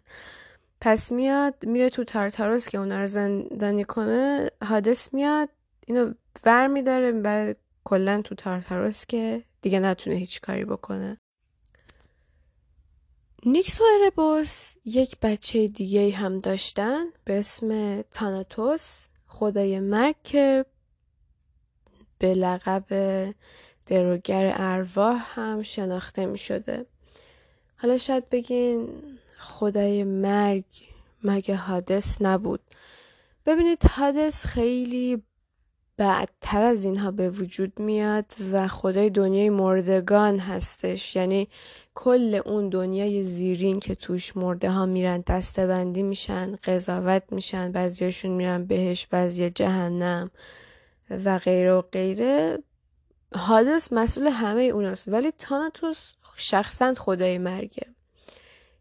پس 0.82 1.12
میاد 1.12 1.65
میره 1.65 1.89
تو 1.89 2.04
تارتاروس 2.04 2.69
که 2.69 2.78
اونا 2.78 3.00
رو 3.00 3.08
زندانی 3.08 3.84
کنه. 3.84 4.52
هادس 4.62 5.13
میاد 5.13 5.50
اینو 5.88 6.13
ور 6.45 6.67
میداره 6.67 7.12
می‌بره 7.12 7.56
کلا 7.84 8.21
تو 8.21 8.36
تارتاروس 8.36 9.06
که 9.06 9.43
دیگه 9.62 9.80
نتونه 9.80 10.15
هیچ 10.15 10.41
کاری 10.41 10.65
بکنه. 10.65 11.17
نیکس 13.45 13.82
و 13.82 13.84
اربوس 14.04 14.76
یک 14.86 15.19
بچه 15.21 15.67
دیگه 15.67 16.12
هم 16.12 16.39
داشتن 16.39 17.06
به 17.26 17.39
اسم 17.39 18.02
تاناتوس. 18.02 19.08
خدای 19.28 19.80
مرگ 19.80 20.15
که 20.24 20.65
به 22.19 22.34
لقب 22.34 22.86
دروگر 23.86 24.54
ارواح 24.56 25.24
هم 25.39 25.63
شناخته 25.63 26.26
می 26.26 26.38
شده 26.38 26.86
حالا 27.78 27.98
شاید 27.98 28.30
بگین 28.30 28.88
خدای 29.38 30.04
مرگ 30.04 30.65
مگه 31.24 31.56
حادث 31.56 32.21
نبود؟ 32.21 32.60
ببینید 33.45 33.84
حادث 33.84 34.45
خیلی 34.45 35.24
بعدتر 35.98 36.63
از 36.63 36.86
اینها 36.86 37.12
به 37.12 37.30
وجود 37.30 37.80
میاد 37.80 38.32
و 38.52 38.67
خدای 38.67 39.10
دنیای 39.10 39.50
مردگان 39.50 40.39
هستش. 40.39 41.15
یعنی 41.15 41.48
کل 41.95 42.41
اون 42.45 42.69
دنیای 42.69 43.24
زیرین 43.24 43.80
که 43.80 43.95
توش 43.95 44.38
مرده 44.38 44.71
ها 44.71 44.86
میرن 44.86 45.24
دسته 45.28 45.67
بندی 45.67 46.04
میشن 46.04 46.56
قضاوت 46.56 47.24
میشن 47.32 47.71
بعضیاشون 47.71 48.32
میرن 48.32 48.65
بهش 48.65 49.06
بعضی 49.06 49.50
جهنم 49.50 50.32
و 51.10 51.39
غیره 51.39 51.74
و 51.74 51.82
غیره. 51.82 52.58
حادث 53.33 53.93
مسئول 53.93 54.27
همه 54.27 54.61
اوناست. 54.61 55.07
ولی 55.07 55.31
تاناتوس 55.31 56.13
شخصا 56.35 56.93
خدای 56.93 57.38
مرگه. 57.38 57.88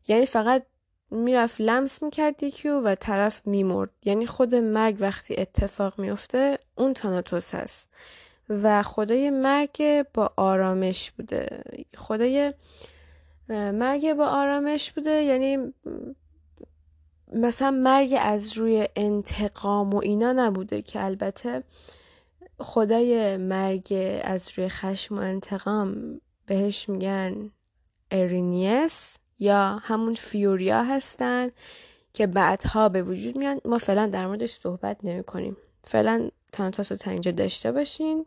یعنی 0.08 0.26
فقط 0.26 0.66
می‌رفت 1.10 1.60
لمس 1.60 2.02
می‌کرد 2.02 2.42
یکی 2.42 2.68
و 2.68 2.94
طرف 2.94 3.46
میمرد. 3.46 3.90
یعنی 4.04 4.26
خود 4.26 4.54
مرگ 4.54 4.96
وقتی 5.00 5.36
اتفاق 5.38 5.98
میفته 5.98 6.58
اون 6.74 6.94
تاناتوس 6.94 7.54
هست. 7.54 7.90
و 8.48 8.82
خدای 8.82 9.30
مرگ 9.30 10.06
با 10.14 10.32
آرامش 10.36 11.10
بوده. 11.10 11.62
خدای 11.96 12.54
مرگ 13.48 14.12
با 14.12 14.26
آرامش 14.26 14.92
بوده. 14.92 15.10
یعنی 15.10 15.74
مثلا 17.32 17.70
مرگ 17.70 18.16
از 18.20 18.52
روی 18.52 18.88
انتقام 18.96 19.94
و 19.94 19.98
اینا 19.98 20.32
نبوده 20.32 20.82
که 20.82 21.04
البته 21.04 21.62
خدای 22.58 23.36
مرگ 23.36 24.20
از 24.24 24.48
روی 24.56 24.68
خشم 24.68 25.18
و 25.18 25.20
انتقام 25.20 26.20
بهش 26.46 26.88
میگن 26.88 27.50
ارینیس 28.10 29.16
یا 29.38 29.80
همون 29.82 30.14
فیوریا 30.14 30.82
هستن 30.82 31.50
که 32.12 32.26
بعدها 32.26 32.88
به 32.88 33.02
وجود 33.02 33.38
میان. 33.38 33.60
ما 33.64 33.78
فعلا 33.78 34.06
در 34.06 34.26
موردش 34.26 34.52
صحبت 34.52 34.96
نمی 35.04 35.24
کنیم 35.24 35.56
فعلا 35.84 36.30
تاناتوس 36.52 36.92
رو 36.92 36.98
تا 36.98 37.10
اینجا 37.10 37.30
داشته 37.30 37.72
باشین. 37.72 38.26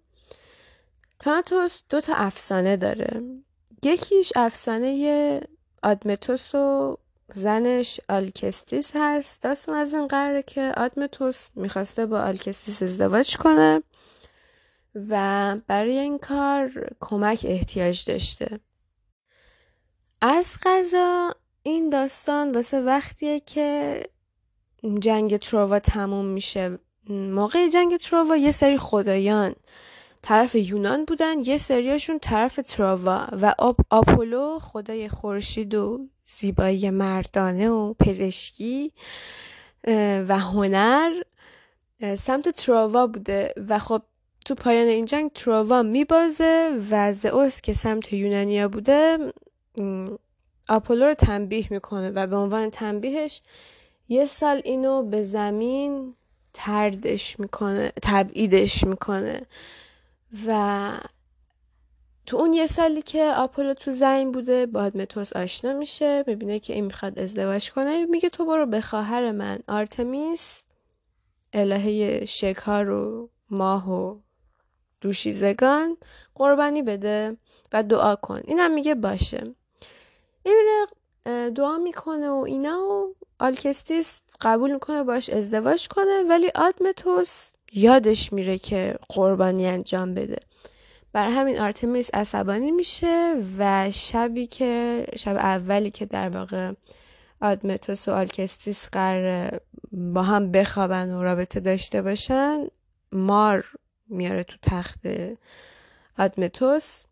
تاناتوس 1.19 1.81
دو 1.89 2.01
تا 2.01 2.13
افسانه 2.15 2.77
داره. 2.77 3.21
یکیش 3.83 4.33
افسانه 4.35 5.41
آدمتوس 5.83 6.55
و 6.55 6.97
زنش 7.33 7.99
آلکستیس 8.09 8.91
هست. 8.95 9.41
داستان 9.41 9.75
از 9.75 9.93
این 9.93 10.07
قراره 10.07 10.43
که 10.43 10.73
آدمتوس 10.77 11.47
می‌خواسته 11.55 12.05
با 12.05 12.19
آلکستیس 12.19 12.81
ازدواج 12.81 13.37
کنه. 13.37 13.83
و 15.09 15.55
برای 15.67 15.97
این 15.97 16.17
کار 16.17 16.89
کمک 16.99 17.45
احتیاج 17.49 18.05
داشته. 18.05 18.59
از 20.21 20.55
قضا 20.63 21.35
این 21.63 21.89
داستان 21.89 22.51
واسه 22.51 22.81
وقتیه 22.81 23.39
که 23.39 24.03
جنگ 24.99 25.37
تروا 25.37 25.79
تموم 25.79 26.25
میشه. 26.25 26.79
موقع 27.09 27.69
جنگ 27.69 27.97
تروا 27.97 28.37
یه 28.37 28.51
سری 28.51 28.77
خدایان 28.77 29.55
طرف 30.21 30.55
یونان 30.55 31.05
بودن 31.05 31.39
یه 31.39 31.57
سریاشون 31.57 32.19
طرف 32.19 32.59
تروا 32.67 33.27
و 33.31 33.77
آپولو 33.89 34.59
خدای 34.59 35.09
خورشید 35.09 35.73
و 35.73 36.07
زیبایی 36.25 36.89
مردانه 36.89 37.69
و 37.69 37.93
پزشکی 37.93 38.93
و 40.27 40.39
هنر 40.39 41.11
سمت 42.17 42.49
تراوا 42.49 43.07
بوده. 43.07 43.53
و 43.69 43.79
خب 43.79 44.01
تو 44.47 44.55
پایان 44.55 44.87
این 44.87 45.05
جنگ 45.05 45.31
تراوا 45.31 45.83
میبازه 45.83 46.79
و 46.91 47.13
زئوس 47.13 47.61
که 47.61 47.73
سمت 47.73 48.13
یونانیا 48.13 48.67
بوده 48.67 49.17
آپولو 50.69 51.05
رو 51.05 51.13
تنبیه 51.13 51.67
می‌کنه 51.69 52.09
و 52.09 52.27
به 52.27 52.35
عنوان 52.35 52.69
تنبیهش 52.69 53.41
یه 54.09 54.25
سال 54.25 54.61
اینو 54.65 55.03
به 55.03 55.23
زمین 55.23 56.13
تردش 56.53 57.39
می‌کنه 57.39 57.91
تبعیدش 58.01 58.83
می‌کنه. 58.83 59.41
و 60.47 60.91
تو 62.25 62.37
اون 62.37 62.53
یه 62.53 62.67
سالی 62.67 63.01
که 63.01 63.23
آپولو 63.23 63.73
تو 63.73 63.91
زمین 63.91 64.31
بوده 64.31 64.65
با 64.65 64.81
آدمتوس 64.81 65.33
آشنا 65.33 65.73
میشه 65.73 66.23
می‌بینه 66.27 66.59
که 66.59 66.73
این 66.73 66.85
می‌خواد 66.85 67.19
ازدواج 67.19 67.71
کنه. 67.71 68.05
میگه 68.05 68.29
تو 68.29 68.45
برو 68.45 68.65
به 68.65 68.81
خواهر 68.81 69.31
من 69.31 69.59
آرتمیس 69.67 70.63
الهه 71.53 72.25
شکار 72.25 72.89
و 72.89 73.29
ماه 73.49 73.91
و 73.91 74.19
دوشیزگان 75.01 75.97
قربانی 76.35 76.81
بده 76.81 77.37
و 77.73 77.83
دعا 77.83 78.15
کن. 78.15 78.41
اینم 78.47 78.73
میگه 78.73 78.95
باشه. 78.95 79.43
این 80.43 80.87
دعا 81.55 81.77
می‌کنه 81.77 82.29
و 82.29 82.43
اینا 82.47 82.79
و 82.79 83.15
آلکستیس 83.39 84.21
قبول 84.41 84.71
می‌کنه 84.71 85.03
باش 85.03 85.29
ازدواج 85.29 85.87
کنه 85.87 86.23
ولی 86.29 86.51
آدمتوس 86.55 87.51
یادش 87.73 88.33
میره 88.33 88.57
که 88.57 88.95
قربانی 89.09 89.67
انجام 89.67 90.13
بده. 90.13 90.37
بر 91.13 91.29
همین 91.29 91.59
آرتمیس 91.59 92.09
عصبانی 92.13 92.71
میشه 92.71 93.35
و 93.57 93.91
شبی 93.91 94.47
که 94.47 95.05
شب 95.17 95.35
اولی 95.35 95.91
که 95.91 96.05
در 96.05 96.29
واقع 96.29 96.71
آدمتوس 97.41 98.07
و 98.07 98.11
آلکستیس 98.11 98.87
قرار 98.91 99.61
با 99.91 100.23
هم 100.23 100.51
بخوابن 100.51 101.13
و 101.13 101.23
رابطه 101.23 101.59
داشته 101.59 102.01
باشن 102.01 102.67
مار 103.11 103.65
میاره 104.09 104.43
تو 104.43 104.57
تخت 104.61 104.99
آدمتوس 106.17 107.05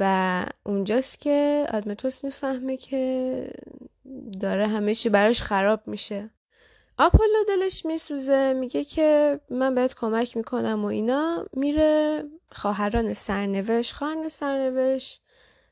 و 0.00 0.46
اونجاست 0.64 1.20
که 1.20 1.66
آدمتوس 1.72 2.24
می‌فهمه 2.24 2.76
که 2.76 3.50
داره 4.40 4.66
همه 4.66 4.94
چی 4.94 5.08
براش 5.08 5.42
خراب 5.42 5.80
میشه. 5.86 6.30
آپولو 6.98 7.44
دلش 7.48 7.86
میسوزه 7.86 8.52
میگه 8.52 8.84
که 8.84 9.40
من 9.50 9.74
بهت 9.74 9.94
کمک 9.94 10.36
می‌کنم 10.36 10.84
و 10.84 10.86
اینا. 10.86 11.46
میره 11.52 12.24
خواهران 12.52 13.12
سرنوشت 13.12 13.92
خواهران 13.92 14.28
سرنوشت 14.28 15.22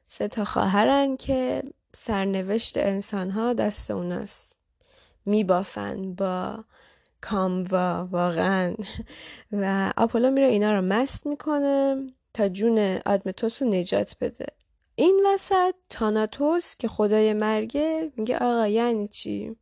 سه 0.07 0.29
تا 0.29 0.45
خواهرن 0.45 1.17
که 1.17 1.63
سرنوشت 1.93 2.77
انسان 2.77 3.31
ها 3.31 3.53
دست 3.53 3.91
اوناست. 3.91 4.59
میبافن 5.27 6.15
با 6.15 6.65
کاموا 7.25 8.09
واقعا. 8.11 8.75
و 9.53 9.93
آپولو 9.97 10.31
میره 10.31 10.47
اینا 10.47 10.73
رو 10.73 10.81
مست 10.81 11.27
می‌کنه 11.27 12.07
تا 12.35 12.49
جون 12.49 12.99
آدمتوس 13.07 13.63
رو 13.63 13.69
نجات 13.69 14.17
بده. 14.21 14.47
این 14.97 15.27
وسط 15.27 15.75
تاناتوس 15.91 16.77
که 16.77 16.89
خدای 16.89 17.33
مرگه 17.33 18.13
میگه 18.17 18.37
آقا 18.39 18.67
یعنی 18.67 19.09
چی؟ 19.09 19.57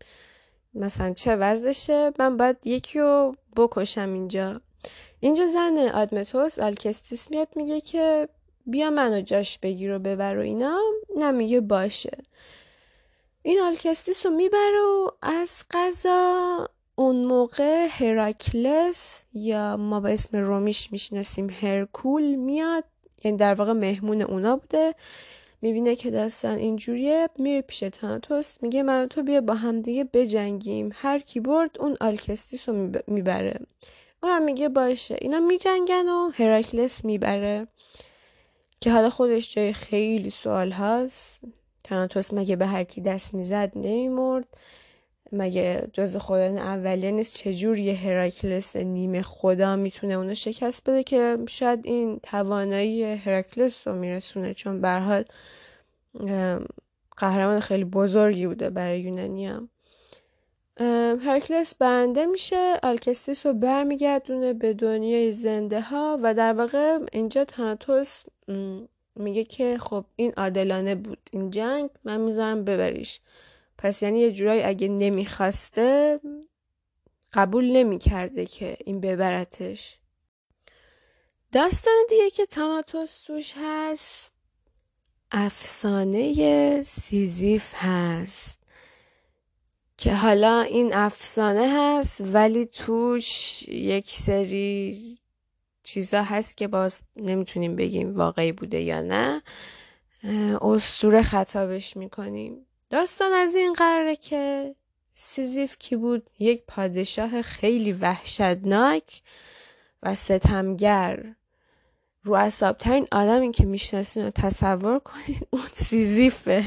مثلا 0.75 1.13
چه 1.13 1.37
وضعشه؟ 1.37 2.13
من 2.19 2.37
باید 2.37 2.57
یکی 2.65 2.99
رو 2.99 3.35
بکشم 3.57 4.13
اینجا. 4.13 4.61
اینجا 5.21 5.47
زن 5.47 5.79
آدمتوس 5.95 6.59
آلکستیس 6.59 7.31
میاد 7.31 7.49
میگه 7.57 7.81
که 7.81 8.29
بیا 8.67 8.91
منو 8.91 9.21
جاش 9.21 9.59
بگیر 9.59 9.97
و 9.97 9.99
ببر 9.99 10.39
و 10.39 10.41
اینا. 10.41 10.79
اینم 11.17 11.36
میگه 11.36 11.61
باشه. 11.61 12.19
این 13.43 13.61
آلکستیس 13.61 14.27
رو 14.27 14.33
می‌بره 14.33 14.81
و 14.81 15.11
از 15.23 15.65
قضا 15.71 16.69
اون 16.95 17.25
موقع 17.25 17.87
هراکلس 17.91 19.23
یا 19.35 19.77
ما 19.77 20.01
به 20.01 20.13
اسم 20.13 20.39
رومیش 20.39 20.93
می‌شناسیم 20.93 21.51
هرکول 21.51 22.23
میاد 22.23 22.85
یعنی 23.25 23.37
در 23.37 23.55
واقع 23.55 23.73
مهمون 23.73 24.23
اونا 24.23 24.57
بوده. 24.57 24.95
می‌بینه 25.63 25.97
که 25.97 26.11
داستان 26.11 26.59
اینجوریه 26.59 27.29
میره 27.39 27.61
پیش 27.61 27.79
تاناتوس 27.79 28.63
میگه 28.63 28.83
من 28.83 28.99
و 28.99 29.07
تو 29.09 29.23
بیا 29.23 29.41
با 29.41 29.55
همدیگه 29.55 30.05
بجنگیم. 30.05 30.91
هر 30.95 31.19
کی 31.19 31.41
برد 31.41 31.71
اون 31.81 31.97
آلکستیس 32.01 32.69
رو 32.69 32.91
می‌بره. 33.07 33.61
او 34.23 34.29
هم 34.29 34.43
میگه 34.43 34.69
باشه 34.69 35.17
اینا 35.21 35.41
میجنگن 35.41 36.09
و 36.09 36.31
هراکلس 36.35 37.05
می‌بره. 37.05 37.67
که 38.81 38.93
حالا 38.93 39.11
خودش 39.11 39.55
جای 39.55 39.73
خیلی 39.73 40.31
سوال 40.31 40.73
هست 40.73 41.41
تاناتوس 41.85 42.33
مگه 42.33 42.57
به 42.57 42.67
هر 42.67 42.85
کی 42.85 43.01
دست 43.01 43.35
می‌زد 43.35 43.73
نمیمرد؟ 43.75 44.47
مگه 45.33 45.89
جز 45.93 46.17
خدایان 46.17 46.59
اولیه 46.59 47.11
نیست؟ 47.11 47.35
چجور 47.35 47.79
یه 47.79 47.95
هراکلس 47.95 48.77
نیمه 48.77 49.23
خدا 49.23 49.77
می‌تونه 49.77 50.15
اونو 50.15 50.35
شکست 50.35 50.91
بده 50.91 51.03
که 51.03 51.39
شاید 51.49 51.81
این 51.85 52.21
توانایی 52.23 53.03
هراکلس 53.03 53.89
رو 53.89 53.95
میرسونه؟ 53.95 54.55
چون 54.55 54.81
به 54.81 54.91
حال 54.91 55.25
قهرمان 57.17 57.61
خیلی 57.61 57.85
بزرگی 57.85 58.47
بوده 58.47 58.71
برای 58.71 59.01
یونانی 59.01 59.47
هم. 59.47 59.69
هرکلس 61.25 61.75
برنده 61.75 62.27
میشه 62.27 62.75
آلکستیس 62.83 63.47
رو 63.47 63.53
برمیگردونه 63.53 64.53
به 64.53 64.75
دنیای 64.75 65.33
زنده 65.33 65.81
ها 65.81 66.19
و 66.23 66.35
در 66.35 66.53
واقع 66.53 66.99
اینجا 67.13 67.45
تاناتوس 67.45 68.23
میگه 69.17 69.45
که 69.45 69.79
خب 69.79 70.05
این 70.17 70.33
عادلانه 70.37 70.95
بود. 70.95 71.19
این 71.31 71.51
جنگ 71.51 71.91
من 72.05 72.21
می‌ذارم 72.21 72.65
ببریش. 72.65 73.21
پس 73.83 74.03
یعنی 74.03 74.21
یه 74.21 74.33
جورایی 74.33 74.63
اگه 74.63 74.89
نمی‌خواسته 74.89 76.21
قبول 77.33 77.65
نمی‌کرده 77.77 78.47
که 78.47 78.77
این 78.85 79.01
ببرتش. 79.01 79.99
داستان 81.53 81.95
دیگه 82.09 82.31
که 82.31 82.47
تاناتوس 82.47 83.23
توش 83.23 83.55
هست 83.57 84.33
افسانه 85.31 86.83
سیزیف 86.83 87.73
هست. 87.77 88.59
که 89.97 90.15
حالا 90.15 90.61
این 90.61 90.95
افسانه 90.95 91.69
هست 91.79 92.21
ولی 92.21 92.67
توش 92.67 93.63
یک 93.69 94.11
سری 94.11 94.99
چیزا 95.83 96.23
هست 96.23 96.57
که 96.57 96.69
باز 96.69 97.03
نمی‌تونیم 97.17 97.77
بگیم 97.77 98.17
واقعی 98.17 98.53
بوده 98.53 98.81
یا 98.81 99.01
نه. 99.01 99.43
استوره 100.61 101.23
خطابش 101.23 101.97
می‌کنیم. 101.97 102.67
داستان 102.93 103.33
از 103.33 103.57
این 103.57 103.73
قراره 103.73 104.17
که 104.17 104.75
سیزیف 105.15 105.77
کی 105.79 105.97
بود؟ 105.97 106.31
یک 106.39 106.63
پادشاه 106.69 107.43
خیلی 107.43 107.93
وحشتناک 107.93 109.23
و 110.03 110.15
ستمگر. 110.15 111.25
رو 112.25 112.35
اصابترین 112.35 113.09
آدمی 113.13 113.53
که 113.53 113.67
می‌شناسین 113.67 114.25
رو 114.25 114.31
تصور 114.31 114.99
کنید 114.99 115.49
اون 115.51 115.63
سیزیفه. 115.73 116.65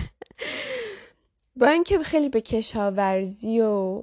با 1.55 1.67
اینکه 1.67 1.99
خیلی 1.99 2.29
به 2.29 2.41
کشاورزی 2.41 3.61
و 3.61 4.01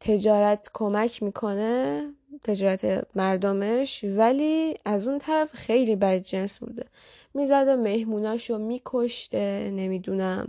تجارت 0.00 0.70
کمک 0.72 1.22
می‌کنه 1.22 2.04
تجارت 2.42 3.06
مردمش 3.14 4.04
ولی 4.04 4.74
از 4.84 5.08
اون 5.08 5.18
طرف 5.18 5.52
خیلی 5.52 5.96
بد 5.96 6.18
جنس 6.18 6.58
بوده. 6.58 6.86
می‌زده 7.34 7.76
مهموناشو 7.76 8.58
میکشته 8.58 9.70
نمی‌دونم. 9.74 10.48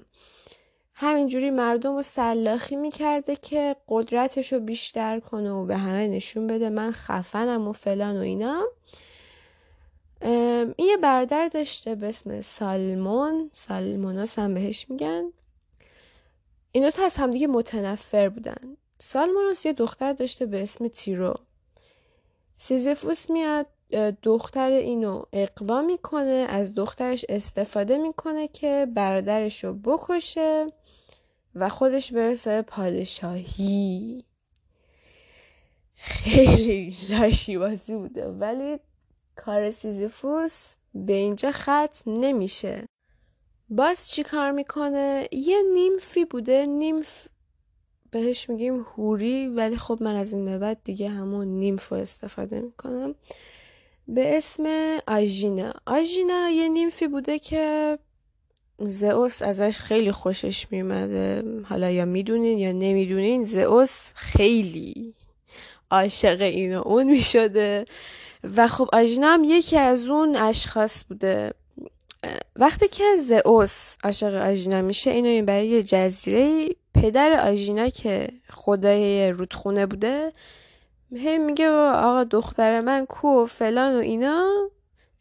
همینجوری 0.93 1.49
مردم 1.49 1.95
رو 1.95 2.01
سلاخی 2.01 2.75
می‌کرده 2.75 3.35
که 3.35 3.75
قدرتش 3.87 4.53
رو 4.53 4.59
بیشتر 4.59 5.19
کنه 5.19 5.51
و 5.51 5.65
به 5.65 5.77
همه 5.77 6.07
نشون 6.07 6.47
بده 6.47 6.69
من 6.69 6.91
خفنم 6.91 7.67
و 7.67 7.73
فلان 7.73 8.17
و 8.17 8.21
اینا. 8.21 8.63
این 10.21 10.73
یه 10.77 10.97
بردر 10.97 11.47
داشته 11.47 11.95
به 11.95 12.09
اسم 12.09 12.41
سالمون. 12.41 13.49
سالموناس 13.53 14.39
هم 14.39 14.53
بهش 14.53 14.89
میگن. 14.89 15.23
اینا 16.71 16.91
تا 16.91 17.05
از 17.05 17.15
همدیگه 17.15 17.47
متنفر 17.47 18.29
بودن. 18.29 18.77
سالمونوس 18.99 19.65
یه 19.65 19.73
دختر 19.73 20.13
داشته 20.13 20.45
به 20.45 20.61
اسم 20.61 20.87
تیرو. 20.87 21.33
سیزفوس 22.57 23.29
میاد. 23.29 23.65
دختر 24.23 24.71
اینو 24.71 25.23
اقوا 25.33 25.81
می‌کنه 25.81 26.45
از 26.49 26.75
دخترش 26.75 27.25
استفاده 27.29 27.97
می‌کنه 27.97 28.47
که 28.47 28.87
برادرش 28.95 29.63
رو 29.63 29.73
بکشه 29.73 30.67
و 31.55 31.69
خودش 31.69 32.11
برسه 32.11 32.61
پادشاهی. 32.61 34.23
خیلی 35.95 36.97
لاشی 37.09 37.57
بازی 37.57 37.95
بوده 37.95 38.27
ولی 38.27 38.79
کار 39.35 39.71
سیزیفوس 39.71 40.73
به 40.95 41.13
اینجا 41.13 41.51
ختم 41.51 42.01
نمیشه. 42.07 42.85
باز 43.69 44.09
چی 44.09 44.23
کار 44.23 44.51
می‌کنه؟ 44.51 45.27
یه 45.31 45.57
نیمفی 45.73 46.25
بوده 46.25 46.65
نیمف 46.65 47.27
بهش 48.11 48.49
میگیم 48.49 48.79
هوری 48.81 49.47
ولی 49.47 49.77
خب 49.77 49.97
من 50.01 50.15
از 50.15 50.33
این 50.33 50.45
به 50.45 50.57
بعد 50.57 50.83
دیگه 50.83 51.09
همون 51.09 51.47
نیمف 51.47 51.87
رو 51.87 51.97
استفاده 51.97 52.61
می‌کنم. 52.61 53.15
به 54.07 54.37
اسم 54.37 54.97
آژینا. 55.07 55.73
آژینا 55.85 56.49
یه 56.49 56.67
نیمفی 56.67 57.07
بوده 57.07 57.39
که 57.39 57.97
زئوس 58.79 59.41
ازش 59.41 59.77
خیلی 59.77 60.11
خوشش 60.11 60.67
میومده 60.71 61.43
حالا 61.69 61.89
یا 61.89 62.05
می‌دونین 62.05 62.57
یا 62.57 62.71
نمی‌دونین 62.71 63.43
زئوس 63.43 64.11
خیلی 64.15 65.13
عاشق 65.91 66.41
این 66.41 66.77
و 66.77 66.81
اون 66.87 67.03
می‌شده. 67.11 67.85
و 68.55 68.67
خب 68.67 68.89
آژینا 68.93 69.27
هم 69.27 69.43
یکی 69.43 69.77
از 69.77 70.07
اون 70.07 70.35
اشخاص 70.35 71.03
بوده. 71.09 71.53
وقتی 72.55 72.87
که 72.87 73.03
زئوس 73.19 73.95
عاشق 74.03 74.35
آژینا 74.35 74.81
میشه 74.81 75.11
اینو 75.11 75.45
برای 75.45 75.67
یه 75.67 75.83
جزیره 75.83 76.69
پدر 76.93 77.49
آژینا 77.51 77.89
که 77.89 78.27
خدای 78.49 79.29
رودخونه 79.29 79.85
بوده 79.85 80.33
هی 81.15 81.37
میگه 81.37 81.69
آقا 81.69 82.23
دختر 82.23 82.81
من 82.81 83.05
کو 83.05 83.45
فلان 83.45 83.95
و 83.95 83.99
اینا. 83.99 84.69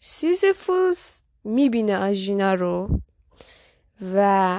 سیزفوس 0.01 1.19
می‌بینه 1.45 1.99
آژینا 1.99 2.55
رو 2.55 3.01
و 4.15 4.59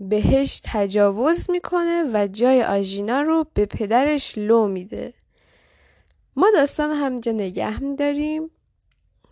بهش 0.00 0.60
تجاوز 0.64 1.50
می‌کنه 1.50 2.04
و 2.12 2.26
جای 2.32 2.62
آژینا 2.62 3.22
رو 3.22 3.46
به 3.54 3.66
پدرش 3.66 4.38
لو 4.38 4.68
میده. 4.68 5.14
ما 6.36 6.50
داستان 6.54 6.90
همینجا 6.90 7.32
نگه 7.32 7.82
میداریم. 7.82 8.50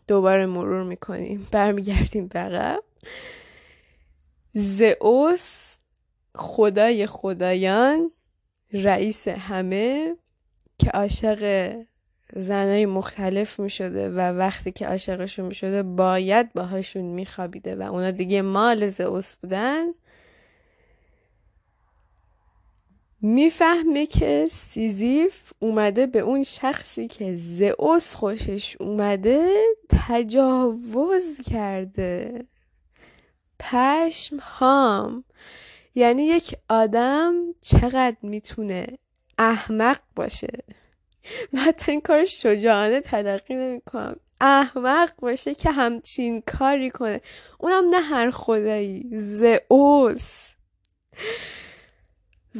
دوباره 0.08 0.46
مرور 0.46 0.82
می‌کنیم. 0.82 1.48
برمیگردیم 1.50 2.28
بقب 2.28 2.82
زئوس 4.54 5.76
خدای 6.34 7.06
خدایان 7.06 8.10
رئیس 8.72 9.28
همه. 9.28 10.16
که 10.78 10.90
عاشق 10.90 11.72
زنای 12.36 12.86
مختلف 12.86 13.60
می 13.60 13.70
شده 13.70 14.10
و 14.10 14.18
وقتی 14.18 14.72
که 14.72 14.86
عاشقشون 14.86 15.46
می 15.46 15.54
شده 15.54 15.82
باید 15.82 16.52
باهاشون 16.52 17.04
می 17.04 17.26
خوابیده 17.26 17.76
و 17.76 17.82
اونا 17.82 18.10
دیگه 18.10 18.42
مال 18.42 18.88
زئوس 18.88 19.36
بودن. 19.36 19.84
می‌فهمه 23.22 24.06
که 24.06 24.48
سیزیف 24.50 25.52
اومده 25.58 26.06
به 26.06 26.18
اون 26.18 26.42
شخصی 26.42 27.08
که 27.08 27.36
زئوس 27.36 28.14
خوشش 28.14 28.76
اومده 28.80 29.48
تجاوز 29.88 31.40
کرده. 31.50 32.44
پشم 33.60 34.36
هام 34.36 35.24
یعنی 35.94 36.26
یک 36.26 36.56
آدم 36.68 37.34
چقدر 37.60 38.16
می‌تونه 38.22 38.86
احمق 39.38 39.98
باشه. 40.16 40.64
و 41.52 41.58
حتی 41.58 41.92
این 41.92 42.00
کار 42.00 42.24
شجاعانه 42.24 43.00
تلقی 43.00 43.54
نمی‌کنم 43.54 44.16
احمق 44.40 45.12
باشه 45.18 45.54
که 45.54 45.70
همچین 45.70 46.42
کاری 46.46 46.90
کنه. 46.90 47.20
اونم 47.60 47.88
نه 47.90 48.00
هر 48.00 48.30
خدایی. 48.30 49.08
زئوس. 49.12 50.46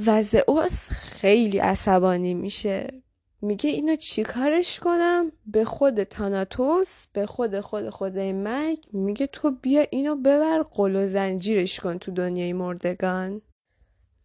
و 0.07 0.23
زئوس 0.23 0.89
خیلی 0.91 1.59
عصبانی 1.59 2.35
میشه. 2.35 3.03
میگه 3.43 3.71
اینو 3.71 3.97
چیکارش 3.97 4.79
کنم؟ 4.79 5.33
به 5.47 5.65
خود 5.65 6.03
تاناتوس 6.03 7.07
به 7.13 7.27
خود 7.27 7.61
خود 7.61 7.91
خدای 7.91 8.33
مرگ. 8.33 8.79
میگه 8.93 9.27
تو 9.27 9.51
بیا 9.51 9.87
اینو 9.91 10.17
ببر 10.17 10.63
قل 10.63 10.97
و 10.97 11.07
زنجیرش 11.07 11.81
کن 11.81 11.99
تو 11.99 12.11
دنیای 12.11 12.53
مردگان. 12.53 13.43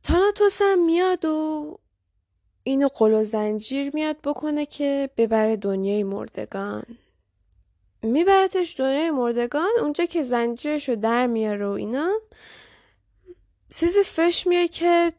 تاناتوس 0.04 0.62
هم 0.62 0.86
میاد 0.86 1.26
و 1.26 1.80
اینو 2.72 2.88
قل 2.88 3.24
زنجیر 3.24 3.92
میاد 3.94 4.18
بکنه 4.24 4.66
که 4.66 5.10
ببره 5.18 5.58
دنیای 5.58 6.04
مردگان. 6.04 6.84
میبرتش 8.04 8.76
دنیای 8.80 9.12
مردگان 9.12 9.70
اونجا 9.82 10.06
که 10.06 10.24
زنجیرش 10.24 10.90
رو 10.90 10.96
در 10.96 11.28
میاره 11.28 11.68
و 11.68 11.72
اینا 11.72 12.12
سیزی 13.70 14.04
فش 14.04 14.48
میاد 14.48 14.70
که 14.70 15.14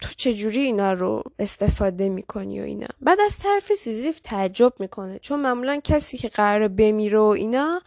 تو 0.00 0.08
چجوری 0.16 0.60
اینا 0.60 0.92
رو 0.92 1.22
استفاده 1.38 2.08
می‌کنی 2.08 2.60
و 2.60 2.62
اینا. 2.62 2.86
بعد 3.00 3.20
از 3.20 3.38
طرف 3.38 3.74
سیزیف 3.74 4.20
تعجب 4.20 4.72
می‌کنه 4.78 5.18
چون 5.18 5.40
معمولا 5.40 5.80
کسی 5.84 6.16
که 6.16 6.28
قرار 6.28 6.68
بمیره 6.68 7.18
و 7.18 7.22
اینا 7.22 7.80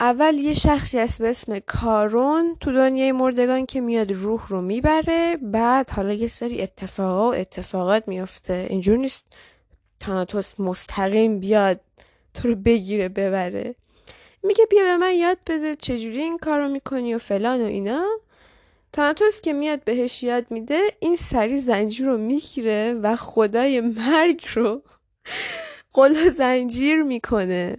اول 0.00 0.38
یه 0.38 0.54
شخصی 0.54 0.98
هست 0.98 1.22
به 1.22 1.30
اسم 1.30 1.58
کارون 1.58 2.56
تو 2.60 2.72
دنیای 2.72 3.12
مردگان 3.12 3.66
که 3.66 3.80
میاد 3.80 4.12
روح 4.12 4.48
رو 4.48 4.60
می‌بره 4.62 5.36
بعد 5.42 5.90
حالا 5.90 6.12
یه 6.12 6.28
سری 6.28 6.62
اتفاقا 6.62 7.30
و 7.30 7.34
اتفاقات 7.34 8.08
میفته. 8.08 8.66
اینجور 8.70 8.96
نیست 8.96 9.24
تاناتوس 10.00 10.60
مستقیم 10.60 11.40
بیاد 11.40 11.80
تو 12.34 12.48
رو 12.48 12.54
بگیره 12.54 13.08
ببره. 13.08 13.74
میگه 14.42 14.66
بیا 14.70 14.84
به 14.84 14.96
من 14.96 15.14
یاد 15.14 15.38
بده 15.46 15.74
چجوری 15.74 16.22
این 16.22 16.38
کار 16.38 16.60
رو 16.60 16.68
می‌کنی 16.68 17.14
و 17.14 17.18
فلان 17.18 17.62
و 17.62 17.64
اینا. 17.64 18.06
تاناتوس 18.92 19.40
که 19.40 19.52
میاد 19.52 19.84
بهش 19.84 20.22
یاد 20.22 20.46
میده 20.50 20.80
این 21.00 21.16
سری 21.16 21.58
زنجیر 21.58 22.06
رو 22.06 22.18
می‌گیره 22.18 22.94
و 23.02 23.16
خدای 23.16 23.80
مرگ 23.80 24.46
رو 24.54 24.82
قل 25.92 26.28
زنجیر 26.28 27.02
می‌کنه. 27.02 27.78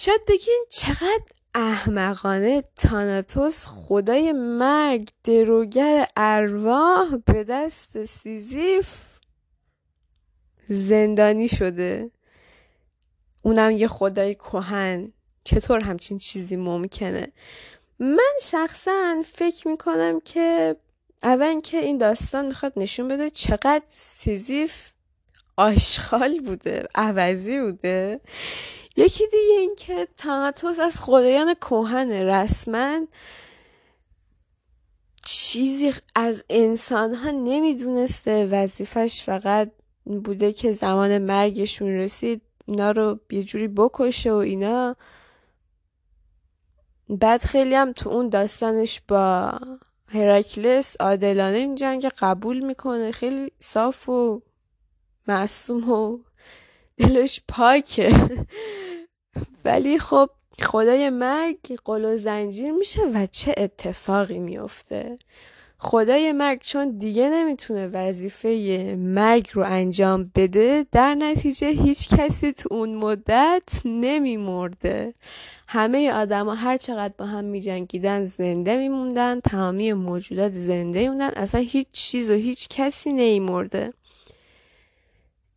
شاید 0.00 0.24
بگین 0.28 0.64
چقدر 0.70 1.22
احمقانه 1.54 2.64
تاناتوس 2.76 3.66
خدای 3.66 4.32
مرگ 4.32 5.08
دروگر 5.24 6.08
ارواح 6.16 7.16
به 7.26 7.44
دست 7.44 8.04
سیزیف 8.04 8.94
زندانی 10.68 11.48
شده. 11.48 12.10
اونم 13.42 13.70
یه 13.70 13.88
خدای 13.88 14.34
کهن. 14.34 15.12
چطور 15.44 15.84
همچین 15.84 16.18
چیزی 16.18 16.56
ممکنه؟ 16.56 17.32
من 17.98 18.32
شخصا 18.42 19.22
فکر 19.34 19.68
می‌کنم 19.68 20.20
که 20.20 20.76
اول 21.22 21.60
که 21.60 21.78
این 21.78 21.98
داستان 21.98 22.46
می‌خواد 22.46 22.72
نشون 22.76 23.08
بده 23.08 23.30
چقدر 23.30 23.82
سیزیف 23.86 24.92
آشغال 25.56 26.40
بوده 26.40 26.88
عوضی 26.94 27.60
بوده. 27.60 28.20
یکی 28.98 29.24
دیگه 29.26 29.58
این 29.58 29.74
که 29.76 30.08
تاناتوس 30.16 30.78
از 30.78 31.00
خدایان 31.00 31.54
کوهن 31.54 32.10
رسما 32.12 33.06
چیزی 35.24 35.94
از 36.14 36.44
انسان 36.50 37.14
ها 37.14 37.30
نمی‌دونسته. 37.30 38.46
وظیفش 38.46 39.22
فقط 39.22 39.70
بوده 40.04 40.52
که 40.52 40.72
زمان 40.72 41.18
مرگشون 41.18 41.88
رسید 41.88 42.42
اینا 42.66 42.90
رو 42.90 43.20
یه 43.30 43.42
جوری 43.42 43.68
بکشه 43.68 44.32
و 44.32 44.36
اینا. 44.36 44.96
بعد 47.08 47.42
خیلی 47.44 47.74
هم 47.74 47.92
تو 47.92 48.10
اون 48.10 48.28
داستانش 48.28 49.00
با 49.08 49.52
هراکلس 50.06 50.96
عادلانه 51.00 51.56
این 51.56 51.74
جنگ 51.74 52.06
قبول 52.06 52.60
می‌کنه. 52.60 53.12
خیلی 53.12 53.52
صاف 53.58 54.08
و 54.08 54.42
معصوم 55.28 55.90
و 55.90 56.18
دلش 56.96 57.42
پاکه. 57.48 58.46
ولی 59.64 59.98
خب 59.98 60.30
خدای 60.62 61.10
مرگ 61.10 61.58
قل 61.84 62.04
و 62.04 62.16
زنجیر 62.16 62.72
میشه 62.72 63.02
و 63.14 63.26
چه 63.26 63.54
اتفاقی 63.56 64.38
میفته؟ 64.38 65.18
خدای 65.80 66.32
مرگ 66.32 66.60
چون 66.60 66.98
دیگه 66.98 67.28
نمی‌تونه 67.28 67.86
وظیفه 67.86 68.48
مرگ 68.98 69.50
رو 69.54 69.64
انجام 69.66 70.30
بده 70.34 70.86
در 70.92 71.14
نتیجه 71.14 71.68
هیچ 71.68 72.08
کسی 72.08 72.52
تو 72.52 72.74
اون 72.74 72.94
مدت 72.94 73.80
نمیمرده. 73.84 75.14
همه 75.68 76.12
آدما 76.12 76.54
هر 76.54 76.76
چقدر 76.76 77.14
با 77.18 77.26
هم 77.26 77.44
میجنگیدن 77.44 78.26
زنده 78.26 78.76
میموندن 78.76 79.40
تمامی 79.40 79.92
موجودات 79.92 80.52
زنده 80.52 81.08
موندن 81.08 81.28
اصلا 81.28 81.60
هیچ 81.60 81.86
چیز 81.92 82.30
و 82.30 82.34
هیچ 82.34 82.68
کسی 82.68 83.12
نیمرده 83.12 83.92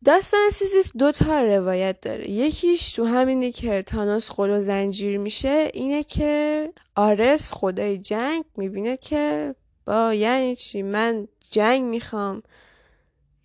داستان 0.05 0.49
سیزیف 0.49 0.91
دو 0.97 1.11
تا 1.11 1.41
روایت 1.41 2.01
داره. 2.01 2.29
یکیش 2.29 2.91
تو 2.91 3.05
همینه 3.05 3.51
که 3.51 3.81
تانوس 3.81 4.31
قل 4.31 4.49
و 4.49 4.61
زنجیر 4.61 5.17
میشه 5.17 5.71
اینه 5.73 6.03
که 6.03 6.73
آرس 6.95 7.51
خدای 7.53 7.97
جنگ 7.97 8.43
می‌بینه 8.57 8.97
که 8.97 9.55
با 9.85 10.13
یعنی 10.13 10.55
چی؟ 10.55 10.81
من 10.81 11.27
جنگ 11.51 11.83
می‌خوام. 11.83 12.43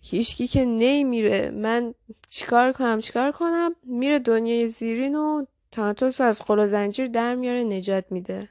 هیچکی 0.01 0.47
که 0.47 0.65
نمیره. 0.65 1.49
من 1.49 1.93
چیکار 2.29 2.71
کنم؟ 2.71 2.99
چیکار 2.99 3.31
کنم؟ 3.31 3.75
میره 3.83 4.19
دنیای 4.19 4.67
زیرین 4.67 5.15
و 5.15 5.45
تاناتوس 5.71 6.21
از 6.21 6.41
غل 6.41 6.59
و 6.59 6.67
زنجیر 6.67 7.07
در 7.07 7.35
میاره 7.35 7.63
نجات 7.63 8.05
میده. 8.11 8.49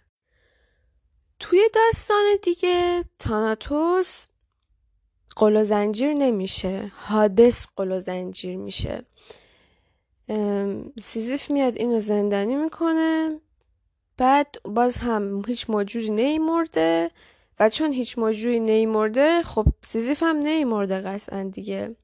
توی 1.38 1.60
داستان 1.74 2.24
دیگه 2.42 3.04
تاناتوس 3.18 4.26
غل 5.36 5.56
و 5.56 5.64
زنجیر 5.64 6.12
نمیشه. 6.12 6.92
هادس 6.96 7.66
غل 7.76 7.92
و 7.92 8.00
زنجیر 8.00 8.56
میشه 8.56 9.02
سیزیف 11.00 11.50
میاد 11.50 11.76
اینو 11.76 12.00
زندانی 12.00 12.54
می‌کنه. 12.54 13.40
بعد 14.16 14.56
باز 14.64 14.96
هم 14.96 15.42
هیچ 15.46 15.70
موجودی 15.70 16.10
نمی‌مرده 16.10 17.10
و 17.60 17.70
چون 17.70 17.92
هیچ 17.92 18.18
موجودی 18.18 18.60
نمی‌مرده 18.60 19.42
خب 19.42 19.66
سیزیف 19.82 20.22
هم 20.22 20.36
نمی‌مرده 20.36 21.00
قطعا 21.00 21.50
دیگه. 21.52 21.96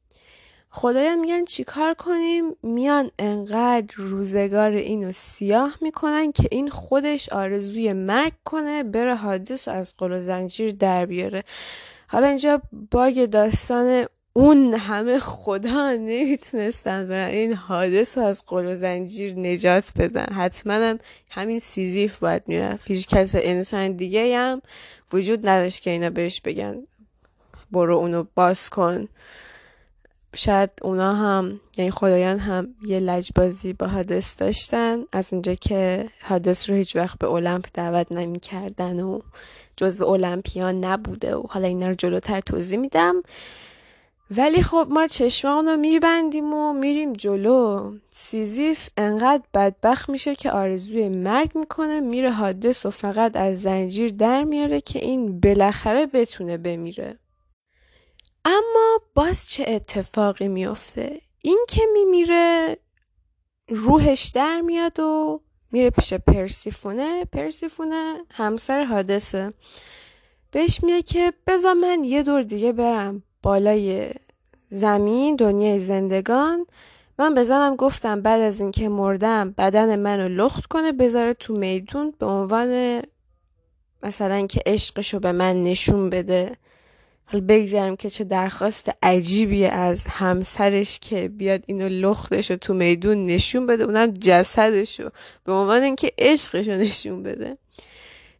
خدایان 0.70 1.18
میگن 1.18 1.44
چیکار 1.44 1.94
کنیم؟ 1.94 2.56
میان 2.62 3.10
انقدر 3.18 3.94
روزگار 3.96 4.70
اینو 4.70 5.12
سیاه 5.12 5.78
می‌کنن 5.80 6.32
که 6.32 6.48
این 6.50 6.70
خودش 6.70 7.28
آرزوی 7.28 7.92
مرگ 7.92 8.32
کنه 8.44 8.82
بره 8.82 9.14
حادث 9.14 9.68
از 9.68 9.94
قل 9.98 10.12
و 10.12 10.20
زنجیر 10.20 10.72
در 10.72 11.06
بیاره. 11.06 11.44
حالا 12.12 12.26
اینجا 12.26 12.62
باگ 12.90 13.24
داستان 13.24 14.06
اون 14.32 14.74
همه 14.74 15.18
خدا 15.18 15.92
نمی‌تونستن 15.92 17.08
برن. 17.08 17.28
این 17.28 17.52
حادث 17.52 18.18
از 18.18 18.42
قل 18.46 18.66
و 18.66 18.76
زنجیر 18.76 19.34
نجات 19.34 19.92
بدن. 19.98 20.34
حتما 20.34 20.72
هم 20.72 20.98
همین 21.30 21.58
سیزیف 21.58 22.18
باید 22.18 22.42
می‌رفت. 22.46 22.90
هیچ 22.90 23.06
کس 23.08 23.32
انسان 23.34 23.92
دیگه 23.92 24.38
هم 24.38 24.62
وجود 25.12 25.48
نداشت 25.48 25.82
که 25.82 25.90
اینا 25.90 26.10
بهش 26.10 26.40
بگن. 26.40 26.86
برو 27.70 27.96
اونو 27.96 28.24
باز 28.34 28.70
کن. 28.70 29.08
شاید 30.36 30.70
اونا 30.82 31.14
هم 31.14 31.60
یعنی 31.76 31.90
خدایان 31.90 32.38
هم 32.38 32.74
یه 32.84 33.00
لجبازی 33.00 33.72
با 33.72 33.86
حادث 33.86 34.40
داشتن. 34.40 34.98
از 35.12 35.32
اونجا 35.32 35.54
که 35.54 36.08
حادث 36.22 36.70
رو 36.70 36.76
هیچ 36.76 36.96
وقت 36.96 37.18
به 37.18 37.30
المپ 37.30 37.66
دعوت 37.74 38.12
نمی‌کردن 38.12 39.00
و 39.00 39.20
جزو 39.76 40.06
المپیان 40.06 40.84
نبوده 40.84 41.36
و 41.36 41.42
حالا 41.48 41.68
اینا 41.68 41.88
رو 41.88 41.94
جلوتر 41.94 42.40
توضیح 42.40 42.78
میدم. 42.78 43.22
ولی 44.36 44.62
خب 44.62 44.86
ما 44.90 45.06
چشمان 45.06 45.68
رو 45.68 45.76
میبندیم 45.76 46.54
و 46.54 46.72
میریم 46.72 47.12
جلو. 47.12 47.92
سیزیف 48.10 48.88
انقدر 48.96 49.42
بدبخت 49.54 50.08
میشه 50.08 50.34
که 50.34 50.50
آرزوی 50.50 51.08
مرگ 51.08 51.58
می‌کنه 51.58 52.00
میره 52.00 52.30
حادث 52.30 52.86
و 52.86 52.90
فقط 52.90 53.36
از 53.36 53.62
زنجیر 53.62 54.12
در 54.12 54.44
میاره 54.44 54.80
که 54.80 54.98
این 54.98 55.40
بالاخره 55.40 56.06
بتونه 56.06 56.58
بمیره. 56.58 57.18
اما 58.44 59.00
باز 59.14 59.48
چه 59.48 59.64
اتفاقی 59.68 60.48
میفته 60.48 61.20
این 61.42 61.58
که 61.68 61.82
میمیره 61.92 62.78
روحش 63.68 64.32
در 64.34 64.60
میاد 64.60 65.00
و 65.00 65.40
میره 65.72 65.90
پیش 65.90 66.14
پرسیفونه. 66.14 67.24
پرسیفونه 67.24 68.14
همسر 68.30 68.84
حادثه. 68.84 69.52
بهش 70.50 70.84
میگه 70.84 71.02
که 71.02 71.32
بذار 71.46 71.74
من 71.74 72.04
یه 72.04 72.22
دور 72.22 72.42
دیگه 72.42 72.72
برم 72.72 73.22
بالای 73.42 74.10
زمین 74.70 75.36
دنیای 75.36 75.78
زندگان. 75.78 76.66
من 77.18 77.34
بزنم 77.34 77.76
گفتم 77.76 78.20
بعد 78.22 78.40
از 78.40 78.60
اینکه 78.60 78.88
مردم 78.88 79.54
بدن 79.58 79.98
منو 79.98 80.28
لخت 80.28 80.66
کنه 80.66 80.92
بذاره 80.92 81.34
تو 81.34 81.54
میدون 81.54 82.14
به 82.18 82.26
عنوان 82.26 83.02
مثلا 84.02 84.46
که 84.46 84.62
عشقشو 84.66 85.18
به 85.18 85.32
من 85.32 85.62
نشون 85.62 86.10
بده. 86.10 86.56
حالا 87.32 87.44
بگذارم 87.48 87.96
که 87.96 88.10
چه 88.10 88.24
درخواست 88.24 88.90
عجیبی 89.02 89.66
از 89.66 90.04
همسرش 90.06 90.98
که 90.98 91.28
بیاد 91.28 91.62
اینو 91.66 91.88
لختشو 91.88 92.56
تو 92.56 92.74
میدون 92.74 93.26
نشون 93.26 93.66
بده 93.66 93.84
اونم 93.84 94.10
جسدشو 94.10 95.08
به 95.44 95.52
عنوان 95.52 95.82
اینکه 95.82 96.12
عشقشو 96.18 96.70
نشون 96.70 97.22
بده. 97.22 97.58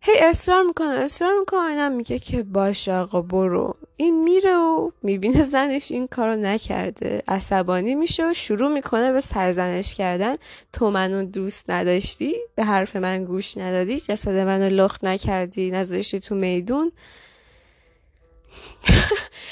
هی 0.01 0.15
اصرار 0.23 0.63
می‌کنه 0.63 0.89
اصرار 0.89 1.39
می‌کنه. 1.39 1.61
اینم 1.61 1.93
میگه 1.93 2.19
که 2.19 2.43
باش 2.43 2.89
آقا 2.89 3.23
برو. 3.23 3.77
این 3.97 4.25
میره 4.25 4.57
و 4.57 4.91
می‌بینه 5.03 5.43
زنش 5.43 5.93
این 5.93 6.07
کارو 6.07 6.37
نکرده. 6.37 7.23
عصبانی 7.29 7.95
میشه 7.95 8.31
و 8.31 8.35
شروع 8.35 8.73
می‌کنه 8.73 9.13
به 9.13 9.21
سرزنش 9.21 9.95
کردن. 9.95 10.37
تو 10.73 10.91
منو 10.91 11.25
دوست 11.25 11.71
نداشتی؟ 11.71 12.35
به 12.55 12.65
حرف 12.65 12.97
من 12.97 13.25
گوش 13.25 13.59
ندادی؟ 13.59 14.01
جسد 14.01 14.37
منو 14.37 14.69
لخت 14.69 15.05
نکردی؟ 15.05 15.71
نذاشتی 15.71 16.21
تو 16.21 16.35
میدون؟ 16.35 16.93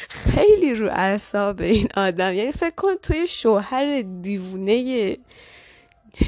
خیلی 0.09 0.75
رو 0.75 0.89
اعصاب 0.93 1.61
این 1.61 1.89
آدم. 1.97 2.35
یعنی 2.35 2.53
فکر 2.53 2.75
کن 2.77 2.95
توی 3.03 3.29
شوهر 3.29 4.03
دیوونه 4.03 5.17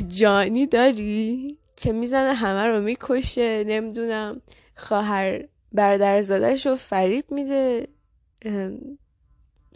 جانی 0.06 0.66
داری 0.66 1.58
که 1.76 1.92
می‌زنه 1.92 2.32
همه 2.32 2.66
رو 2.66 2.80
می‌کشه 2.80 3.64
نمی‌دونم 3.64 4.42
خواهر 4.76 5.44
برادرزادهش 5.72 6.66
رو 6.66 6.76
فریب 6.76 7.24
میده 7.30 7.88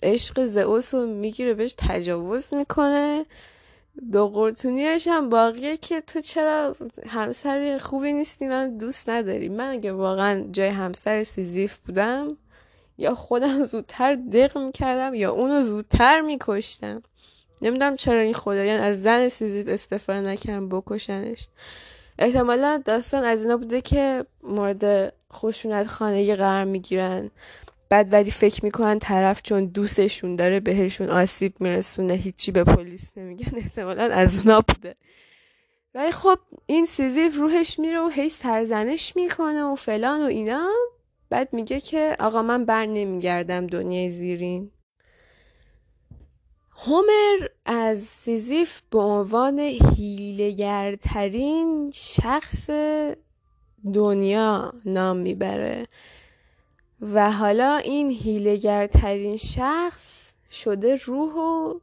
عشق 0.03 0.44
زئوس 0.44 0.94
رو 0.94 1.07
می‌گیره 1.07 1.55
بهش 1.55 1.74
تجاوز 1.78 2.55
می‌کنه. 2.55 3.26
و 4.03 4.20
قرت 4.20 4.50
و 4.50 4.60
نیمش 4.60 5.09
هم 5.09 5.28
باقیه 5.28 5.76
که 5.76 6.01
تو 6.01 6.20
چرا 6.20 6.76
همسر 7.07 7.78
خوبی 7.78 8.12
نیستی؟ 8.12 8.47
منو 8.47 8.76
دوست 8.76 9.09
نداری 9.09 9.49
من 9.49 9.70
اگه 9.70 9.92
واقعا 9.92 10.44
جای 10.53 10.68
همسر 10.68 11.22
سیزیف 11.22 11.78
بودم 11.78 12.36
یا 12.99 13.14
خودم 13.14 13.64
زودتر 13.64 14.14
دق 14.14 14.59
می‌کردم 14.59 15.14
یا 15.14 15.32
اونو 15.32 15.61
زودتر 15.61 16.20
میکشتم. 16.20 17.03
نمی‌دونم 17.62 17.97
چرا 17.97 18.18
این 18.18 18.34
خدایان 18.34 18.80
از 18.80 19.03
زن 19.03 19.28
سیزیف 19.28 19.68
استفاده 19.68 20.20
نکردن 20.20 20.68
بکشنش. 20.68 21.49
احتمالا 22.18 22.82
داستان 22.84 23.24
از 23.24 23.42
اینا 23.42 23.57
بوده 23.57 23.80
که 23.80 24.24
مورد 24.42 25.12
خشونت 25.32 25.86
خانگی 25.86 26.34
قرار 26.34 26.64
می‌گیرن. 26.64 27.30
بعد 27.88 28.12
ولی 28.12 28.30
فکر 28.30 28.64
می‌کنن 28.64 28.99
طرف 28.99 29.42
چون 29.42 29.66
دوستشون 29.66 30.36
داره 30.36 30.61
بهشون 30.61 31.09
آسیب 31.09 31.55
میرسونه 31.61 32.14
هیچی 32.14 32.53
به 32.53 32.64
پلیس 32.64 33.12
نمیگن. 33.16 33.57
احتمالا 33.57 34.03
از 34.03 34.38
اونا 34.38 34.61
بوده. 34.61 34.94
ولی 35.94 36.12
خب 36.12 36.38
این 36.66 36.86
سیزیف 36.86 37.36
روحش 37.36 37.78
میره 37.78 38.01
و 38.01 38.09
هی 38.09 38.28
سرزنش 38.28 39.16
می‌کنه 39.16 39.62
و 39.62 39.74
فلان 39.74 40.22
و 40.22 40.26
اینا. 40.26 40.68
بعد 41.31 41.53
میگه 41.53 41.81
که 41.81 42.16
آقا 42.20 42.43
من 42.43 42.64
بر 42.64 42.87
نمیگردم 42.87 43.66
دنیای 43.66 44.11
زیرین. 44.11 44.70
هومر 46.77 47.49
از 47.64 48.01
سیزیف 48.01 48.83
به 48.91 48.99
عنوان 48.99 49.59
حیله‌گرترین 49.97 51.11
شخص 51.95 52.70
دنیا 53.95 54.72
نام 54.85 55.16
می‌بره 55.16 55.87
و 57.01 57.33
حالا 57.33 57.77
این 57.77 58.11
حیله‌گرترین 58.11 59.37
شخص 59.37 60.33
شده 60.51 60.97
روح 60.97 61.35
و 61.35 61.79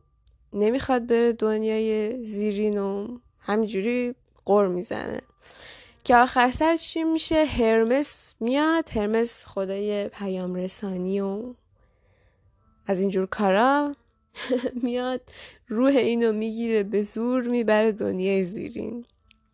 نمی‌خواد 0.54 1.08
بره 1.08 1.34
دنیای 1.34 2.24
زیرین 2.24 2.78
و 2.78 3.18
همینجوری 3.40 4.16
قر 4.46 4.68
می‌زنه. 4.68 5.22
که 6.04 6.16
آخر 6.16 6.52
سر 6.52 6.78
چی 6.78 7.04
میشه؟ 7.04 7.46
هرمس 7.46 8.36
میاد 8.40 8.90
هرمس 8.90 9.46
خدای 9.46 10.08
پیام 10.08 10.56
رسانی 10.56 11.22
و 11.22 11.54
از 12.88 13.00
اینجور 13.00 13.26
کارا 13.26 13.96
میاد 14.84 15.22
روح 15.68 15.96
اینو 15.96 16.32
می‌گیره 16.32 16.84
به 16.84 17.02
زور 17.02 17.44
می‌بره 17.44 17.92
دنیای 17.92 18.44
زیرین. 18.44 19.06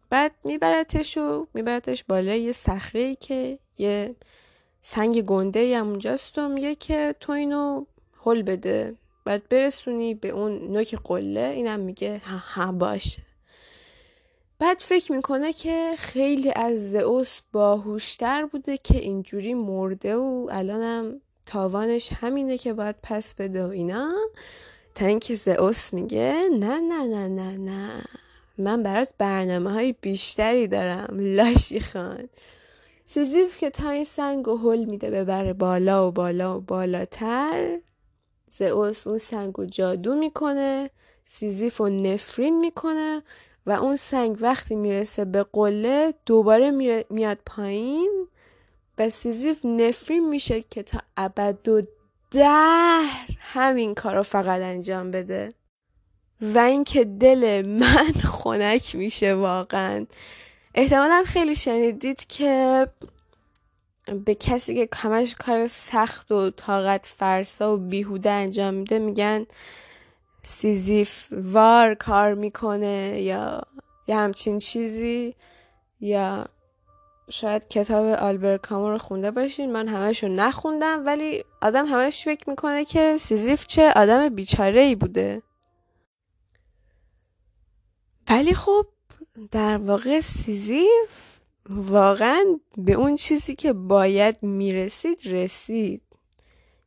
بعد 0.10 0.32
میبرتش 0.44 1.18
و 1.18 1.48
میبرتش 1.54 2.04
بالای 2.04 2.42
یه 2.42 2.52
صخره 2.52 3.16
که 3.16 3.60
یه 3.78 4.16
سنگ 4.82 5.22
گنده 5.22 5.78
هم 5.78 5.88
اونجاست 5.88 6.38
و 6.38 6.50
میگه 6.50 6.76
که 6.76 7.16
تو 7.20 7.32
اینو 7.32 7.86
حل 8.26 8.42
بده. 8.42 8.96
بعد 9.26 9.50
برسونی 9.50 10.14
به 10.14 10.30
اون 10.30 10.72
نوک 10.72 10.96
قله 10.96 11.54
اینم 11.56 11.80
میگه 11.80 12.22
ها 12.26 12.38
ها 12.38 12.72
باشه. 12.72 13.29
بعد 14.60 14.80
فکر 14.80 15.12
می‌کنه 15.12 15.54
که 15.54 15.94
خیلی 15.98 16.52
از 16.56 16.92
زئوس 16.92 17.40
باهوشتر 17.52 18.46
بوده 18.46 18.78
که 18.78 18.98
اینجوری 18.98 19.54
مرده 19.54 20.16
و 20.16 20.48
الانم 20.52 21.22
تاوانش 21.46 22.10
همینه 22.14 22.58
که 22.58 22.74
باید 22.74 22.96
پس 23.04 23.36
بده 23.36 23.66
و 23.66 23.70
اینا. 23.70 24.14
تا 24.96 25.06
اینکه 25.06 25.36
زئوس 25.36 25.94
میگه 25.94 26.50
نه 26.60 26.80
نه 26.80 27.04
نه 27.04 27.28
نه 27.28 27.58
نه. 27.58 27.90
من 28.58 28.84
برات 28.84 29.14
برنامه 29.18 29.72
های 29.72 29.96
بیشتری 30.02 30.68
دارم 30.68 31.18
لاشی 31.20 31.80
خان. 31.80 32.30
سیزیف 33.06 33.58
که 33.58 33.70
تا 33.70 33.90
این 33.90 34.04
سنگ 34.04 34.48
و 34.48 34.58
حل 34.58 34.86
میده 34.86 35.10
ببره 35.10 35.54
بالا 35.54 36.08
و 36.08 36.12
بالا 36.12 36.58
و 36.58 36.62
بالاتر 36.62 37.80
زئوس 38.58 39.08
اون 39.08 39.18
سنگ 39.18 39.60
و 39.60 39.66
جادو 39.66 40.16
می‌کنه 40.16 40.90
سیزیف 41.26 41.82
و 41.82 41.90
نفرین 41.90 42.60
می‌کنه. 42.60 43.24
و 43.70 43.72
اون 43.72 43.96
سنگ 43.96 44.38
وقتی 44.42 44.76
می‌رسه 44.76 45.26
به 45.26 45.44
قله 45.44 46.14
دوباره 46.26 46.72
میاد 47.10 47.38
پایین 47.46 48.28
و 48.98 49.10
سیزیف 49.10 49.66
نفرین 49.66 50.30
میشه 50.30 50.64
که 50.70 50.84
تا 50.84 51.00
ابد 51.18 51.70
و 51.70 51.82
در 52.32 53.06
همین 53.40 53.96
کار 53.96 54.16
رو 54.16 54.24
فقط 54.24 54.62
انجام 54.62 55.12
بده. 55.12 55.50
و 56.42 56.58
اینکه 56.58 57.04
دل 57.04 57.66
من 57.66 58.14
خنک 58.34 58.96
میشه 58.96 59.34
واقعا. 59.34 60.06
احتمالا 60.76 61.24
خیلی 61.26 61.56
شنیدید 61.56 62.26
که 62.28 62.88
به 64.26 64.36
کسی 64.36 64.76
که 64.76 64.88
همش 64.88 65.36
کار 65.36 65.68
سخت 65.68 66.32
و 66.32 66.50
طاقت 66.50 67.06
فرسا 67.06 67.74
و 67.74 67.78
بیهوده 67.78 68.32
انجام 68.32 68.74
میده 68.74 69.00
میگن 69.00 69.46
سیزیف 70.42 71.28
وار 71.32 71.96
کار 71.96 72.34
می‌کنه 72.34 73.22
یا 73.22 73.62
یه 74.08 74.16
همچین 74.16 74.60
چیزی 74.60 75.36
یا 76.00 76.46
شاید 77.30 77.68
کتاب 77.68 78.06
آلبر 78.06 78.58
کامو 78.58 78.90
رو 78.90 78.98
خونده 78.98 79.32
باشین. 79.32 79.72
من 79.72 79.88
همش 79.88 80.24
رو 80.24 80.30
نخوندم 80.30 81.06
ولی 81.06 81.44
آدم 81.62 81.86
همش 81.86 82.24
فکر 82.26 82.50
می‌کنه 82.50 82.86
که 82.86 83.18
سیزیف 83.18 83.68
چه 83.68 83.94
آدم 83.96 84.30
بیچاره 84.30 84.82
ای 84.82 84.96
بوده. 84.96 85.42
ولی 88.30 88.54
خب 88.54 88.86
در 89.52 89.78
واقع 89.78 90.20
سیزیف 90.20 91.40
واقعا 91.70 92.44
به 92.78 92.94
اون 92.94 93.16
چیزی 93.16 93.56
که 93.56 93.74
باید 93.74 94.44
می‌رسید 94.44 95.20
رسید. 95.26 96.02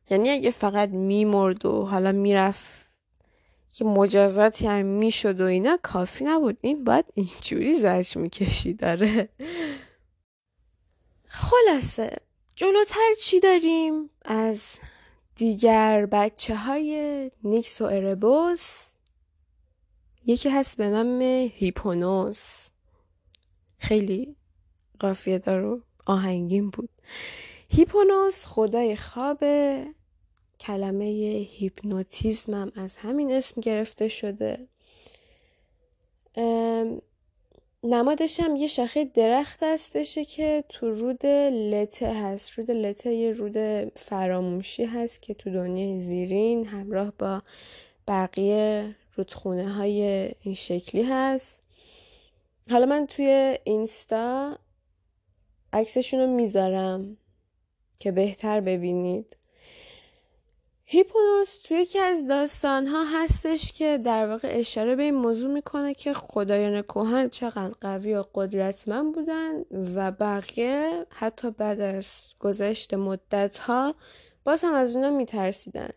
یعنی 0.09 0.29
اگه 0.29 0.51
فقط 0.51 0.89
میمرد 0.89 1.65
و 1.65 1.85
حالا 1.85 2.11
می‌رفت 2.11 2.82
که 3.73 3.85
مجازاتی 3.85 4.67
هم 4.67 4.85
می‌شد 4.85 5.41
و 5.41 5.43
اینا 5.43 5.77
کافی 5.83 6.23
نبود. 6.23 6.57
این 6.61 6.83
باید 6.83 7.05
اینجوری 7.13 7.73
زجر 7.73 8.17
می‌کشیده. 8.17 9.29
خلاصه 11.27 12.17
جلوتر 12.55 13.13
چی 13.21 13.39
داریم؟ 13.39 14.09
از 14.25 14.61
دیگر 15.35 16.05
بچه 16.05 16.55
های 16.55 17.31
نیکس 17.43 17.81
و 17.81 17.85
اربوس. 17.85 18.93
یکی 20.25 20.49
هست 20.49 20.77
به 20.77 20.89
نام 20.89 21.21
هیپونوس. 21.53 22.69
خیلی 23.77 24.35
قافیه 24.99 25.39
دار 25.39 25.63
و 25.65 25.81
آهنگین 26.05 26.69
بود. 26.69 26.89
هیپونوس 27.69 28.45
خدای 28.45 28.95
خواب 28.95 29.43
کلمه 30.67 31.05
هیپنوتیزم 31.49 32.53
هم 32.53 32.71
از 32.75 32.97
همین 32.97 33.31
اسم 33.31 33.61
گرفته 33.61 34.07
شده. 34.07 34.67
نمادش 37.83 38.39
هم 38.39 38.55
یه 38.55 38.67
شاخه 38.67 39.05
درخت 39.05 39.63
هستشه 39.63 40.25
که 40.25 40.63
تو 40.69 40.91
رود 40.91 41.25
لته 41.25 42.13
هست. 42.13 42.51
رود 42.51 42.71
لته 42.71 43.13
یه 43.13 43.31
رود 43.31 43.57
فراموشی 43.95 44.85
هست 44.85 45.21
که 45.21 45.33
تو 45.33 45.49
دنیای 45.49 45.99
زیرین 45.99 46.65
همراه 46.65 47.13
با 47.19 47.41
بقیه 48.07 48.95
رودخونه 49.15 49.73
های 49.73 50.31
این 50.41 50.53
شکلی 50.55 51.03
هست. 51.03 51.63
حالا 52.69 52.85
من 52.85 53.07
توی 53.07 53.57
اینستا 53.63 54.57
عکسشون 55.73 56.19
رو 56.19 56.27
می‌ذارم 56.27 57.17
که 57.99 58.11
بهتر 58.11 58.61
ببینید. 58.61 59.37
هیپونوس 60.93 61.57
توی 61.57 61.77
یکی 61.77 61.99
از 61.99 62.27
داستان 62.27 62.87
ها 62.87 63.03
هستش 63.03 63.71
که 63.71 63.97
در 64.03 64.27
واقع 64.27 64.49
اشاره 64.51 64.95
به 64.95 65.03
این 65.03 65.15
موضوع 65.15 65.53
می‌کنه 65.53 65.93
که 65.93 66.13
خدایان 66.13 66.81
کوهن 66.81 67.29
چقدر 67.29 67.73
قوی 67.81 68.15
و 68.15 68.23
قدرتمند 68.33 69.15
بودن 69.15 69.61
و 69.95 70.11
بقیه 70.11 71.05
حتی 71.09 71.51
بعد 71.51 71.79
از 71.79 72.07
گذشت 72.39 72.93
مدت 72.93 73.57
ها 73.57 73.95
باز 74.43 74.63
هم 74.63 74.73
از 74.73 74.95
اونا 74.95 75.09
میترسیدن. 75.09 75.89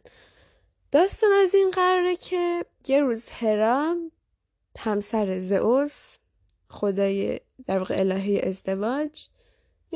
داستان 0.92 1.30
از 1.42 1.54
این 1.54 1.70
قراره 1.70 2.16
که 2.16 2.64
یه 2.88 3.00
روز 3.00 3.28
هرا 3.28 3.96
همسر 4.78 5.40
زئوس 5.40 6.18
خدای 6.68 7.40
در 7.66 7.78
واقع 7.78 7.94
الهی 7.98 8.40
ازدواج 8.40 9.28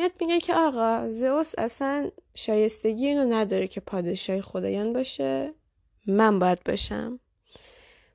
میاد 0.01 0.13
میگه 0.21 0.41
که 0.41 0.55
آقا 0.55 1.11
زئوس 1.11 1.53
اصلا 1.59 2.11
شایستگی 2.35 3.07
اینو 3.07 3.35
نداره 3.35 3.69
که 3.69 3.81
پادشاه 3.81 4.41
خدایان 4.41 4.93
باشه. 4.93 5.55
من 6.07 6.39
باید 6.39 6.61
باشم. 6.67 7.21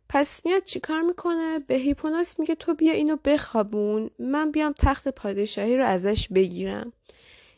پس 0.10 0.46
میاد 0.46 0.64
چیکار 0.64 1.02
می‌کنه؟ 1.02 1.60
به 1.60 1.76
هیپوناس 1.76 2.40
میگه 2.40 2.56
تو 2.56 2.74
بیا 2.74 2.94
اینو 2.94 3.18
بخوابون. 3.26 4.10
من 4.20 4.52
بیام 4.52 4.74
تخت 4.78 5.08
پادشاهی 5.08 5.78
رو 5.78 5.86
ازش 5.86 6.28
بگیرم. 6.28 6.94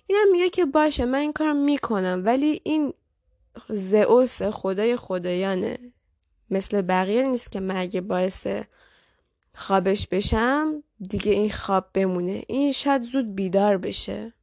اینم 0.07 0.31
میگه 0.31 0.49
که 0.49 0.65
باشه 0.65 1.05
من 1.05 1.19
این 1.19 1.33
کارم 1.33 1.57
می‌کنم. 1.57 2.21
ولی 2.25 2.61
این 2.63 2.93
زئوس 3.69 4.41
خدای 4.41 4.95
خدایانه. 4.95 5.77
مثل 6.49 6.81
بقیه 6.81 7.23
نیست 7.23 7.51
که 7.51 7.61
اگه 7.75 8.01
باعث 8.01 8.47
خوابش 9.59 10.07
بشم 10.07 10.83
دیگه 11.09 11.31
این 11.31 11.49
خواب 11.49 11.85
بمونه. 11.93 12.43
این 12.47 12.71
شاید 12.71 13.01
زود 13.01 13.35
بیدار 13.35 13.77
بشه. 13.77 14.33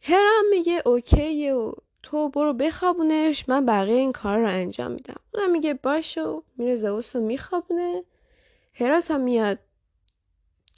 هرا 0.00 0.42
میگه 0.50 0.82
اوکی 0.86 1.50
و 1.50 1.72
تو 2.02 2.28
برو 2.28 2.52
بخوابونش 2.52 3.48
من 3.48 3.66
بقیه 3.66 3.94
این 3.94 4.12
کار 4.12 4.38
رو 4.38 4.48
انجام 4.48 4.92
میدم. 4.92 5.20
اونم 5.34 5.50
میگه 5.52 5.74
باشو 5.74 6.42
میره 6.56 6.74
زئوس 6.74 7.16
رو 7.16 7.22
میخوابونه. 7.22 8.04
هرا 8.74 9.00
تا 9.00 9.18
میاد 9.18 9.58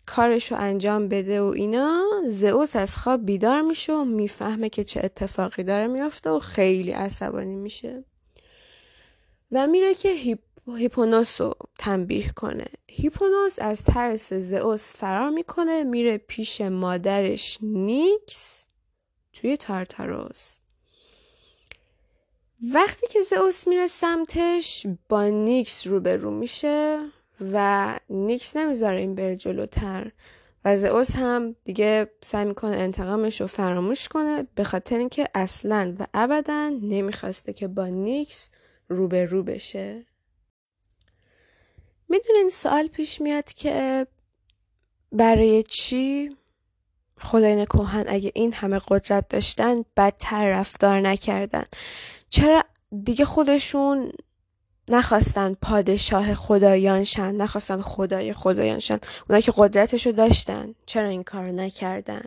کارش 0.07 0.53
رو 0.53 0.59
انجام 0.59 1.09
بده 1.09 1.41
و 1.41 1.45
اینا. 1.45 2.05
زئوس 2.29 2.77
از 2.77 2.97
خواب 2.97 3.27
بیدار 3.27 3.61
میشه 3.61 3.93
و 3.93 4.05
می‌فهمه 4.05 4.69
که 4.69 4.85
چه 4.85 5.01
اتفاقی 5.05 5.63
داره 5.63 5.87
میافته 5.87 6.31
و 6.31 6.39
خیلی 6.39 6.91
عصبانی 6.91 7.57
میشه. 7.57 8.05
و 9.53 9.67
میره 9.67 9.95
که 9.95 10.13
هیپ 10.13 10.39
هیپونوس 10.75 11.41
رو 11.41 11.55
تنبیه 11.79 12.29
کنه. 12.29 12.67
هیپونوس 12.89 13.59
از 13.59 13.85
ترس 13.85 14.33
زئوس 14.33 14.97
فرار 14.97 15.31
می‌کنه 15.31 15.85
میره 15.85 16.19
پیش 16.19 16.61
مادرش 16.61 17.59
نیکس 17.63 18.67
توی 19.33 19.57
تارتاروس. 19.57 20.61
وقتی 22.73 23.07
که 23.07 23.23
زئوس 23.23 23.69
میره 23.69 23.87
سمتش 23.87 24.87
با 25.09 25.25
نیکس 25.25 25.87
روبرو 25.87 26.31
میشه 26.31 27.03
و 27.41 27.99
نیکس 28.11 28.57
نمی‌ذاره 28.57 28.97
این 28.97 29.15
بره 29.15 29.37
جلوتر 29.37 30.13
و 30.65 30.77
زئوس 30.77 31.11
هم 31.15 31.57
دیگه 31.65 32.11
سعی 32.23 32.45
می‌کنه 32.45 32.77
انتقامش 32.77 33.41
رو 33.41 33.47
فراموش 33.47 34.09
کنه 34.09 34.47
به 34.55 34.65
خاطر 34.65 34.99
اینکه 34.99 35.29
اصلا 35.35 35.95
و 35.99 36.07
ابدا 36.15 36.69
نمی‌خواسته 36.83 37.53
که 37.53 37.69
با 37.69 37.87
نیکس 37.87 38.51
روبرو 38.89 39.43
بشه. 39.43 40.07
می‌دونین 42.09 42.51
سوال 42.51 42.87
پیش 42.87 43.21
میاد 43.21 43.53
که 43.53 44.07
برای 45.13 45.63
چی 45.63 46.31
خداین 47.21 47.65
کوهن 47.65 48.05
اگه 48.09 48.33
این 48.35 48.53
همه 48.53 48.81
قدرت 48.89 49.29
داشتن 49.29 49.85
بدتر 49.97 50.49
رفتار 50.49 51.01
نکردن؟ 51.01 51.65
چرا 52.31 52.65
دیگه 53.05 53.25
خودشون 53.25 54.13
نخواستن 54.89 55.55
پادشاه 55.63 56.35
خدایان 56.35 57.05
شن 57.05 57.35
نخواستن 57.35 57.83
خدای 57.83 58.33
خدایان 58.33 58.79
شن 58.79 58.99
اونا 59.29 59.41
که 59.41 59.53
قدرتشو 59.57 60.11
داشتن 60.11 60.75
چرا 60.87 61.09
این 61.09 61.23
کار 61.23 61.47
نکردن؟ 61.47 62.23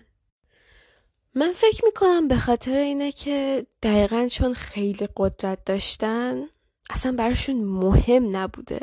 من 1.36 1.52
فکر 1.52 1.86
می‌کنم 1.86 2.28
به 2.28 2.36
خاطر 2.38 2.78
اینه 2.78 3.12
که 3.12 3.66
دقیقا 3.84 4.28
چون 4.32 4.54
خیلی 4.54 5.08
قدرت 5.18 5.66
داشتن 5.66 6.48
اصلا 6.90 7.12
براشون 7.12 7.56
مهم 7.56 8.38
نبوده. 8.38 8.80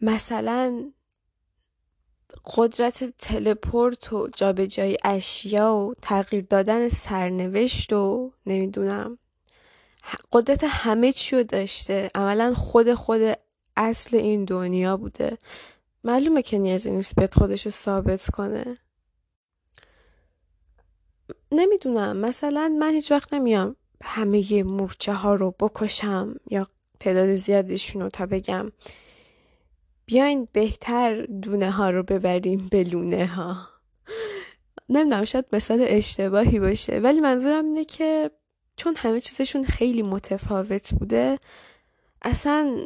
مثلا 0.00 0.92
قدرت 2.44 3.04
تلپورت 3.18 4.12
و 4.12 4.28
جابجایی 4.36 4.96
اشیا 5.04 5.74
و 5.74 5.94
تغییر 6.02 6.44
دادن 6.50 6.88
سرنوشت 6.88 7.92
و 7.92 8.32
نمی‌دونم. 8.46 9.18
قدرت 10.32 10.64
همه 10.64 11.12
چی 11.12 11.36
رو 11.36 11.42
داشته. 11.42 12.10
عملا 12.14 12.54
خود 12.54 12.94
خود 12.94 13.20
اصل 13.76 14.16
این 14.16 14.44
دنیا 14.44 14.96
بوده. 14.96 15.38
معلومه 16.04 16.42
که 16.42 16.58
نیازی 16.58 16.90
نیست 16.90 17.16
بیاد 17.16 17.34
خودش 17.34 17.64
رو 17.64 17.70
ثابت 17.70 18.30
کنه. 18.30 18.78
نمی‌دونم. 21.52 22.16
مثلا 22.16 22.76
من 22.80 22.90
هیچ 22.90 23.12
وقت 23.12 23.34
نمیام 23.34 23.76
همه 24.02 24.62
مورچه 24.62 25.12
ها 25.12 25.34
رو 25.34 25.54
بکشم 25.60 26.34
یا 26.50 26.66
تعداد 27.00 27.34
زیادشون 27.34 28.02
رو 28.02 28.08
تا 28.08 28.26
بگم. 28.26 28.72
بیاین 30.06 30.48
بهتر 30.52 31.22
دونه 31.22 31.70
ها 31.70 31.90
رو 31.90 32.02
ببریم 32.02 32.68
به 32.70 32.84
لونه 32.84 33.26
ها 33.26 33.56
نمی‌دونم 34.88 35.24
شاید 35.24 35.44
مثال 35.52 35.84
اشتباهی 35.88 36.58
باشه 36.58 36.98
ولی 36.98 37.20
منظورم 37.20 37.64
اینه 37.64 37.84
که 37.84 38.30
چون 38.76 38.94
همه 38.96 39.20
چیزشون 39.20 39.64
خیلی 39.64 40.02
متفاوت 40.02 40.94
بوده 40.94 41.38
اصلا 42.22 42.76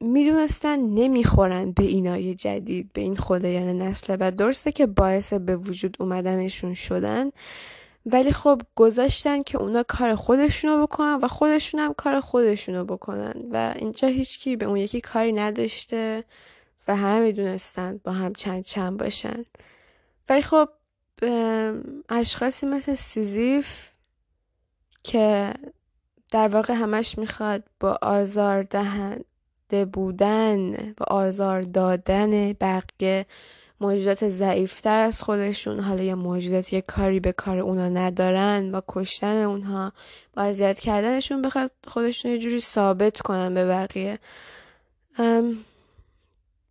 می‌دونستن 0.00 0.80
نمی‌خورن 0.80 1.72
به 1.72 1.82
اینای 1.82 2.34
جدید 2.34 2.92
به 2.92 3.00
این 3.00 3.16
خدایان 3.16 3.82
نسل. 3.82 4.16
و 4.20 4.30
درسته 4.30 4.72
که 4.72 4.86
باعث 4.86 5.32
به 5.32 5.56
وجود 5.56 5.96
اومدنشون 6.00 6.74
شدن 6.74 7.30
ولی 8.06 8.32
خب 8.32 8.62
گذاشتن 8.74 9.42
که 9.42 9.58
اونا 9.58 9.82
کار 9.82 10.14
خودشونو 10.14 10.86
بکنن 10.86 11.18
و 11.22 11.28
خودشون 11.28 11.80
هم 11.80 11.94
کار 11.94 12.20
خودشونو 12.20 12.84
بکنن. 12.84 13.34
و 13.50 13.74
اینجا 13.76 14.08
هیچکی 14.08 14.56
به 14.56 14.66
اون 14.66 14.76
یکی 14.76 15.00
کاری 15.00 15.32
نداشته. 15.32 16.24
و 16.88 16.96
همه 16.96 17.20
می‌دونستن 17.20 18.00
با 18.04 18.12
هم 18.12 18.32
چند 18.32 18.64
چند 18.64 18.98
باشن. 18.98 19.44
ولی 20.28 20.42
خب 20.42 20.68
اشخاصی 22.08 22.66
مثل 22.66 22.94
سیزیف 22.94 23.90
که 25.02 25.54
در 26.30 26.48
واقع 26.48 26.74
همش 26.74 27.18
می‌خواد 27.18 27.64
با 27.80 27.98
آزار 28.02 28.62
دهنده 28.62 29.84
بودن 29.92 30.76
با 30.96 31.06
آزار 31.08 31.62
دادن 31.62 32.52
بقیه 32.52 33.26
موجودات 33.80 34.28
ضعیفتر 34.28 35.00
از 35.00 35.22
خودشون 35.22 35.80
حالا 35.80 36.02
یا 36.02 36.16
موجودات 36.16 36.72
یه 36.72 36.80
کاری 36.80 37.20
به 37.20 37.32
کار 37.32 37.58
اونا 37.58 37.88
ندارن 37.88 38.74
و 38.74 38.80
کشتن 38.88 39.36
اونها 39.36 39.92
با 40.34 40.42
اذیت 40.42 40.78
کردنشون 40.78 41.42
بخواد 41.42 41.70
خودشون 41.86 42.30
یه 42.30 42.38
جوری 42.38 42.60
ثابت 42.60 43.20
کنن 43.20 43.54
به 43.54 43.66
بقیه. 43.66 44.18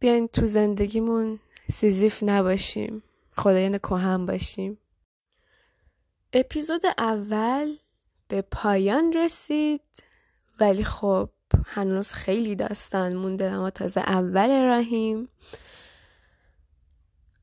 بیاین 0.06 0.28
تو 0.28 0.46
زندگیمون 0.46 1.40
سیزیف 1.72 2.24
نباشیم. 2.24 3.04
خدایان 3.38 3.78
کهن 3.78 4.26
باشیم. 4.26 4.78
اپیزود 6.34 6.82
اول 6.98 7.76
به 8.28 8.42
پایان 8.42 9.14
رسید. 9.14 9.82
ولی 10.60 10.84
خب 10.84 11.30
هنوز 11.66 12.12
خیلی 12.12 12.56
داستان 12.56 13.16
مونده 13.16 13.52
اما 13.52 13.70
تازه 13.70 14.02
اول 14.02 14.64
راهیم. 14.64 15.30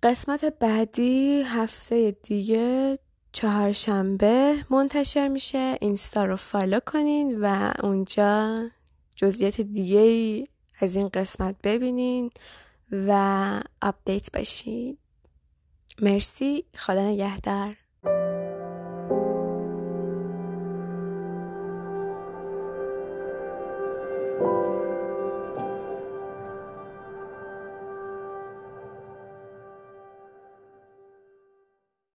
قسمت 0.02 0.44
بعدی 0.44 1.42
هفته 1.46 2.10
دیگه 2.22 2.98
چهارشنبه 3.32 4.64
منتشر 4.70 5.28
میشه. 5.28 5.78
اینستا 5.80 6.24
رو 6.24 6.36
follow 6.36 6.80
کنین 6.80 7.40
و 7.40 7.72
اونجا 7.82 8.62
جزئیات 9.16 9.60
دیگه 9.60 10.51
از 10.84 10.96
این 10.96 11.08
قسمت 11.08 11.56
ببینین 11.64 12.30
و 12.92 13.62
آپدیت 13.82 14.36
باشین 14.36 14.98
مرسی. 16.02 16.64
خدا 16.76 17.08
نگهدار. 17.08 17.76